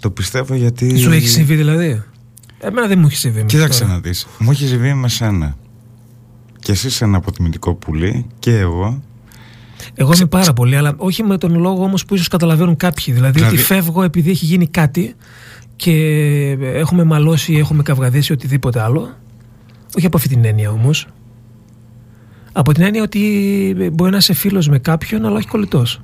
Το 0.00 0.10
πιστεύω 0.10 0.54
γιατί... 0.54 0.98
Σου 0.98 1.10
έχει 1.10 1.28
συμβεί 1.28 1.54
δηλαδή; 1.54 2.02
Εμένα 2.60 2.86
δεν 2.86 2.98
μου 2.98 3.06
έχει 3.06 3.16
συμβεί. 3.16 3.36
μέχρι 3.42 3.56
Κοίταξε 3.56 3.80
τώρα. 3.80 3.92
να 3.92 3.98
δεις. 4.00 4.26
Μου 4.38 4.50
έχει 4.50 4.66
συμβεί 4.66 4.94
με 4.94 5.08
σένα. 5.08 5.56
Και 6.58 6.72
εσύ 6.72 6.86
είσαι 6.86 7.04
ένα 7.04 7.16
αποτιμητικό 7.16 7.74
πουλί 7.74 8.26
και 8.38 8.58
εγώ. 8.58 9.02
Εγώ 9.94 10.12
είμαι 10.16 10.26
πάρα 10.26 10.52
πολύ, 10.52 10.76
αλλά 10.76 10.94
όχι 10.96 11.22
με 11.22 11.38
τον 11.38 11.58
λόγο 11.58 11.82
όμως 11.84 12.04
που 12.04 12.14
ίσως 12.14 12.28
καταλαβαίνουν 12.28 12.76
κάποιοι. 12.76 13.14
Δηλαδή, 13.14 13.32
Δηλαδή- 13.32 13.54
ότι 13.56 13.64
φεύγω 13.64 14.02
επειδή 14.02 14.30
έχει 14.30 14.44
γίνει 14.44 14.66
κάτι 14.66 15.14
και 15.76 15.92
έχουμε 16.60 17.04
μαλώσει 17.04 17.52
ή 17.52 17.58
έχουμε 17.58 17.82
καυγαδίσει 17.82 18.32
ή 18.32 18.34
οτιδήποτε 18.34 18.80
άλλο. 18.82 19.16
Όχι 19.96 20.06
από 20.06 20.16
αυτή 20.16 20.28
την 20.28 20.44
έννοια 20.44 20.70
όμως. 20.70 21.06
Από 22.52 22.72
την 22.72 22.82
έννοια 22.82 23.02
ότι 23.02 23.90
μπορεί 23.92 24.10
να 24.10 24.16
είσαι 24.16 24.34
φίλος 24.34 24.68
με 24.68 24.78
κάποιον, 24.78 25.24
αλλά 25.24 25.36
όχι 25.36 25.46
κολλητός. 25.46 26.02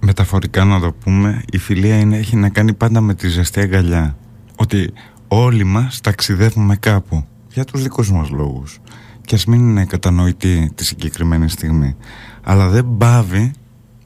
Μεταφορικά 0.00 0.64
να 0.64 0.80
το 0.80 0.92
πούμε, 0.92 1.42
η 1.52 1.58
φιλία 1.58 1.98
είναι, 1.98 2.16
έχει 2.16 2.36
να 2.36 2.48
κάνει 2.48 2.74
πάντα 2.74 3.00
με 3.00 3.14
τη 3.14 3.28
ζεστή 3.28 3.60
αγκαλιά. 3.60 4.16
Ότι 4.56 4.92
όλοι 5.28 5.64
μας 5.64 6.00
ταξιδεύουμε 6.00 6.76
κάπου 6.76 7.24
για 7.52 7.64
τους 7.64 7.82
δικούς 7.82 8.12
μας 8.12 8.30
λόγους. 8.30 8.78
Και 9.24 9.34
ας 9.34 9.44
μην 9.44 9.60
είναι 9.60 9.84
κατανοητή 9.84 10.72
τη 10.74 10.84
συγκεκριμένη 10.84 11.48
στιγμή. 11.48 11.96
Αλλά 12.42 12.68
δεν 12.68 12.96
πάβει 12.98 13.52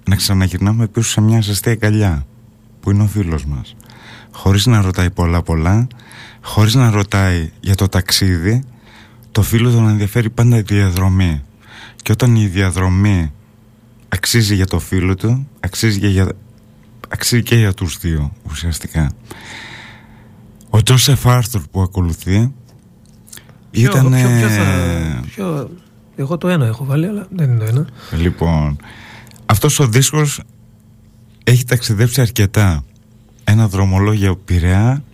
να 0.08 0.16
ξαναγυρνάμε 0.16 0.86
πίσω 0.86 1.08
σε 1.08 1.20
μια 1.20 1.40
ζεστή 1.40 1.70
αγκαλιά 1.70 2.26
που 2.80 2.90
είναι 2.90 3.02
ο 3.02 3.06
φίλος 3.06 3.44
μας. 3.44 3.76
Χωρίς 4.32 4.66
να 4.66 4.80
ρωτάει 4.80 5.10
πολλά 5.10 5.42
πολλά, 5.42 5.86
χωρίς 6.42 6.74
να 6.74 6.90
ρωτάει 6.90 7.50
για 7.60 7.74
το 7.74 7.88
ταξίδι, 7.88 8.62
το 9.34 9.42
φίλο 9.42 9.70
τον 9.70 9.88
ενδιαφέρει 9.88 10.30
πάντα 10.30 10.56
η 10.56 10.62
διαδρομή. 10.62 11.42
Και 12.02 12.12
όταν 12.12 12.36
η 12.36 12.46
διαδρομή 12.46 13.32
αξίζει 14.08 14.54
για 14.54 14.66
το 14.66 14.78
φίλο 14.78 15.14
του, 15.14 15.48
αξίζει, 15.60 15.98
και 16.00 16.08
για, 16.08 16.28
αξίζει 17.08 17.42
και 17.42 17.56
για 17.56 17.74
τους 17.74 17.98
δύο 17.98 18.32
ουσιαστικά. 18.50 19.10
Ο 20.70 20.82
Τζόσεφ 20.82 21.26
Άρθουρ 21.26 21.62
που 21.70 21.80
ακολουθεί 21.80 22.52
Ποιο, 23.70 23.90
Ήταν. 23.90 24.10
ποιο, 24.10 24.28
ποιο 24.38 24.48
θα, 24.48 24.64
ποιο, 25.26 25.70
εγώ 26.16 26.38
το 26.38 26.48
ένα 26.48 26.66
έχω 26.66 26.84
βάλει, 26.84 27.06
αλλά 27.06 27.26
δεν 27.30 27.50
είναι 27.50 27.58
το 27.58 27.64
ένα. 27.64 27.86
Λοιπόν, 28.12 28.76
αυτός 29.46 29.78
ο 29.78 29.86
δίσκος 29.86 30.40
έχει 31.44 31.64
ταξιδέψει 31.64 32.20
αρκετά. 32.20 32.84
Ένα 33.44 33.68
δρομολόγιο 33.68 34.36
Πειραιά, 34.36 35.04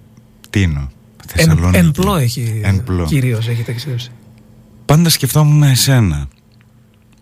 Τίνο, 0.51 0.81
Εν, 0.81 0.91
Θεσσαλονίκη. 1.35 1.77
εν 1.79 1.91
πλώ 1.91 2.17
έχει 2.17 2.61
Εν 2.65 2.83
πλώ. 2.85 3.05
κυρίως 3.05 3.49
έχει 3.49 3.63
ταξιδέψει. 3.63 4.11
Πάντα 4.85 5.09
σκεφτόμουν 5.09 5.63
εσένα. 5.63 6.29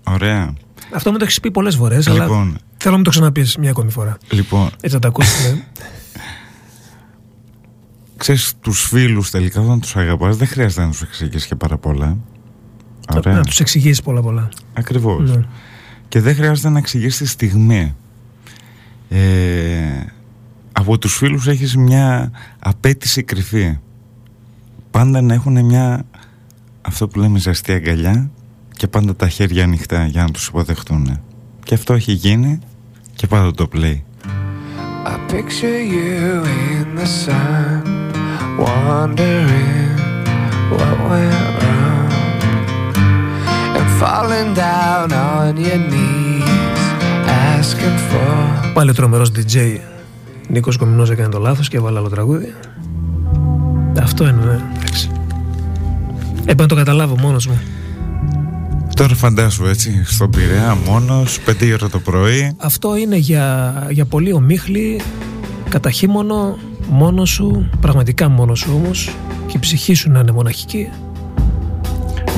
Ωραία. 0.04 0.54
Αυτό 0.94 1.10
μου 1.10 1.16
το 1.18 1.24
έχεις 1.24 1.40
πει 1.40 1.50
πολλές 1.50 1.76
φορές, 1.76 2.08
αλλά 2.08 2.22
Λοιπόν, 2.22 2.58
θέλω 2.76 2.90
να 2.92 2.96
μου 2.96 3.02
το 3.04 3.10
ξαναπείς 3.10 3.56
μια 3.56 3.70
ακόμη 3.70 3.90
φορά. 3.90 4.18
λοιπόν, 4.30 4.70
Έτσι 4.80 4.94
να 4.94 5.00
τα 5.00 5.08
ακούσουμε. 5.08 5.64
ξέρεις 8.16 8.54
τους 8.60 8.82
φίλους 8.82 9.30
τελικά 9.30 9.60
όταν 9.60 9.80
τους 9.80 9.96
αγαπάς 9.96 10.36
δεν 10.36 10.46
χρειάζεται 10.48 10.82
να 10.82 10.88
τους 10.90 11.02
εξηγήσεις 11.02 11.46
και 11.46 11.54
πάρα 11.54 11.78
πολλά. 11.78 12.16
Ωραία. 13.14 13.34
να 13.34 13.42
τους 13.42 13.60
εξηγήσει 13.60 14.02
πολλά 14.02 14.22
πολλά. 14.22 14.48
Ακριβώς. 14.72 15.30
Ναι. 15.36 15.44
Και 16.08 16.20
δεν 16.20 16.34
χρειάζεται 16.34 16.68
να 16.68 16.78
εξηγήσει 16.78 17.22
τη 17.22 17.28
στιγμή. 17.28 17.94
Ε, 19.08 19.20
από 20.72 20.98
τους 20.98 21.16
φίλους 21.16 21.46
έχεις 21.46 21.76
μια 21.76 22.30
απέτηση 22.58 23.22
κρυφή. 23.22 23.78
Πάντα 24.90 25.20
να 25.20 25.34
έχουν 25.34 25.64
μια, 25.64 26.04
αυτό 26.80 27.08
που 27.08 27.18
λέμε 27.18 27.38
ζεστή 27.38 27.72
αγκαλιά 27.72 28.30
και 28.76 28.86
πάντα 28.86 29.16
τα 29.16 29.28
χέρια 29.28 29.64
ανοιχτά 29.64 30.06
για 30.06 30.22
να 30.22 30.30
τους 30.30 30.46
υποδεχτούν. 30.46 31.20
Και 31.64 31.74
αυτό 31.74 31.92
έχει 31.92 32.12
γίνει 32.12 32.58
και 33.14 33.26
πάντα 33.26 33.50
το 33.50 33.68
play. 33.74 33.96
I 35.04 35.16
picture 35.32 35.80
you 35.96 36.44
in 36.72 36.86
the 37.00 37.08
sun, 37.22 37.82
wondering 38.66 39.94
what 40.72 40.96
went 41.08 41.48
wrong, 41.60 42.10
and 43.78 43.88
falling 44.00 44.50
down 44.66 45.06
on 45.30 45.56
your 45.66 45.80
knees, 45.90 46.82
asking 47.58 47.98
for. 48.10 48.72
Πάλι 48.74 48.90
ο 48.90 48.94
τρομερός 48.94 49.32
DJ 49.34 49.78
Νίκος 50.48 50.76
Κομινός 50.76 51.10
έκανε 51.10 51.28
το 51.28 51.38
λάθος 51.38 51.68
και 51.68 51.76
έβαλε 51.76 51.98
άλλο 51.98 52.08
τραγούδι. 52.08 52.54
Αυτό 54.02 54.28
είναι, 54.28 54.44
ναι. 54.44 54.58
Εντάξει. 54.76 55.10
Έπρεπε 56.40 56.62
να 56.62 56.68
το 56.68 56.74
καταλάβω 56.74 57.18
μόνος 57.18 57.46
μου. 57.46 57.60
Τώρα 58.94 59.14
φαντάσου 59.14 59.66
έτσι, 59.66 60.02
στον 60.04 60.30
Πειραιά 60.30 60.76
μόνος, 60.86 61.38
5 61.46 61.66
η 61.66 61.72
ώρα 61.72 61.88
το 61.88 61.98
πρωί. 61.98 62.52
Αυτό 62.56 62.96
είναι 62.96 63.16
για, 63.16 63.74
για 63.90 64.04
πολύ 64.04 64.32
ομίχλη, 64.32 65.00
κατά 65.68 65.90
χείμωνο, 65.90 66.58
μόνος 66.90 67.30
σου, 67.30 67.68
πραγματικά 67.80 68.28
μόνος 68.28 68.58
σου 68.58 68.70
όμως, 68.74 69.10
και 69.46 69.56
η 69.56 69.58
ψυχή 69.60 69.94
σου 69.94 70.10
να 70.10 70.18
είναι 70.18 70.32
μοναχική. 70.32 70.88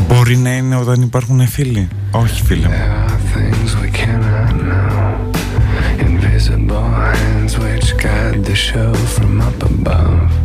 Μπορεί 0.08 0.36
να 0.36 0.56
είναι 0.56 0.76
όταν 0.76 1.02
υπάρχουν 1.02 1.48
φίλοι. 1.48 1.88
Όχι 2.10 2.42
φίλε 2.42 2.66
μου. 2.66 2.72
There 2.72 3.10
are 3.10 3.18
things 3.36 3.70
we 3.82 3.90
cannot 4.00 4.52
know, 4.68 5.14
invisible 6.06 6.88
hands 7.04 7.52
which 7.58 7.88
guide 8.04 8.44
the 8.44 8.54
show 8.54 8.94
from 9.14 9.40
up 9.40 9.62
above. 9.62 10.39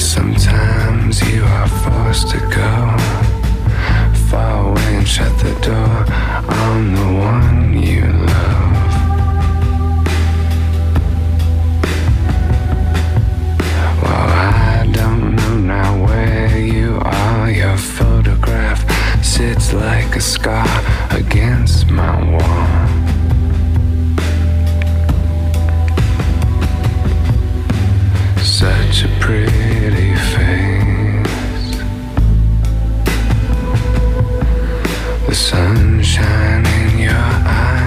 Sometimes 0.00 1.20
you 1.30 1.44
are 1.44 1.68
forced 1.68 2.30
to 2.30 2.38
go 2.38 2.96
far 4.30 4.70
away 4.70 4.96
and 4.96 5.06
shut 5.06 5.30
the 5.38 5.52
door 5.60 6.04
on 6.48 6.94
the 6.94 7.08
one 7.20 7.82
you 7.82 8.06
love. 8.06 8.92
Well, 14.02 14.28
I 14.72 14.90
don't 14.90 15.36
know 15.36 15.58
now 15.58 16.06
where 16.06 16.58
you 16.58 16.98
are. 17.02 17.50
Your 17.50 17.76
photograph 17.76 18.80
sits 19.22 19.72
like 19.74 20.16
a 20.16 20.20
scar 20.20 20.66
against 21.10 21.90
my 21.90 22.16
wall. 22.32 22.99
Such 28.60 29.04
a 29.04 29.08
pretty 29.20 30.14
face. 30.34 31.80
The 35.26 35.34
sunshine 35.34 36.66
in 36.66 36.98
your 36.98 37.14
eyes. 37.14 37.79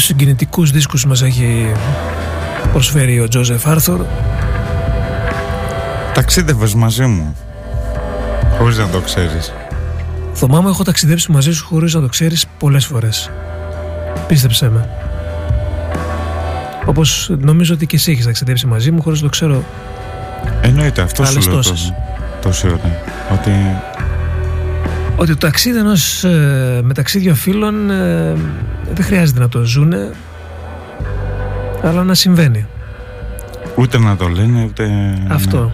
τόσους 0.00 0.16
συγκινητικούς 0.18 0.70
δίσκους 0.70 1.04
μας 1.06 1.22
έχει 1.22 1.72
προσφέρει 2.72 3.20
ο 3.20 3.28
Τζόζεφ 3.28 3.66
Άρθουρ. 3.66 4.00
Ταξίδευες 6.14 6.74
μαζί 6.74 7.06
μου 7.06 7.36
χωρίς 8.58 8.78
να 8.78 8.88
το 8.88 9.00
ξέρεις. 9.00 9.52
Θωμά 10.32 10.60
μου 10.60 10.68
έχω 10.68 10.82
ταξιδέψει 10.82 11.32
μαζί 11.32 11.52
σου 11.52 11.66
χωρίς 11.66 11.94
να 11.94 12.00
το 12.00 12.08
ξέρεις 12.08 12.46
πολλές 12.58 12.86
φορές. 12.86 13.30
Πίστεψέ 14.26 14.70
με. 14.70 14.88
Όπως 16.84 17.30
νομίζω 17.38 17.74
ότι 17.74 17.86
και 17.86 17.96
εσύ 17.96 18.10
έχεις 18.10 18.24
ταξιδέψει 18.24 18.66
μαζί 18.66 18.90
μου 18.90 19.02
χωρίς 19.02 19.20
να 19.20 19.24
το 19.24 19.30
ξέρω. 19.30 19.64
Εννοείται 20.60 21.02
αυτό 21.02 21.24
σου 21.24 21.40
λέω 21.40 21.54
τόσες. 21.54 21.92
τόση 22.42 22.66
ώρα 22.66 22.80
Ότι 23.32 23.50
ότι 25.16 25.30
το 25.30 25.36
ταξίδι 25.36 25.78
ενός 25.78 26.24
ε, 26.24 26.80
μεταξύ 26.82 27.18
δύο 27.18 27.34
φίλων 27.34 27.90
ε, 27.90 28.36
δεν 28.94 29.04
χρειάζεται 29.04 29.40
να 29.40 29.48
το 29.48 29.64
ζούνε 29.64 30.10
αλλά 31.82 32.04
να 32.04 32.14
συμβαίνει. 32.14 32.66
Ούτε 33.76 33.98
να 33.98 34.16
το 34.16 34.28
λένε 34.28 34.64
ούτε 34.64 34.90
αυτό. 35.28 35.64
Ναι. 35.64 35.72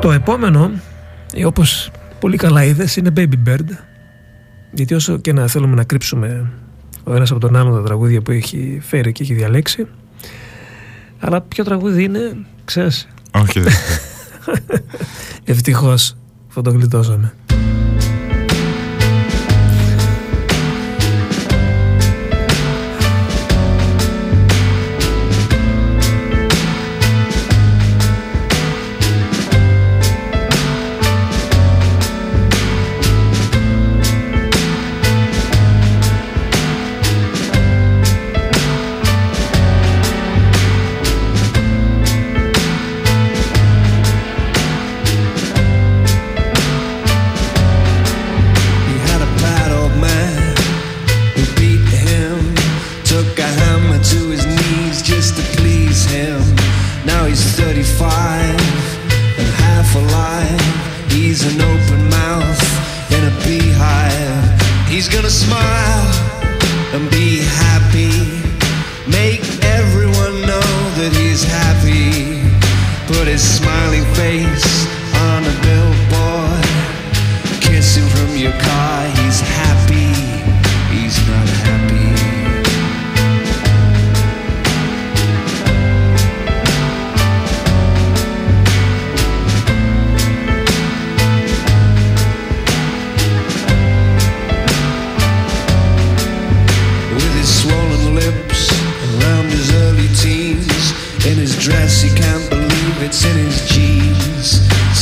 Το 0.00 0.12
επόμενο 0.12 0.70
όπως 1.44 1.90
πολύ 2.20 2.36
καλά 2.36 2.64
είδες 2.64 2.96
είναι 2.96 3.12
Baby 3.16 3.48
Bird. 3.48 3.68
Γιατί 4.72 4.94
όσο 4.94 5.18
και 5.18 5.32
να 5.32 5.46
θέλουμε 5.46 5.74
να 5.74 5.84
κρύψουμε 5.84 6.50
ο 7.04 7.14
ένας 7.14 7.30
από 7.30 7.40
τον 7.40 7.56
άλλον 7.56 7.74
τα 7.74 7.82
τραγούδια 7.82 8.20
που 8.20 8.30
έχει 8.30 8.80
φέρει 8.82 9.12
και 9.12 9.22
έχει 9.22 9.34
διαλέξει 9.34 9.86
αλλά 11.20 11.40
ποιο 11.40 11.64
τραγούδι 11.64 12.02
είναι 12.02 12.36
ξέρεις. 12.64 13.08
Όχι 13.30 13.60
δεν 13.60 13.72
Ευτυχώς 15.44 16.16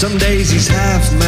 Some 0.09 0.17
days 0.17 0.49
he's 0.51 0.69
half 0.69 1.13
man. 1.19 1.28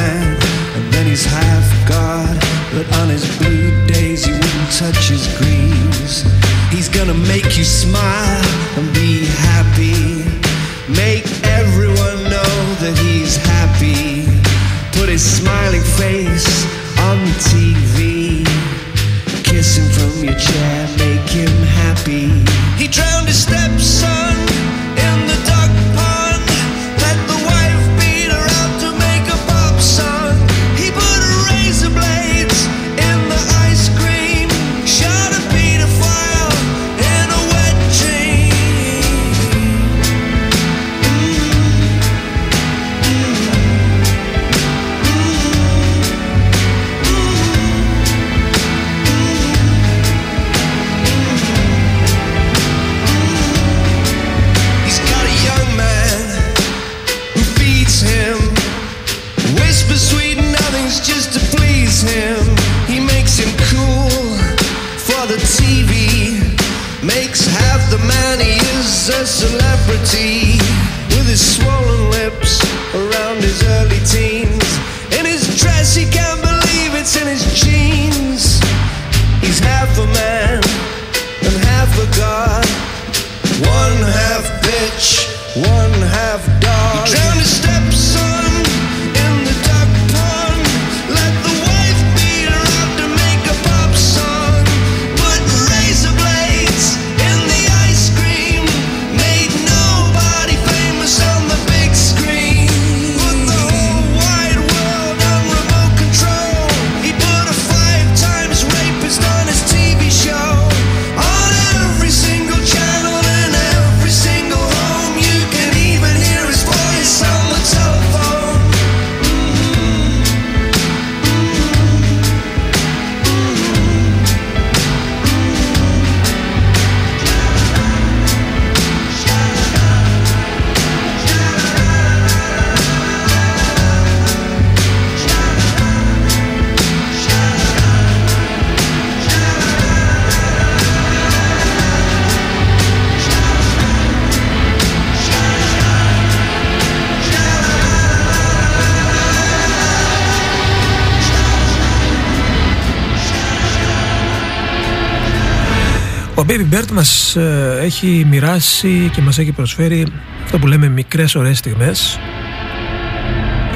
Ο 156.91 156.93
Baby 156.93 156.97
Bird 156.97 156.97
μας 156.97 157.37
ε, 157.37 157.79
έχει 157.83 158.27
μοιράσει 158.29 159.11
και 159.13 159.21
μας 159.21 159.39
έχει 159.39 159.53
προσφέρει 159.53 160.07
αυτό 160.45 160.59
που 160.59 160.67
λέμε 160.67 160.89
μικρές 160.89 161.35
ωραίες 161.35 161.59
στιγμές 161.59 162.19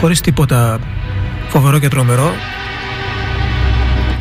χωρίς 0.00 0.20
τίποτα 0.20 0.80
φοβερό 1.48 1.78
και 1.78 1.88
τρομερό 1.88 2.32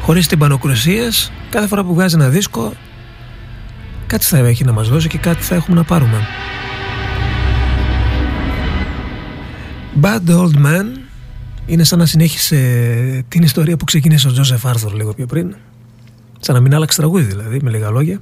χωρίς 0.01 0.27
τυμπανοκρουσίες. 0.27 1.31
Κάθε 1.49 1.67
φορά 1.67 1.83
που 1.83 1.93
βγάζει 1.93 2.15
ένα 2.15 2.29
δίσκο 2.29 2.73
κάτι 4.07 4.25
θα 4.25 4.37
έχει 4.37 4.63
να 4.63 4.71
μας 4.71 4.89
δώσει 4.89 5.07
και 5.07 5.17
κάτι 5.17 5.43
θα 5.43 5.55
έχουμε 5.55 5.77
να 5.77 5.83
πάρουμε. 5.83 6.27
Bad 10.01 10.29
Old 10.29 10.65
Man 10.65 10.85
είναι 11.65 11.83
σαν 11.83 11.99
να 11.99 12.05
συνέχισε 12.05 12.57
την 13.27 13.43
ιστορία 13.43 13.77
που 13.77 13.85
ξεκίνησε 13.85 14.27
ο 14.27 14.31
Τζόσεφ 14.31 14.65
Άρθουρ 14.65 14.93
λίγο 14.93 15.13
πιο 15.13 15.25
πριν 15.25 15.55
σαν 16.39 16.55
να 16.55 16.61
μην 16.61 16.75
άλλαξε 16.75 16.97
τραγούδι 16.97 17.23
δηλαδή 17.23 17.59
με 17.63 17.69
λίγα 17.69 17.89
λόγια 17.89 18.21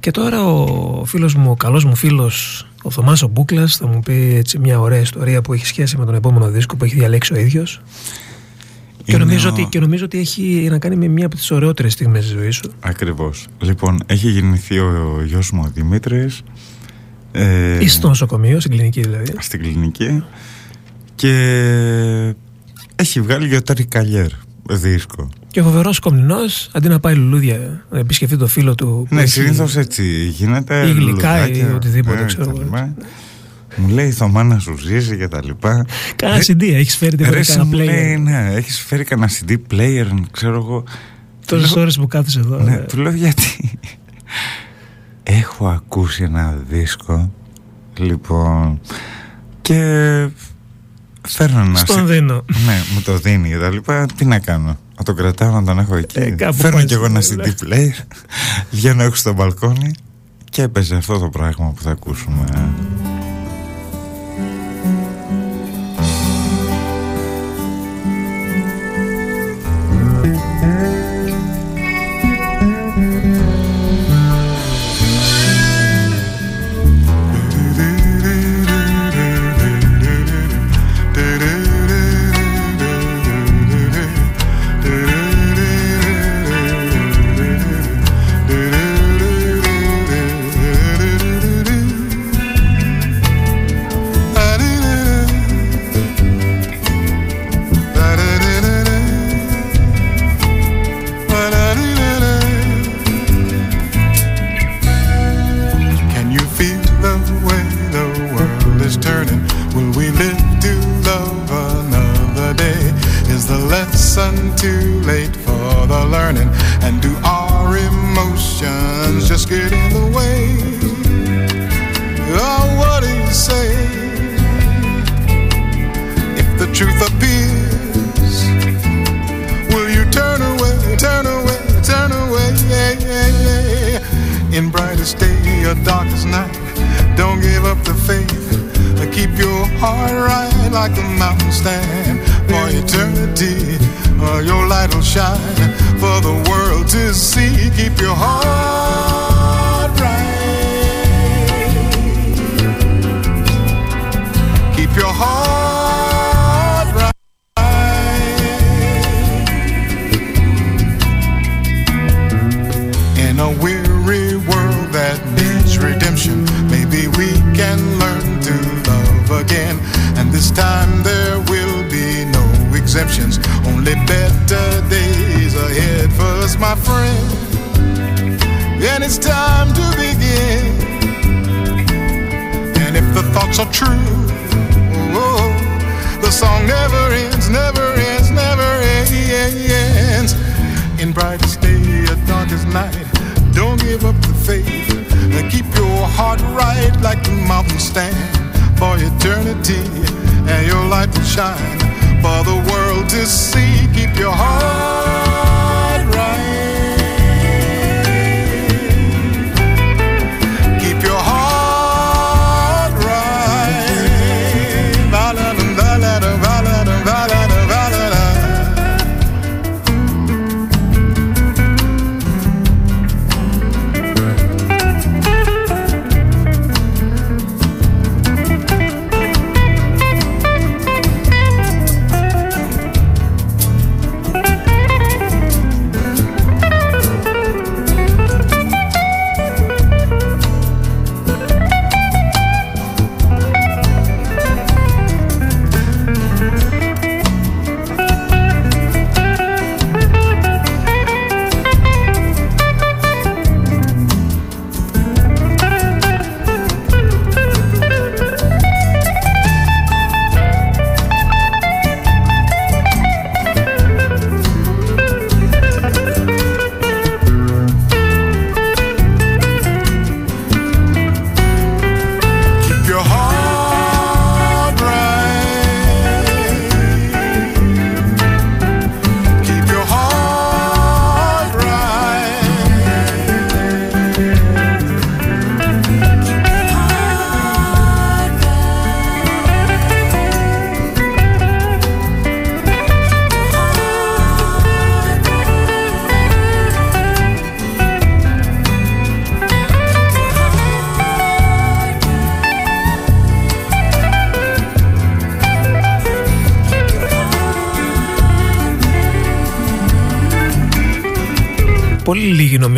και 0.00 0.10
τώρα 0.10 0.44
ο 0.44 1.04
φίλος 1.04 1.34
μου, 1.34 1.50
ο 1.50 1.54
καλός 1.56 1.84
μου 1.84 1.94
φίλος 1.94 2.66
ο 2.82 2.90
Θωμάς 2.90 3.22
ο 3.22 3.28
Μπούκλας 3.28 3.76
θα 3.76 3.86
μου 3.86 4.00
πει 4.00 4.34
έτσι 4.36 4.58
μια 4.58 4.80
ωραία 4.80 4.98
ιστορία 5.00 5.42
που 5.42 5.52
έχει 5.52 5.66
σχέση 5.66 5.96
με 5.96 6.04
τον 6.04 6.14
επόμενο 6.14 6.50
δίσκο 6.50 6.76
που 6.76 6.84
έχει 6.84 6.94
διαλέξει 6.94 7.32
ο 7.34 7.36
ίδιος 7.36 7.80
και 9.04 9.14
Είναι 9.14 9.24
νομίζω, 9.24 9.48
ο- 9.48 9.52
ότι, 9.52 9.64
και 9.70 9.78
νομίζω 9.80 10.04
ότι 10.04 10.18
έχει 10.18 10.66
να 10.70 10.78
κάνει 10.78 10.96
με 10.96 11.08
μια 11.08 11.26
από 11.26 11.34
τις 11.36 11.50
ωραιότερες 11.50 11.92
στιγμές 11.92 12.20
της 12.24 12.30
ζωής 12.32 12.54
σου 12.56 12.70
Ακριβώς. 12.80 13.46
Λοιπόν, 13.60 14.02
έχει 14.06 14.30
γεννηθεί 14.30 14.78
ο 14.78 15.22
γιος 15.26 15.50
μου 15.50 15.62
ο 15.66 15.70
Δημήτρης. 15.74 16.42
Ε, 17.32 17.84
ή 17.84 17.88
στο 17.88 18.08
νοσοκομείο, 18.08 18.60
στην 18.60 18.72
κλινική 18.72 19.00
δηλαδή 19.00 19.32
στην 19.38 19.60
κλινική 19.60 20.22
και 21.14 22.34
έχει 22.96 23.20
βγάλει 23.20 23.46
γιοτάρι 23.46 23.84
καλιέρ 23.84 24.28
δίσκο. 24.70 25.28
Και 25.50 25.60
ο 25.60 25.62
φοβερός 25.64 25.98
κομνηνός 25.98 26.68
αντί 26.72 26.88
να 26.88 27.00
πάει 27.00 27.14
λουλούδια 27.14 27.84
να 27.90 27.98
επισκεφτεί 27.98 28.36
το 28.36 28.46
φίλο 28.46 28.74
του 28.74 29.06
που 29.08 29.14
Ναι, 29.14 29.20
έχει- 29.22 29.30
συνήθως 29.30 29.76
έτσι 29.76 30.04
γίνεται. 30.24 30.86
Ή 30.86 30.92
γλυκά 30.92 30.98
ή 31.38 31.48
λουλουδάκια, 31.48 31.74
οτιδήποτε, 31.74 32.20
ε, 32.22 32.24
ξέρω 32.24 32.44
τα 32.44 32.50
εγώ. 32.50 32.58
λοιπά. 32.62 32.94
Μου 33.76 33.88
λέει 33.88 34.06
η 34.06 34.10
Θωμά 34.10 34.42
να 34.42 34.58
σου 34.58 34.76
ζήσει 34.78 35.16
και 35.16 35.28
τα 35.28 35.40
λοιπά. 35.44 35.86
Κάνα 36.16 36.34
Ρε- 36.36 36.42
CD, 36.46 36.62
έχεις 36.62 36.96
φέρει 36.96 37.10
Ρε, 37.10 37.16
τίποτα 37.16 37.38
εσύ 37.38 37.50
κανένα 37.56 37.76
μου 37.76 37.82
λέει, 37.84 38.14
player 38.16 38.20
ναι, 38.22 38.52
έχεις 38.54 38.80
φέρει 38.80 39.04
κανένα 39.04 39.30
CD 39.32 39.52
player, 39.70 40.06
ξέρω 40.30 40.54
εγώ. 40.54 40.84
Τόσες 41.46 41.70
Λέω- 41.74 41.82
ώρες 41.82 41.96
που 41.96 42.06
κάθεσαι 42.06 42.38
εδώ 42.38 42.58
Ναι, 42.58 42.72
ε. 42.74 42.76
του 42.78 42.98
λέω 42.98 43.12
γιατί; 43.12 43.78
Έχω 45.22 45.68
ακούσει 45.68 46.22
ένα 46.22 46.56
δίσκο. 46.68 47.32
Λοιπόν. 47.98 48.80
Και 49.62 49.74
φέρνω 51.28 51.60
ένα. 51.60 51.76
Στον 51.78 51.96
σι- 51.96 52.06
δίνω 52.06 52.44
Ναι, 52.66 52.82
μου 52.94 53.00
το 53.04 53.18
δίνει 53.18 53.48
και 53.48 53.56
τα 53.58 53.70
λοιπά. 53.70 54.06
Τι 54.16 54.24
να 54.24 54.38
κάνω. 54.38 54.76
Να 54.98 55.04
τον 55.04 55.16
κρατάω 55.16 55.50
να 55.50 55.64
τον 55.64 55.78
έχω 55.78 55.96
εκεί. 55.96 56.18
Ε, 56.18 56.30
κάπου 56.30 56.56
Φέρνω 56.56 56.76
πάει, 56.76 56.84
κι 56.84 56.94
εγώ 56.94 57.04
ένα 57.04 57.20
ναι. 57.34 57.44
CD 57.44 57.64
player. 57.64 58.04
Βγαίνω 58.70 59.02
έξω 59.02 59.16
στο 59.16 59.32
μπαλκόνι 59.32 59.90
και 60.50 60.62
έπαιζε 60.62 60.94
αυτό 60.94 61.18
το 61.18 61.28
πράγμα 61.28 61.72
που 61.76 61.82
θα 61.82 61.90
ακούσουμε. 61.90 62.44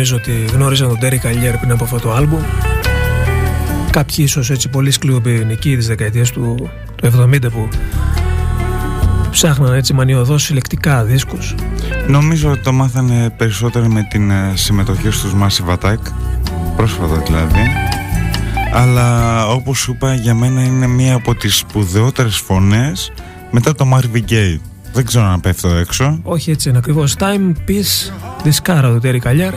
Νομίζω 0.01 0.15
ότι 0.15 0.45
γνώριζαν 0.53 0.87
τον 0.87 0.99
Τέρι 0.99 1.17
Καλιέρ 1.17 1.57
πριν 1.57 1.71
από 1.71 1.83
αυτό 1.83 1.99
το 1.99 2.13
άλμπουμ. 2.13 2.41
Κάποιοι 3.89 4.15
ίσως 4.17 4.49
έτσι 4.49 4.69
πολύ 4.69 4.91
σκληροπυρηνικοί 4.91 5.75
της 5.75 5.87
δεκαετίας 5.87 6.31
του, 6.31 6.69
του 6.95 7.11
70 7.33 7.51
που 7.51 7.69
ψάχναν 9.31 9.73
έτσι 9.73 9.93
μανιωδώς 9.93 10.43
συλλεκτικά 10.43 11.03
δίσκους. 11.03 11.55
Νομίζω 12.07 12.51
ότι 12.51 12.61
το 12.61 12.71
μάθανε 12.71 13.29
περισσότερο 13.37 13.87
με 13.87 14.07
την 14.09 14.31
ε, 14.31 14.51
συμμετοχή 14.53 15.09
στους 15.11 15.33
Massive 15.41 15.77
Attack 15.77 15.99
πρόσφατα 16.75 17.15
δηλαδή. 17.15 17.67
Αλλά 18.73 19.47
όπως 19.47 19.77
σου 19.79 19.91
είπα 19.91 20.13
για 20.13 20.33
μένα 20.33 20.61
είναι 20.61 20.87
μία 20.87 21.15
από 21.15 21.35
τις 21.35 21.57
σπουδαιότερες 21.57 22.37
φωνές 22.37 23.11
μετά 23.51 23.75
το 23.75 23.85
Marvin 23.93 24.31
Gaye. 24.31 24.59
Δεν 24.93 25.05
ξέρω 25.05 25.25
να 25.25 25.39
πέφτω 25.39 25.67
έξω. 25.67 26.19
Όχι 26.23 26.51
έτσι 26.51 26.69
είναι 26.69 26.77
ακριβώς. 26.77 27.15
Time, 27.19 27.53
Peace, 27.67 28.11
δισκάρα 28.43 28.91
του 28.91 28.99
Τέρι 28.99 29.19
Καλιέρ 29.19 29.53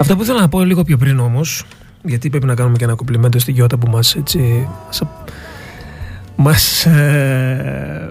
Αυτό 0.00 0.16
που 0.16 0.22
ήθελα 0.22 0.40
να 0.40 0.48
πω 0.48 0.64
λίγο 0.64 0.84
πιο 0.84 0.96
πριν 0.96 1.18
όμως 1.18 1.64
γιατί 2.02 2.30
πρέπει 2.30 2.46
να 2.46 2.54
κάνουμε 2.54 2.76
και 2.76 2.84
ένα 2.84 2.94
κομπλιμέντο 2.94 3.38
στη 3.38 3.52
Γιώτα 3.52 3.76
που 3.78 3.90
μας 3.90 4.14
έτσι 4.14 4.68
μας, 6.36 6.86
ε, 6.86 8.08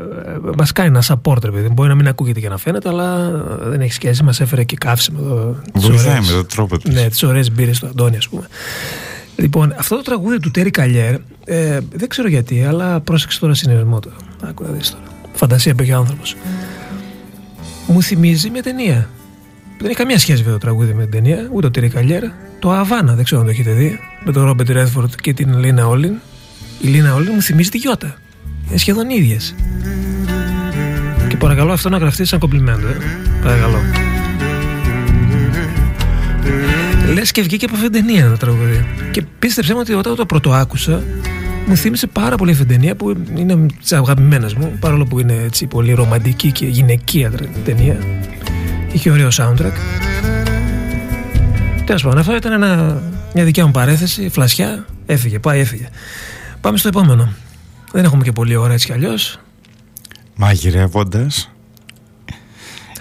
μας 0.58 0.72
κάνει 0.72 0.90
ένα 0.90 1.04
support 1.08 1.44
ρε 1.44 1.52
παιδί. 1.52 1.70
Μπορεί 1.70 1.90
να 1.90 1.96
μην 1.96 2.08
ακούγεται 2.08 2.40
και 2.40 2.50
να 2.50 2.58
φαίνεται 2.58 2.90
αλλά 2.90 3.30
δεν 3.64 3.82
έχει 3.82 3.92
σχέση 3.94 4.24
μας 4.24 4.40
έφερε 4.42 4.64
και 4.64 4.76
καύσιμο 4.76 5.20
εδώ, 5.24 5.56
τις 5.74 5.88
Βοηθάει 5.88 6.10
ωραίες- 6.12 6.28
με 6.30 6.34
τον 6.36 6.48
τρόπο 6.48 6.78
της 6.78 6.94
ναι, 6.94 7.08
τις 7.10 7.24
ωραίες 7.24 7.52
μπύρες 7.52 7.80
του 7.80 7.88
Αντώνη 7.88 8.18
ας 8.18 8.28
πούμε 8.28 8.48
Λοιπόν, 9.36 9.74
αυτό 9.78 9.96
το 9.96 10.02
τραγούδι 10.02 10.40
του 10.40 10.52
Τέρι 10.52 10.72
Καλιέρ 10.72 11.14
ε, 11.46 11.80
δεν 11.94 12.08
ξέρω 12.10 12.28
γιατί, 12.28 12.64
αλλά 12.64 13.00
πρόσεξε 13.00 13.40
τώρα 13.40 13.54
συνειρμό 13.54 14.00
του. 14.00 14.12
Άκου 14.44 14.64
να 14.64 14.70
δεις 14.70 14.92
τώρα. 14.92 15.04
Φαντασία 15.34 15.76
που 15.76 15.82
έχει 15.82 15.92
ο 15.92 15.98
άνθρωπος. 15.98 16.36
Μου 17.88 18.02
θυμίζει 18.02 18.50
μια 18.50 18.64
ταινία. 18.64 19.10
Δεν 19.78 19.86
έχει 19.86 19.96
καμία 19.96 20.20
σχέση 20.20 20.38
βέβαια 20.38 20.54
το 20.54 20.60
τραγούδι 20.60 20.94
με 20.94 21.02
την 21.02 21.12
ταινία, 21.12 21.48
ούτε 21.52 21.62
το 21.62 21.72
Τέρι 21.72 21.90
Καλιέρ. 21.90 22.24
Το 22.60 22.72
Αβάνα, 22.72 23.14
δεν 23.16 23.24
ξέρω 23.24 23.40
αν 23.40 23.46
το 23.46 23.52
έχετε 23.54 23.72
δει. 23.72 24.00
Με 24.26 24.32
τον 24.32 24.46
Ρόμπερτ 24.46 24.70
Ρέδφορντ 24.70 25.12
και 25.22 25.34
την 25.34 25.60
Λίνα 25.60 25.88
Όλιν. 25.88 26.14
Η 26.82 26.88
Λίνα 26.88 27.14
Όλιν 27.14 27.32
μου 27.34 27.42
θυμίζει 27.42 27.70
τη 27.70 27.78
Γιώτα. 27.78 28.16
Είναι 28.68 28.78
σχεδόν 28.78 29.10
ίδιες. 29.10 29.56
Και 31.28 31.38
παρακαλώ 31.38 31.72
αυτό 31.72 31.90
να 31.90 31.98
γραφτεί 31.98 32.26
σαν 32.26 32.40
κομπλιμέντο, 32.40 32.88
ε. 32.88 32.98
Παρακαλώ. 33.44 33.78
Λες 37.14 37.32
και 37.32 37.42
βγήκε 37.42 37.66
από 37.66 37.76
αυτήν 37.76 37.92
την 37.92 38.06
ταινία 38.06 38.30
το 38.30 38.38
τραγούδι. 38.38 38.86
Και 39.12 39.24
πίστεψέ 39.40 39.74
μου 39.74 39.80
ότι 39.82 39.94
όταν 39.94 40.16
το 40.16 40.26
πρώτο 40.26 40.54
άκουσα, 40.54 41.04
μου 41.68 41.76
θύμισε 41.76 42.08
πάρα 42.08 42.36
πολύ 42.36 42.52
αυτή 42.52 42.66
την 42.66 42.76
ταινία 42.76 42.96
που 42.96 43.16
είναι 43.36 43.66
τι 43.88 43.96
αγαπημένε 43.96 44.50
μου, 44.58 44.78
παρόλο 44.80 45.06
που 45.06 45.20
είναι 45.20 45.42
έτσι 45.46 45.66
πολύ 45.66 45.94
ρομαντική 45.94 46.52
και 46.52 46.66
γυναικεία 46.66 47.32
ταινία. 47.66 47.98
Είχε 48.92 49.12
ωραίο 49.12 49.28
soundtrack. 49.32 49.74
Τέλος 51.86 52.04
πάντων, 52.04 52.18
αυτό 52.18 52.36
ήταν 52.36 52.52
ένα, 52.52 53.02
μια 53.34 53.44
δικιά 53.44 53.66
μου 53.66 53.72
παρέθεση, 53.72 54.30
φλασιά. 54.30 54.86
Έφυγε, 55.06 55.40
πάει, 55.40 55.60
έφυγε. 55.60 55.90
Πάμε 56.62 56.78
στο 56.78 56.88
επόμενο. 56.88 57.34
Δεν 57.92 58.04
έχουμε 58.04 58.24
και 58.24 58.32
πολλή 58.32 58.56
ώρα 58.56 58.74
έτσι 58.74 58.86
κι 58.86 58.94
αλλιώς. 58.94 59.40
Μαγειρεύοντας 60.36 61.52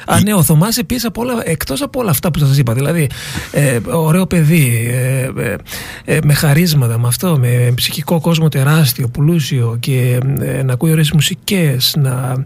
Α, 0.06 0.20
ναι, 0.20 0.34
ο 0.34 0.42
Θωμάς 0.42 0.78
επίση 0.78 1.08
εκτός 1.44 1.82
από 1.82 2.00
όλα 2.00 2.10
αυτά 2.10 2.30
που 2.30 2.38
σας 2.38 2.58
είπα. 2.58 2.74
Δηλαδή, 2.74 3.08
ε, 3.52 3.78
ωραίο 3.90 4.26
παιδί, 4.26 4.86
ε, 4.90 5.30
ε, 5.36 5.56
ε, 6.04 6.18
με 6.24 6.34
χαρίσματα, 6.34 6.98
με 6.98 7.08
αυτό, 7.08 7.38
με 7.38 7.72
ψυχικό 7.74 8.20
κόσμο 8.20 8.48
τεράστιο, 8.48 9.08
πλούσιο 9.08 9.76
και 9.80 10.20
ε, 10.40 10.62
να 10.62 10.72
ακούει 10.72 10.90
ωραίες 10.90 11.12
μουσικές, 11.12 11.94
να, 11.98 12.44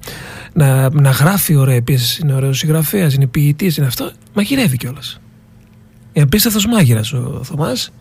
να, 0.53 0.91
να 0.91 1.11
γράφει 1.11 1.55
ωραία 1.55 1.77
επίση. 1.77 2.21
Είναι 2.23 2.35
ωραίος 2.35 2.59
συγγραφέας, 2.59 3.15
είναι 3.15 3.27
ποιητής, 3.27 3.77
είναι 3.77 3.87
αυτό. 3.87 4.11
Μαγειρεύει 4.35 4.77
κιόλας. 4.77 5.21
Είναι 6.13 6.25
απίστευτος 6.25 6.67
μάγειρας 6.67 7.13
ο 7.13 7.41
Θωμάς. 7.45 7.93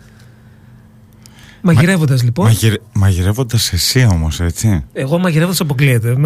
Μαγειρεύοντας 1.61 2.23
λοιπόν. 2.23 2.45
Μαγειρε... 2.45 2.75
Μαγειρεύοντας 2.93 3.73
εσύ 3.73 4.07
όμως 4.11 4.39
έτσι; 4.39 4.85
Εγώ 4.93 5.17
μαγειρεύοντας 5.17 5.59
αποκλείεται. 5.59 6.17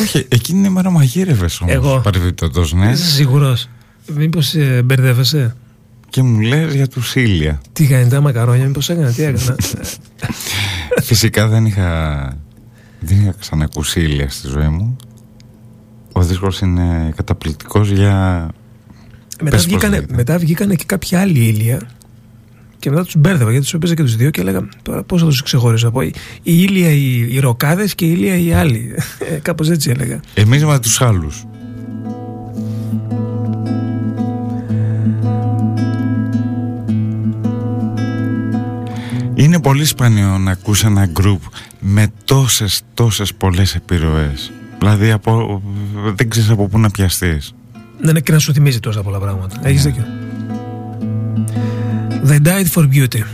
Όχι 0.00 0.26
εκείνη 0.28 0.60
την 0.60 0.70
ημέρα 0.70 0.90
μαγείρευες 0.90 1.60
όμως 1.60 1.74
Εγώ. 1.74 2.00
Παρεμπιπτόντως 2.00 2.72
ναι 2.72 2.90
Είσαι 2.90 3.04
σίγουρος; 3.10 3.68
Μήπως 4.14 4.54
ε, 4.54 4.82
μπερδεύεσαι; 4.84 5.56
Και 6.10 6.22
μου 6.22 6.40
λες 6.40 6.74
για 6.74 6.88
τους 6.88 7.08
Σίλια 7.08 7.60
Τι 7.72 7.86
κάνει 7.86 8.08
τα 8.08 8.20
μακαρόνια, 8.20 8.66
μήπως 8.66 8.88
έκανα, 8.88 9.12
τι 9.12 9.22
έκανα; 9.22 9.56
Φυσικά 11.02 11.46
δεν 11.48 11.66
είχα 11.66 12.18
Δεν 13.00 13.20
είχα 13.20 13.34
ξανακούσει 13.40 14.00
Ήλια 14.00 14.28
στη 14.30 14.48
ζωή 14.48 14.68
μου 14.68 14.96
Ο 16.12 16.22
δίσκος 16.22 16.60
είναι 16.60 17.12
καταπληκτικός 17.16 17.90
για 17.90 18.48
μετά, 19.40 19.50
Πες 19.50 19.50
πώς 19.50 19.64
βγήκανε, 19.66 19.94
λέγεται. 19.96 20.14
μετά 20.14 20.38
βγήκανε 20.38 20.74
και 20.74 20.84
κάποια 20.86 21.20
άλλη 21.20 21.38
ήλια 21.46 21.80
και 22.82 22.90
μετά 22.90 23.04
τους 23.04 23.16
μπέρδευα 23.16 23.50
γιατί 23.50 23.64
τους 23.64 23.74
έπαιζα 23.74 23.94
και 23.94 24.02
τους 24.02 24.16
δύο 24.16 24.30
και 24.30 24.40
έλεγα 24.40 24.68
τώρα 24.82 25.02
πώς 25.02 25.20
θα 25.20 25.26
τους 25.26 25.42
ξεχωρίσω. 25.42 25.88
Από 25.88 26.02
η, 26.02 26.14
η 26.42 26.66
ήλια 26.68 26.90
οι, 26.90 27.34
οι 27.34 27.38
ροκάδες 27.38 27.94
και 27.94 28.04
η 28.04 28.14
ήλια 28.16 28.36
οι 28.36 28.52
άλλοι. 28.52 28.94
Ε, 29.18 29.34
Κάπως 29.34 29.70
έτσι 29.70 29.90
έλεγα. 29.90 30.20
Εμείς 30.34 30.64
με 30.64 30.78
τους 30.78 31.00
άλλους 31.00 31.44
Είναι 39.34 39.60
πολύ 39.60 39.84
σπάνιο 39.84 40.38
να 40.38 40.50
ακούς 40.50 40.84
ένα 40.84 41.06
γκρουπ 41.06 41.42
με 41.80 42.12
τόσες 42.24 42.82
τόσες 42.94 43.34
πολλές 43.34 43.74
επιρροές 43.74 44.52
Δηλαδή 44.78 45.10
από, 45.10 45.62
δεν 46.14 46.30
ξέρεις 46.30 46.50
από 46.50 46.68
πού 46.68 46.78
να 46.78 46.90
πιαστείς 46.90 47.54
Δεν 47.98 48.10
είναι 48.10 48.20
και 48.20 48.32
να 48.32 48.38
σου 48.38 48.52
θυμίζει 48.52 48.80
τόσα 48.80 49.02
πολλά 49.02 49.18
πράγματα. 49.18 49.60
Έχεις 49.62 49.82
δίκιο. 49.82 50.04
They 52.22 52.38
died 52.38 52.70
for 52.70 52.86
beauty. 52.86 53.24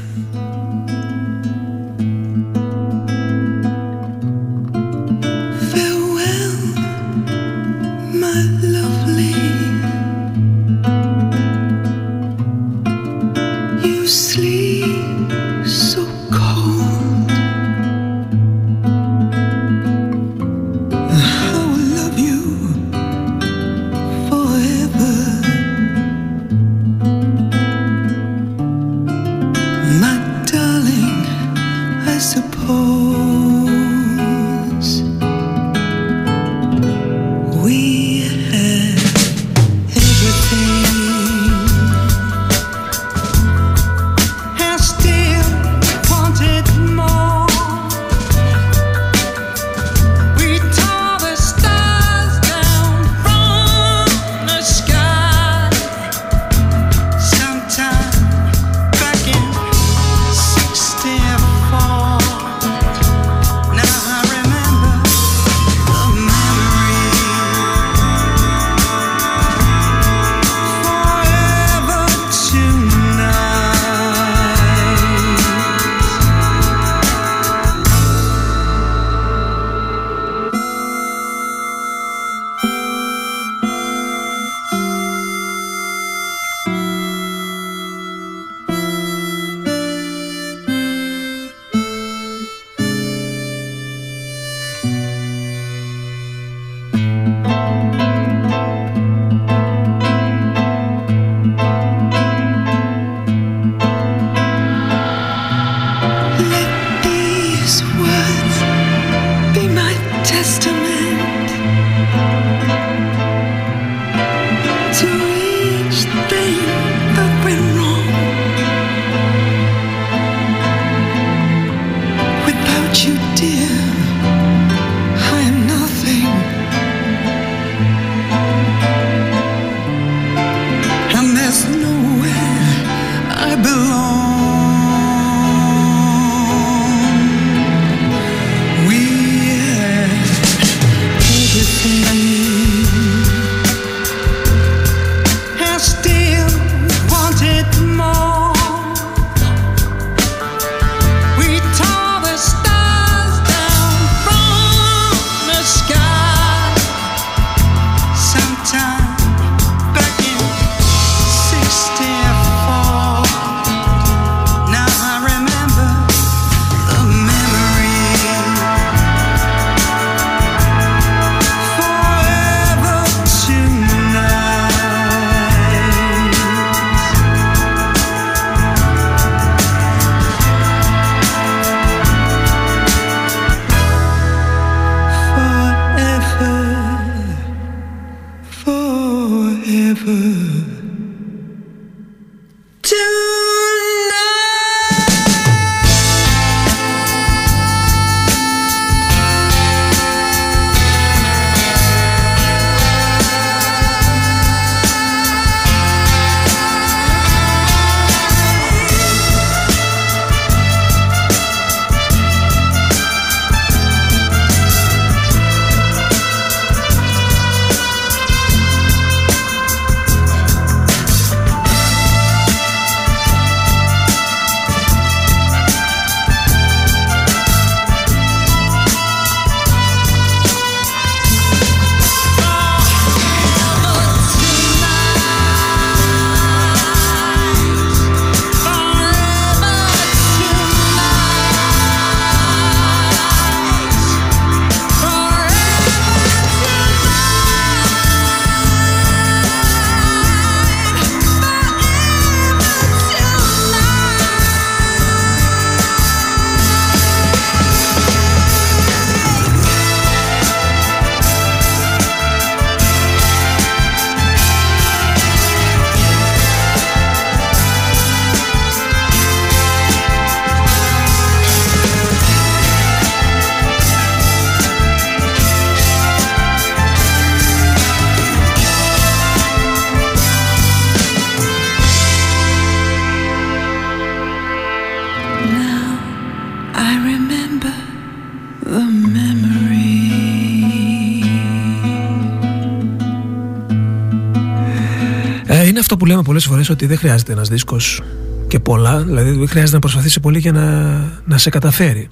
Αυτό 295.91 296.01
που 296.01 296.07
λέμε 296.07 296.23
πολλές 296.23 296.45
φορές 296.45 296.69
ότι 296.69 296.87
δεν 296.87 296.99
χρειάζεται 296.99 297.33
ένας 297.33 297.49
δίσκος 297.49 298.03
και 298.49 298.61
πολλά, 298.61 299.03
δηλαδή 299.03 299.31
δεν 299.31 299.49
χρειάζεται 299.49 299.75
να 299.75 299.79
προσπαθήσει 299.79 300.21
πολύ 300.21 300.39
για 300.39 300.53
να, 300.53 300.99
να 301.25 301.39
σε 301.39 301.51
καταφέρει. 301.51 302.09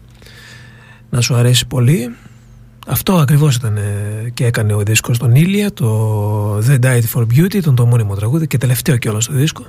Να 1.11 1.21
σου 1.21 1.35
αρέσει 1.35 1.67
πολύ. 1.67 2.15
Αυτό 2.87 3.17
ακριβώς 3.17 3.55
ήταν 3.55 3.77
ε, 3.77 4.31
και 4.35 4.45
έκανε 4.45 4.75
ο 4.75 4.83
δίσκος 4.83 5.19
τον 5.19 5.35
Ήλια, 5.35 5.73
το 5.73 6.59
The 6.59 6.79
Died 6.81 7.03
for 7.15 7.23
Beauty, 7.23 7.61
τον 7.63 7.75
το 7.75 7.87
μόνιμο 7.87 8.15
τραγούδι 8.15 8.47
και 8.47 8.59
τελευταίο 8.59 8.97
κιόλας 8.97 9.27
το 9.27 9.33
δίσκο. 9.33 9.67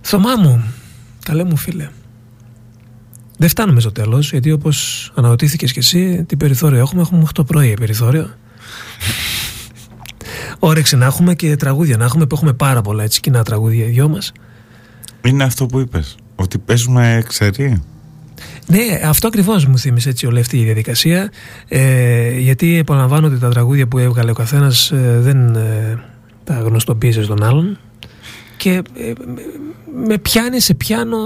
Θωμά 0.00 0.36
μου, 0.36 0.64
καλέ 1.24 1.44
μου 1.44 1.56
φίλε, 1.56 1.88
δεν 3.38 3.48
φτάνουμε 3.48 3.80
στο 3.80 3.92
τέλος, 3.92 4.30
γιατί 4.30 4.52
όπως 4.52 5.10
αναρωτήθηκες 5.14 5.72
κι 5.72 5.78
εσύ, 5.78 6.24
τι 6.24 6.36
περιθώριο 6.36 6.78
έχουμε, 6.78 7.02
έχουμε 7.02 7.24
8 7.34 7.46
πρωί 7.46 7.74
περιθώριο. 7.78 8.30
Όρεξη 10.58 10.96
να 10.96 11.04
έχουμε 11.04 11.34
και 11.34 11.56
τραγούδια 11.56 11.96
να 11.96 12.04
έχουμε 12.04 12.26
που 12.26 12.34
έχουμε 12.34 12.52
πάρα 12.52 12.80
πολλά 12.82 13.02
έτσι 13.02 13.20
κοινά 13.20 13.42
τραγούδια 13.42 13.84
οι 13.84 13.88
δυο 13.88 14.08
μας. 14.08 14.32
Είναι 15.24 15.44
αυτό 15.44 15.66
που 15.66 15.78
είπες, 15.80 16.16
ότι 16.34 16.58
παίζουμε 16.58 17.22
ξερή. 17.28 17.82
Ναι, 18.66 19.00
αυτό 19.04 19.26
ακριβώς 19.26 19.66
μου 19.66 19.78
θύμισε 19.78 20.08
έτσι 20.08 20.26
όλη 20.26 20.40
αυτή 20.40 20.58
η 20.60 20.64
διαδικασία. 20.64 21.30
Ε, 21.68 22.38
γιατί 22.38 22.76
επαναλαμβάνω 22.78 23.26
ότι 23.26 23.38
τα 23.38 23.48
τραγούδια 23.48 23.86
που 23.88 23.98
έβγαλε 23.98 24.30
ο 24.30 24.34
καθένας 24.34 24.90
ε, 24.90 25.18
δεν 25.20 25.54
ε, 25.54 25.98
τα 26.44 26.54
γνωστοποίησε 26.58 27.22
στον 27.22 27.42
άλλον. 27.44 27.78
Και 28.56 28.70
ε, 28.70 29.12
με- 29.34 30.06
με 30.06 30.18
πιάνει 30.18 30.60
σε 30.60 30.74
πιάνω 30.74 31.16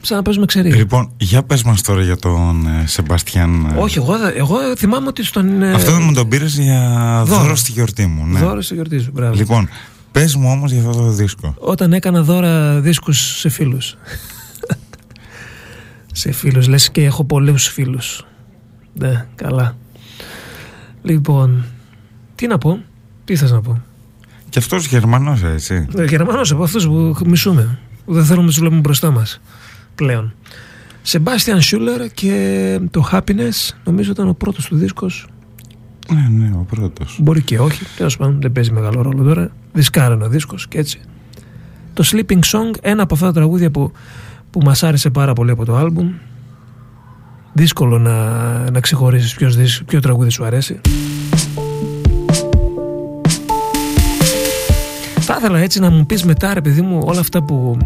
σαν 0.00 0.16
να 0.16 0.22
παίζουμε 0.22 0.46
ξερή. 0.46 0.72
Λοιπόν, 0.72 1.10
για 1.16 1.42
πες 1.42 1.62
μας 1.62 1.82
τώρα 1.82 2.02
για 2.02 2.16
τον 2.16 2.66
ε, 2.66 2.86
Σεμπαστιάν. 2.86 3.66
ε. 3.74 3.78
Όχι, 3.78 3.98
εγώ, 3.98 4.18
δεν- 4.18 4.32
εγώ 4.36 4.56
θυμάμαι 4.76 5.06
ότι 5.06 5.24
στον. 5.24 5.62
ε, 5.62 5.72
Αυτό 5.74 5.92
δεν 5.92 6.02
μου 6.02 6.12
τον 6.12 6.28
πήρες 6.28 6.58
για 6.58 6.80
δώρο. 7.26 7.40
δώρο, 7.42 7.56
στη 7.56 7.72
γιορτή 7.72 8.06
μου. 8.06 8.26
Ναι. 8.26 8.38
Δώρο 8.38 8.60
στη 8.60 8.74
γιορτή 8.74 8.98
σου, 8.98 9.10
μπράβο. 9.12 9.34
Λοιπόν, 9.34 9.68
πες 10.12 10.34
μου 10.36 10.50
όμως 10.50 10.72
για 10.72 10.88
αυτό 10.88 11.02
το 11.02 11.10
δίσκο. 11.10 11.54
Όταν 11.58 11.92
έκανα 11.92 12.22
δώρα 12.22 12.80
δίσκους 12.80 13.38
σε 13.38 13.48
φίλους. 13.48 13.96
σε 16.12 16.32
φίλους, 16.32 16.68
λες 16.68 16.90
και 16.90 17.04
έχω 17.04 17.24
πολλούς 17.24 17.66
φίλους. 17.68 18.24
Ναι, 18.94 19.26
καλά. 19.34 19.76
Λοιπόν, 21.02 21.64
τι 22.34 22.46
να 22.46 22.58
πω, 22.58 22.78
τι 23.24 23.36
θες 23.36 23.50
να 23.50 23.60
πω; 23.60 23.82
Και 24.48 24.58
αυτός 24.58 24.86
Γερμανός 24.86 25.42
έτσι. 25.42 25.86
Ε, 25.96 26.04
Γερμανός 26.04 26.52
από 26.52 26.62
αυτούς 26.62 26.86
που 26.86 27.16
μισούμε, 27.26 27.78
που 28.04 28.12
δεν 28.14 28.24
θέλουμε 28.24 28.42
να 28.44 28.48
τους 28.50 28.58
βλέπουμε 28.58 28.80
μπροστά 28.80 29.10
μας 29.10 29.40
πλέον. 30.00 30.34
Σεμπάστιαν 31.02 31.60
Σούλερ 31.60 32.12
και 32.12 32.80
το 32.90 33.08
Happiness 33.12 33.74
νομίζω 33.84 34.10
ήταν 34.10 34.28
ο 34.28 34.32
πρώτος 34.32 34.66
του 34.66 34.76
δίσκος 34.76 35.26
Ναι, 36.12 36.44
ναι, 36.44 36.50
ο 36.54 36.66
πρώτος. 36.70 37.18
Μπορεί 37.22 37.42
και 37.42 37.58
όχι, 37.58 37.84
τέλος 37.96 38.16
πάντων 38.16 38.40
δεν 38.40 38.52
παίζει 38.52 38.72
μεγάλο 38.72 39.02
ρόλο 39.02 39.22
τώρα. 39.22 39.50
Δισκάρανε 39.72 40.24
ο 40.24 40.28
δίσκος 40.28 40.68
και 40.68 40.78
έτσι. 40.78 41.00
Το 41.94 42.04
Sleeping 42.12 42.38
Song, 42.38 42.74
ένα 42.80 43.02
από 43.02 43.14
αυτά 43.14 43.26
τα 43.26 43.32
τραγούδια 43.32 43.70
που, 43.70 43.92
που 44.50 44.60
μας 44.64 44.82
άρεσε 44.82 45.10
πάρα 45.10 45.32
πολύ 45.32 45.50
από 45.50 45.64
το 45.64 45.76
άλμπουμ. 45.76 46.12
Δύσκολο 47.52 47.98
να, 47.98 48.70
να 48.70 48.80
ξεχωρίσεις 48.80 49.34
ποιος, 49.34 49.82
ποιο 49.86 50.00
τραγούδι 50.00 50.30
σου 50.30 50.44
αρέσει. 50.44 50.80
Θα 55.20 55.36
ήθελα 55.38 55.58
έτσι 55.58 55.80
να 55.80 55.90
μου 55.90 56.06
πεις 56.06 56.24
μετά 56.24 56.54
ρε 56.54 56.60
παιδί 56.60 56.80
μου 56.80 57.00
όλα 57.04 57.20
αυτά 57.20 57.42
που 57.42 57.76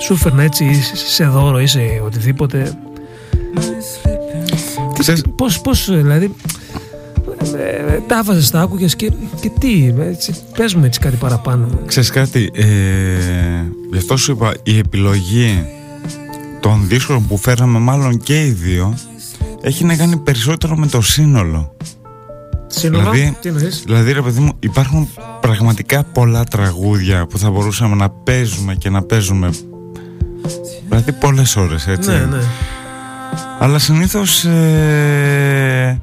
σου 0.00 0.12
έφερνα 0.12 0.42
έτσι 0.42 0.82
σε 0.94 1.24
δώρο 1.24 1.60
ή 1.60 1.66
σε 1.66 1.80
οτιδήποτε 2.04 2.78
Ξέρεις, 4.98 5.22
Πώς, 5.36 5.60
πώς 5.60 5.90
δηλαδή 5.90 6.34
ε, 7.56 7.98
τα 8.06 8.18
άβαζες, 8.18 8.50
τα 8.50 8.60
άκουγες 8.60 8.96
και, 8.96 9.12
και 9.40 9.50
τι, 9.60 9.94
έτσι, 10.00 10.34
πες 10.56 10.74
μου 10.74 10.84
έτσι 10.84 11.00
κάτι 11.00 11.16
παραπάνω. 11.16 11.68
ξέρεις 11.86 12.10
κάτι, 12.10 12.50
ε, 12.54 12.64
γι' 13.92 13.98
αυτό 13.98 14.16
σου 14.16 14.32
είπα, 14.32 14.54
η 14.62 14.78
επιλογή 14.78 15.64
των 16.60 16.84
δίσκων 16.88 17.26
που 17.26 17.36
φέραμε 17.38 17.78
μάλλον 17.78 18.18
και 18.18 18.44
οι 18.44 18.50
δύο 18.50 18.94
έχει 19.60 19.84
να 19.84 19.96
κάνει 19.96 20.16
περισσότερο 20.16 20.76
με 20.76 20.86
το 20.86 21.00
σύνολο. 21.00 21.76
Σύνολο, 22.66 23.10
Δηλαδή- 23.10 23.36
τι 23.40 23.48
εννοείς; 23.48 23.82
Δηλαδή 23.84 24.12
ρε 24.12 24.22
παιδί 24.22 24.40
μου 24.40 24.52
υπάρχουν 24.58 25.08
πραγματικά 25.40 26.04
πολλά 26.04 26.44
τραγούδια 26.44 27.26
που 27.26 27.38
θα 27.38 27.50
μπορούσαμε 27.50 27.94
να 27.94 28.10
παίζουμε 28.10 28.74
και 28.74 28.90
να 28.90 29.02
παίζουμε 29.02 29.50
Δηλαδή 30.88 31.12
πολλές 31.12 31.56
ώρες 31.56 31.86
έτσι 31.86 32.10
Ναι, 32.10 32.16
ναι. 32.16 32.42
Αλλά 33.58 33.78
συνήθως 33.78 34.44
ε, 34.44 36.00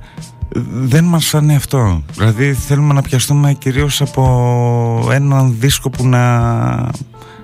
δεν 0.73 1.03
μας 1.03 1.25
φάνει 1.25 1.55
αυτό 1.55 2.03
Δηλαδή 2.13 2.53
θέλουμε 2.53 2.93
να 2.93 3.01
πιαστούμε 3.01 3.53
κυρίως 3.53 4.01
από 4.01 5.09
έναν 5.11 5.55
δίσκο 5.59 5.89
που 5.89 6.07
να, 6.07 6.39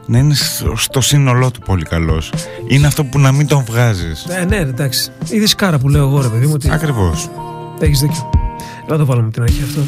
να 0.05 0.18
είναι 0.18 0.34
στο- 0.34 0.76
στο 0.76 1.01
σύνολό 1.01 1.51
του 1.51 1.59
πολύ 1.59 1.84
καλός 1.84 2.34
Είναι 2.68 2.88
αυτό 2.88 3.03
που 3.03 3.19
να 3.19 3.31
μην 3.31 3.47
τον 3.47 3.63
βγάζεις 3.65 4.26
Ε, 4.30 4.45
ναι, 4.45 4.55
εντάξει. 4.57 5.11
Η 5.30 5.39
δισκάρα 5.39 5.77
που 5.80 5.89
λέω 5.89 6.07
εγώ, 6.07 6.22
ρε 6.22 6.27
παιδί 6.27 6.45
μου, 6.45 6.51
ότι 6.55 6.72
Ακριβώς 6.72 7.30
έχεις 7.80 7.99
δίκιο. 7.99 8.30
Έλα 8.88 8.97
το 8.97 9.05
βάλουμε 9.05 9.26
από 9.27 9.34
την 9.34 9.43
αρχή 9.43 9.63
αυτό. 9.63 9.81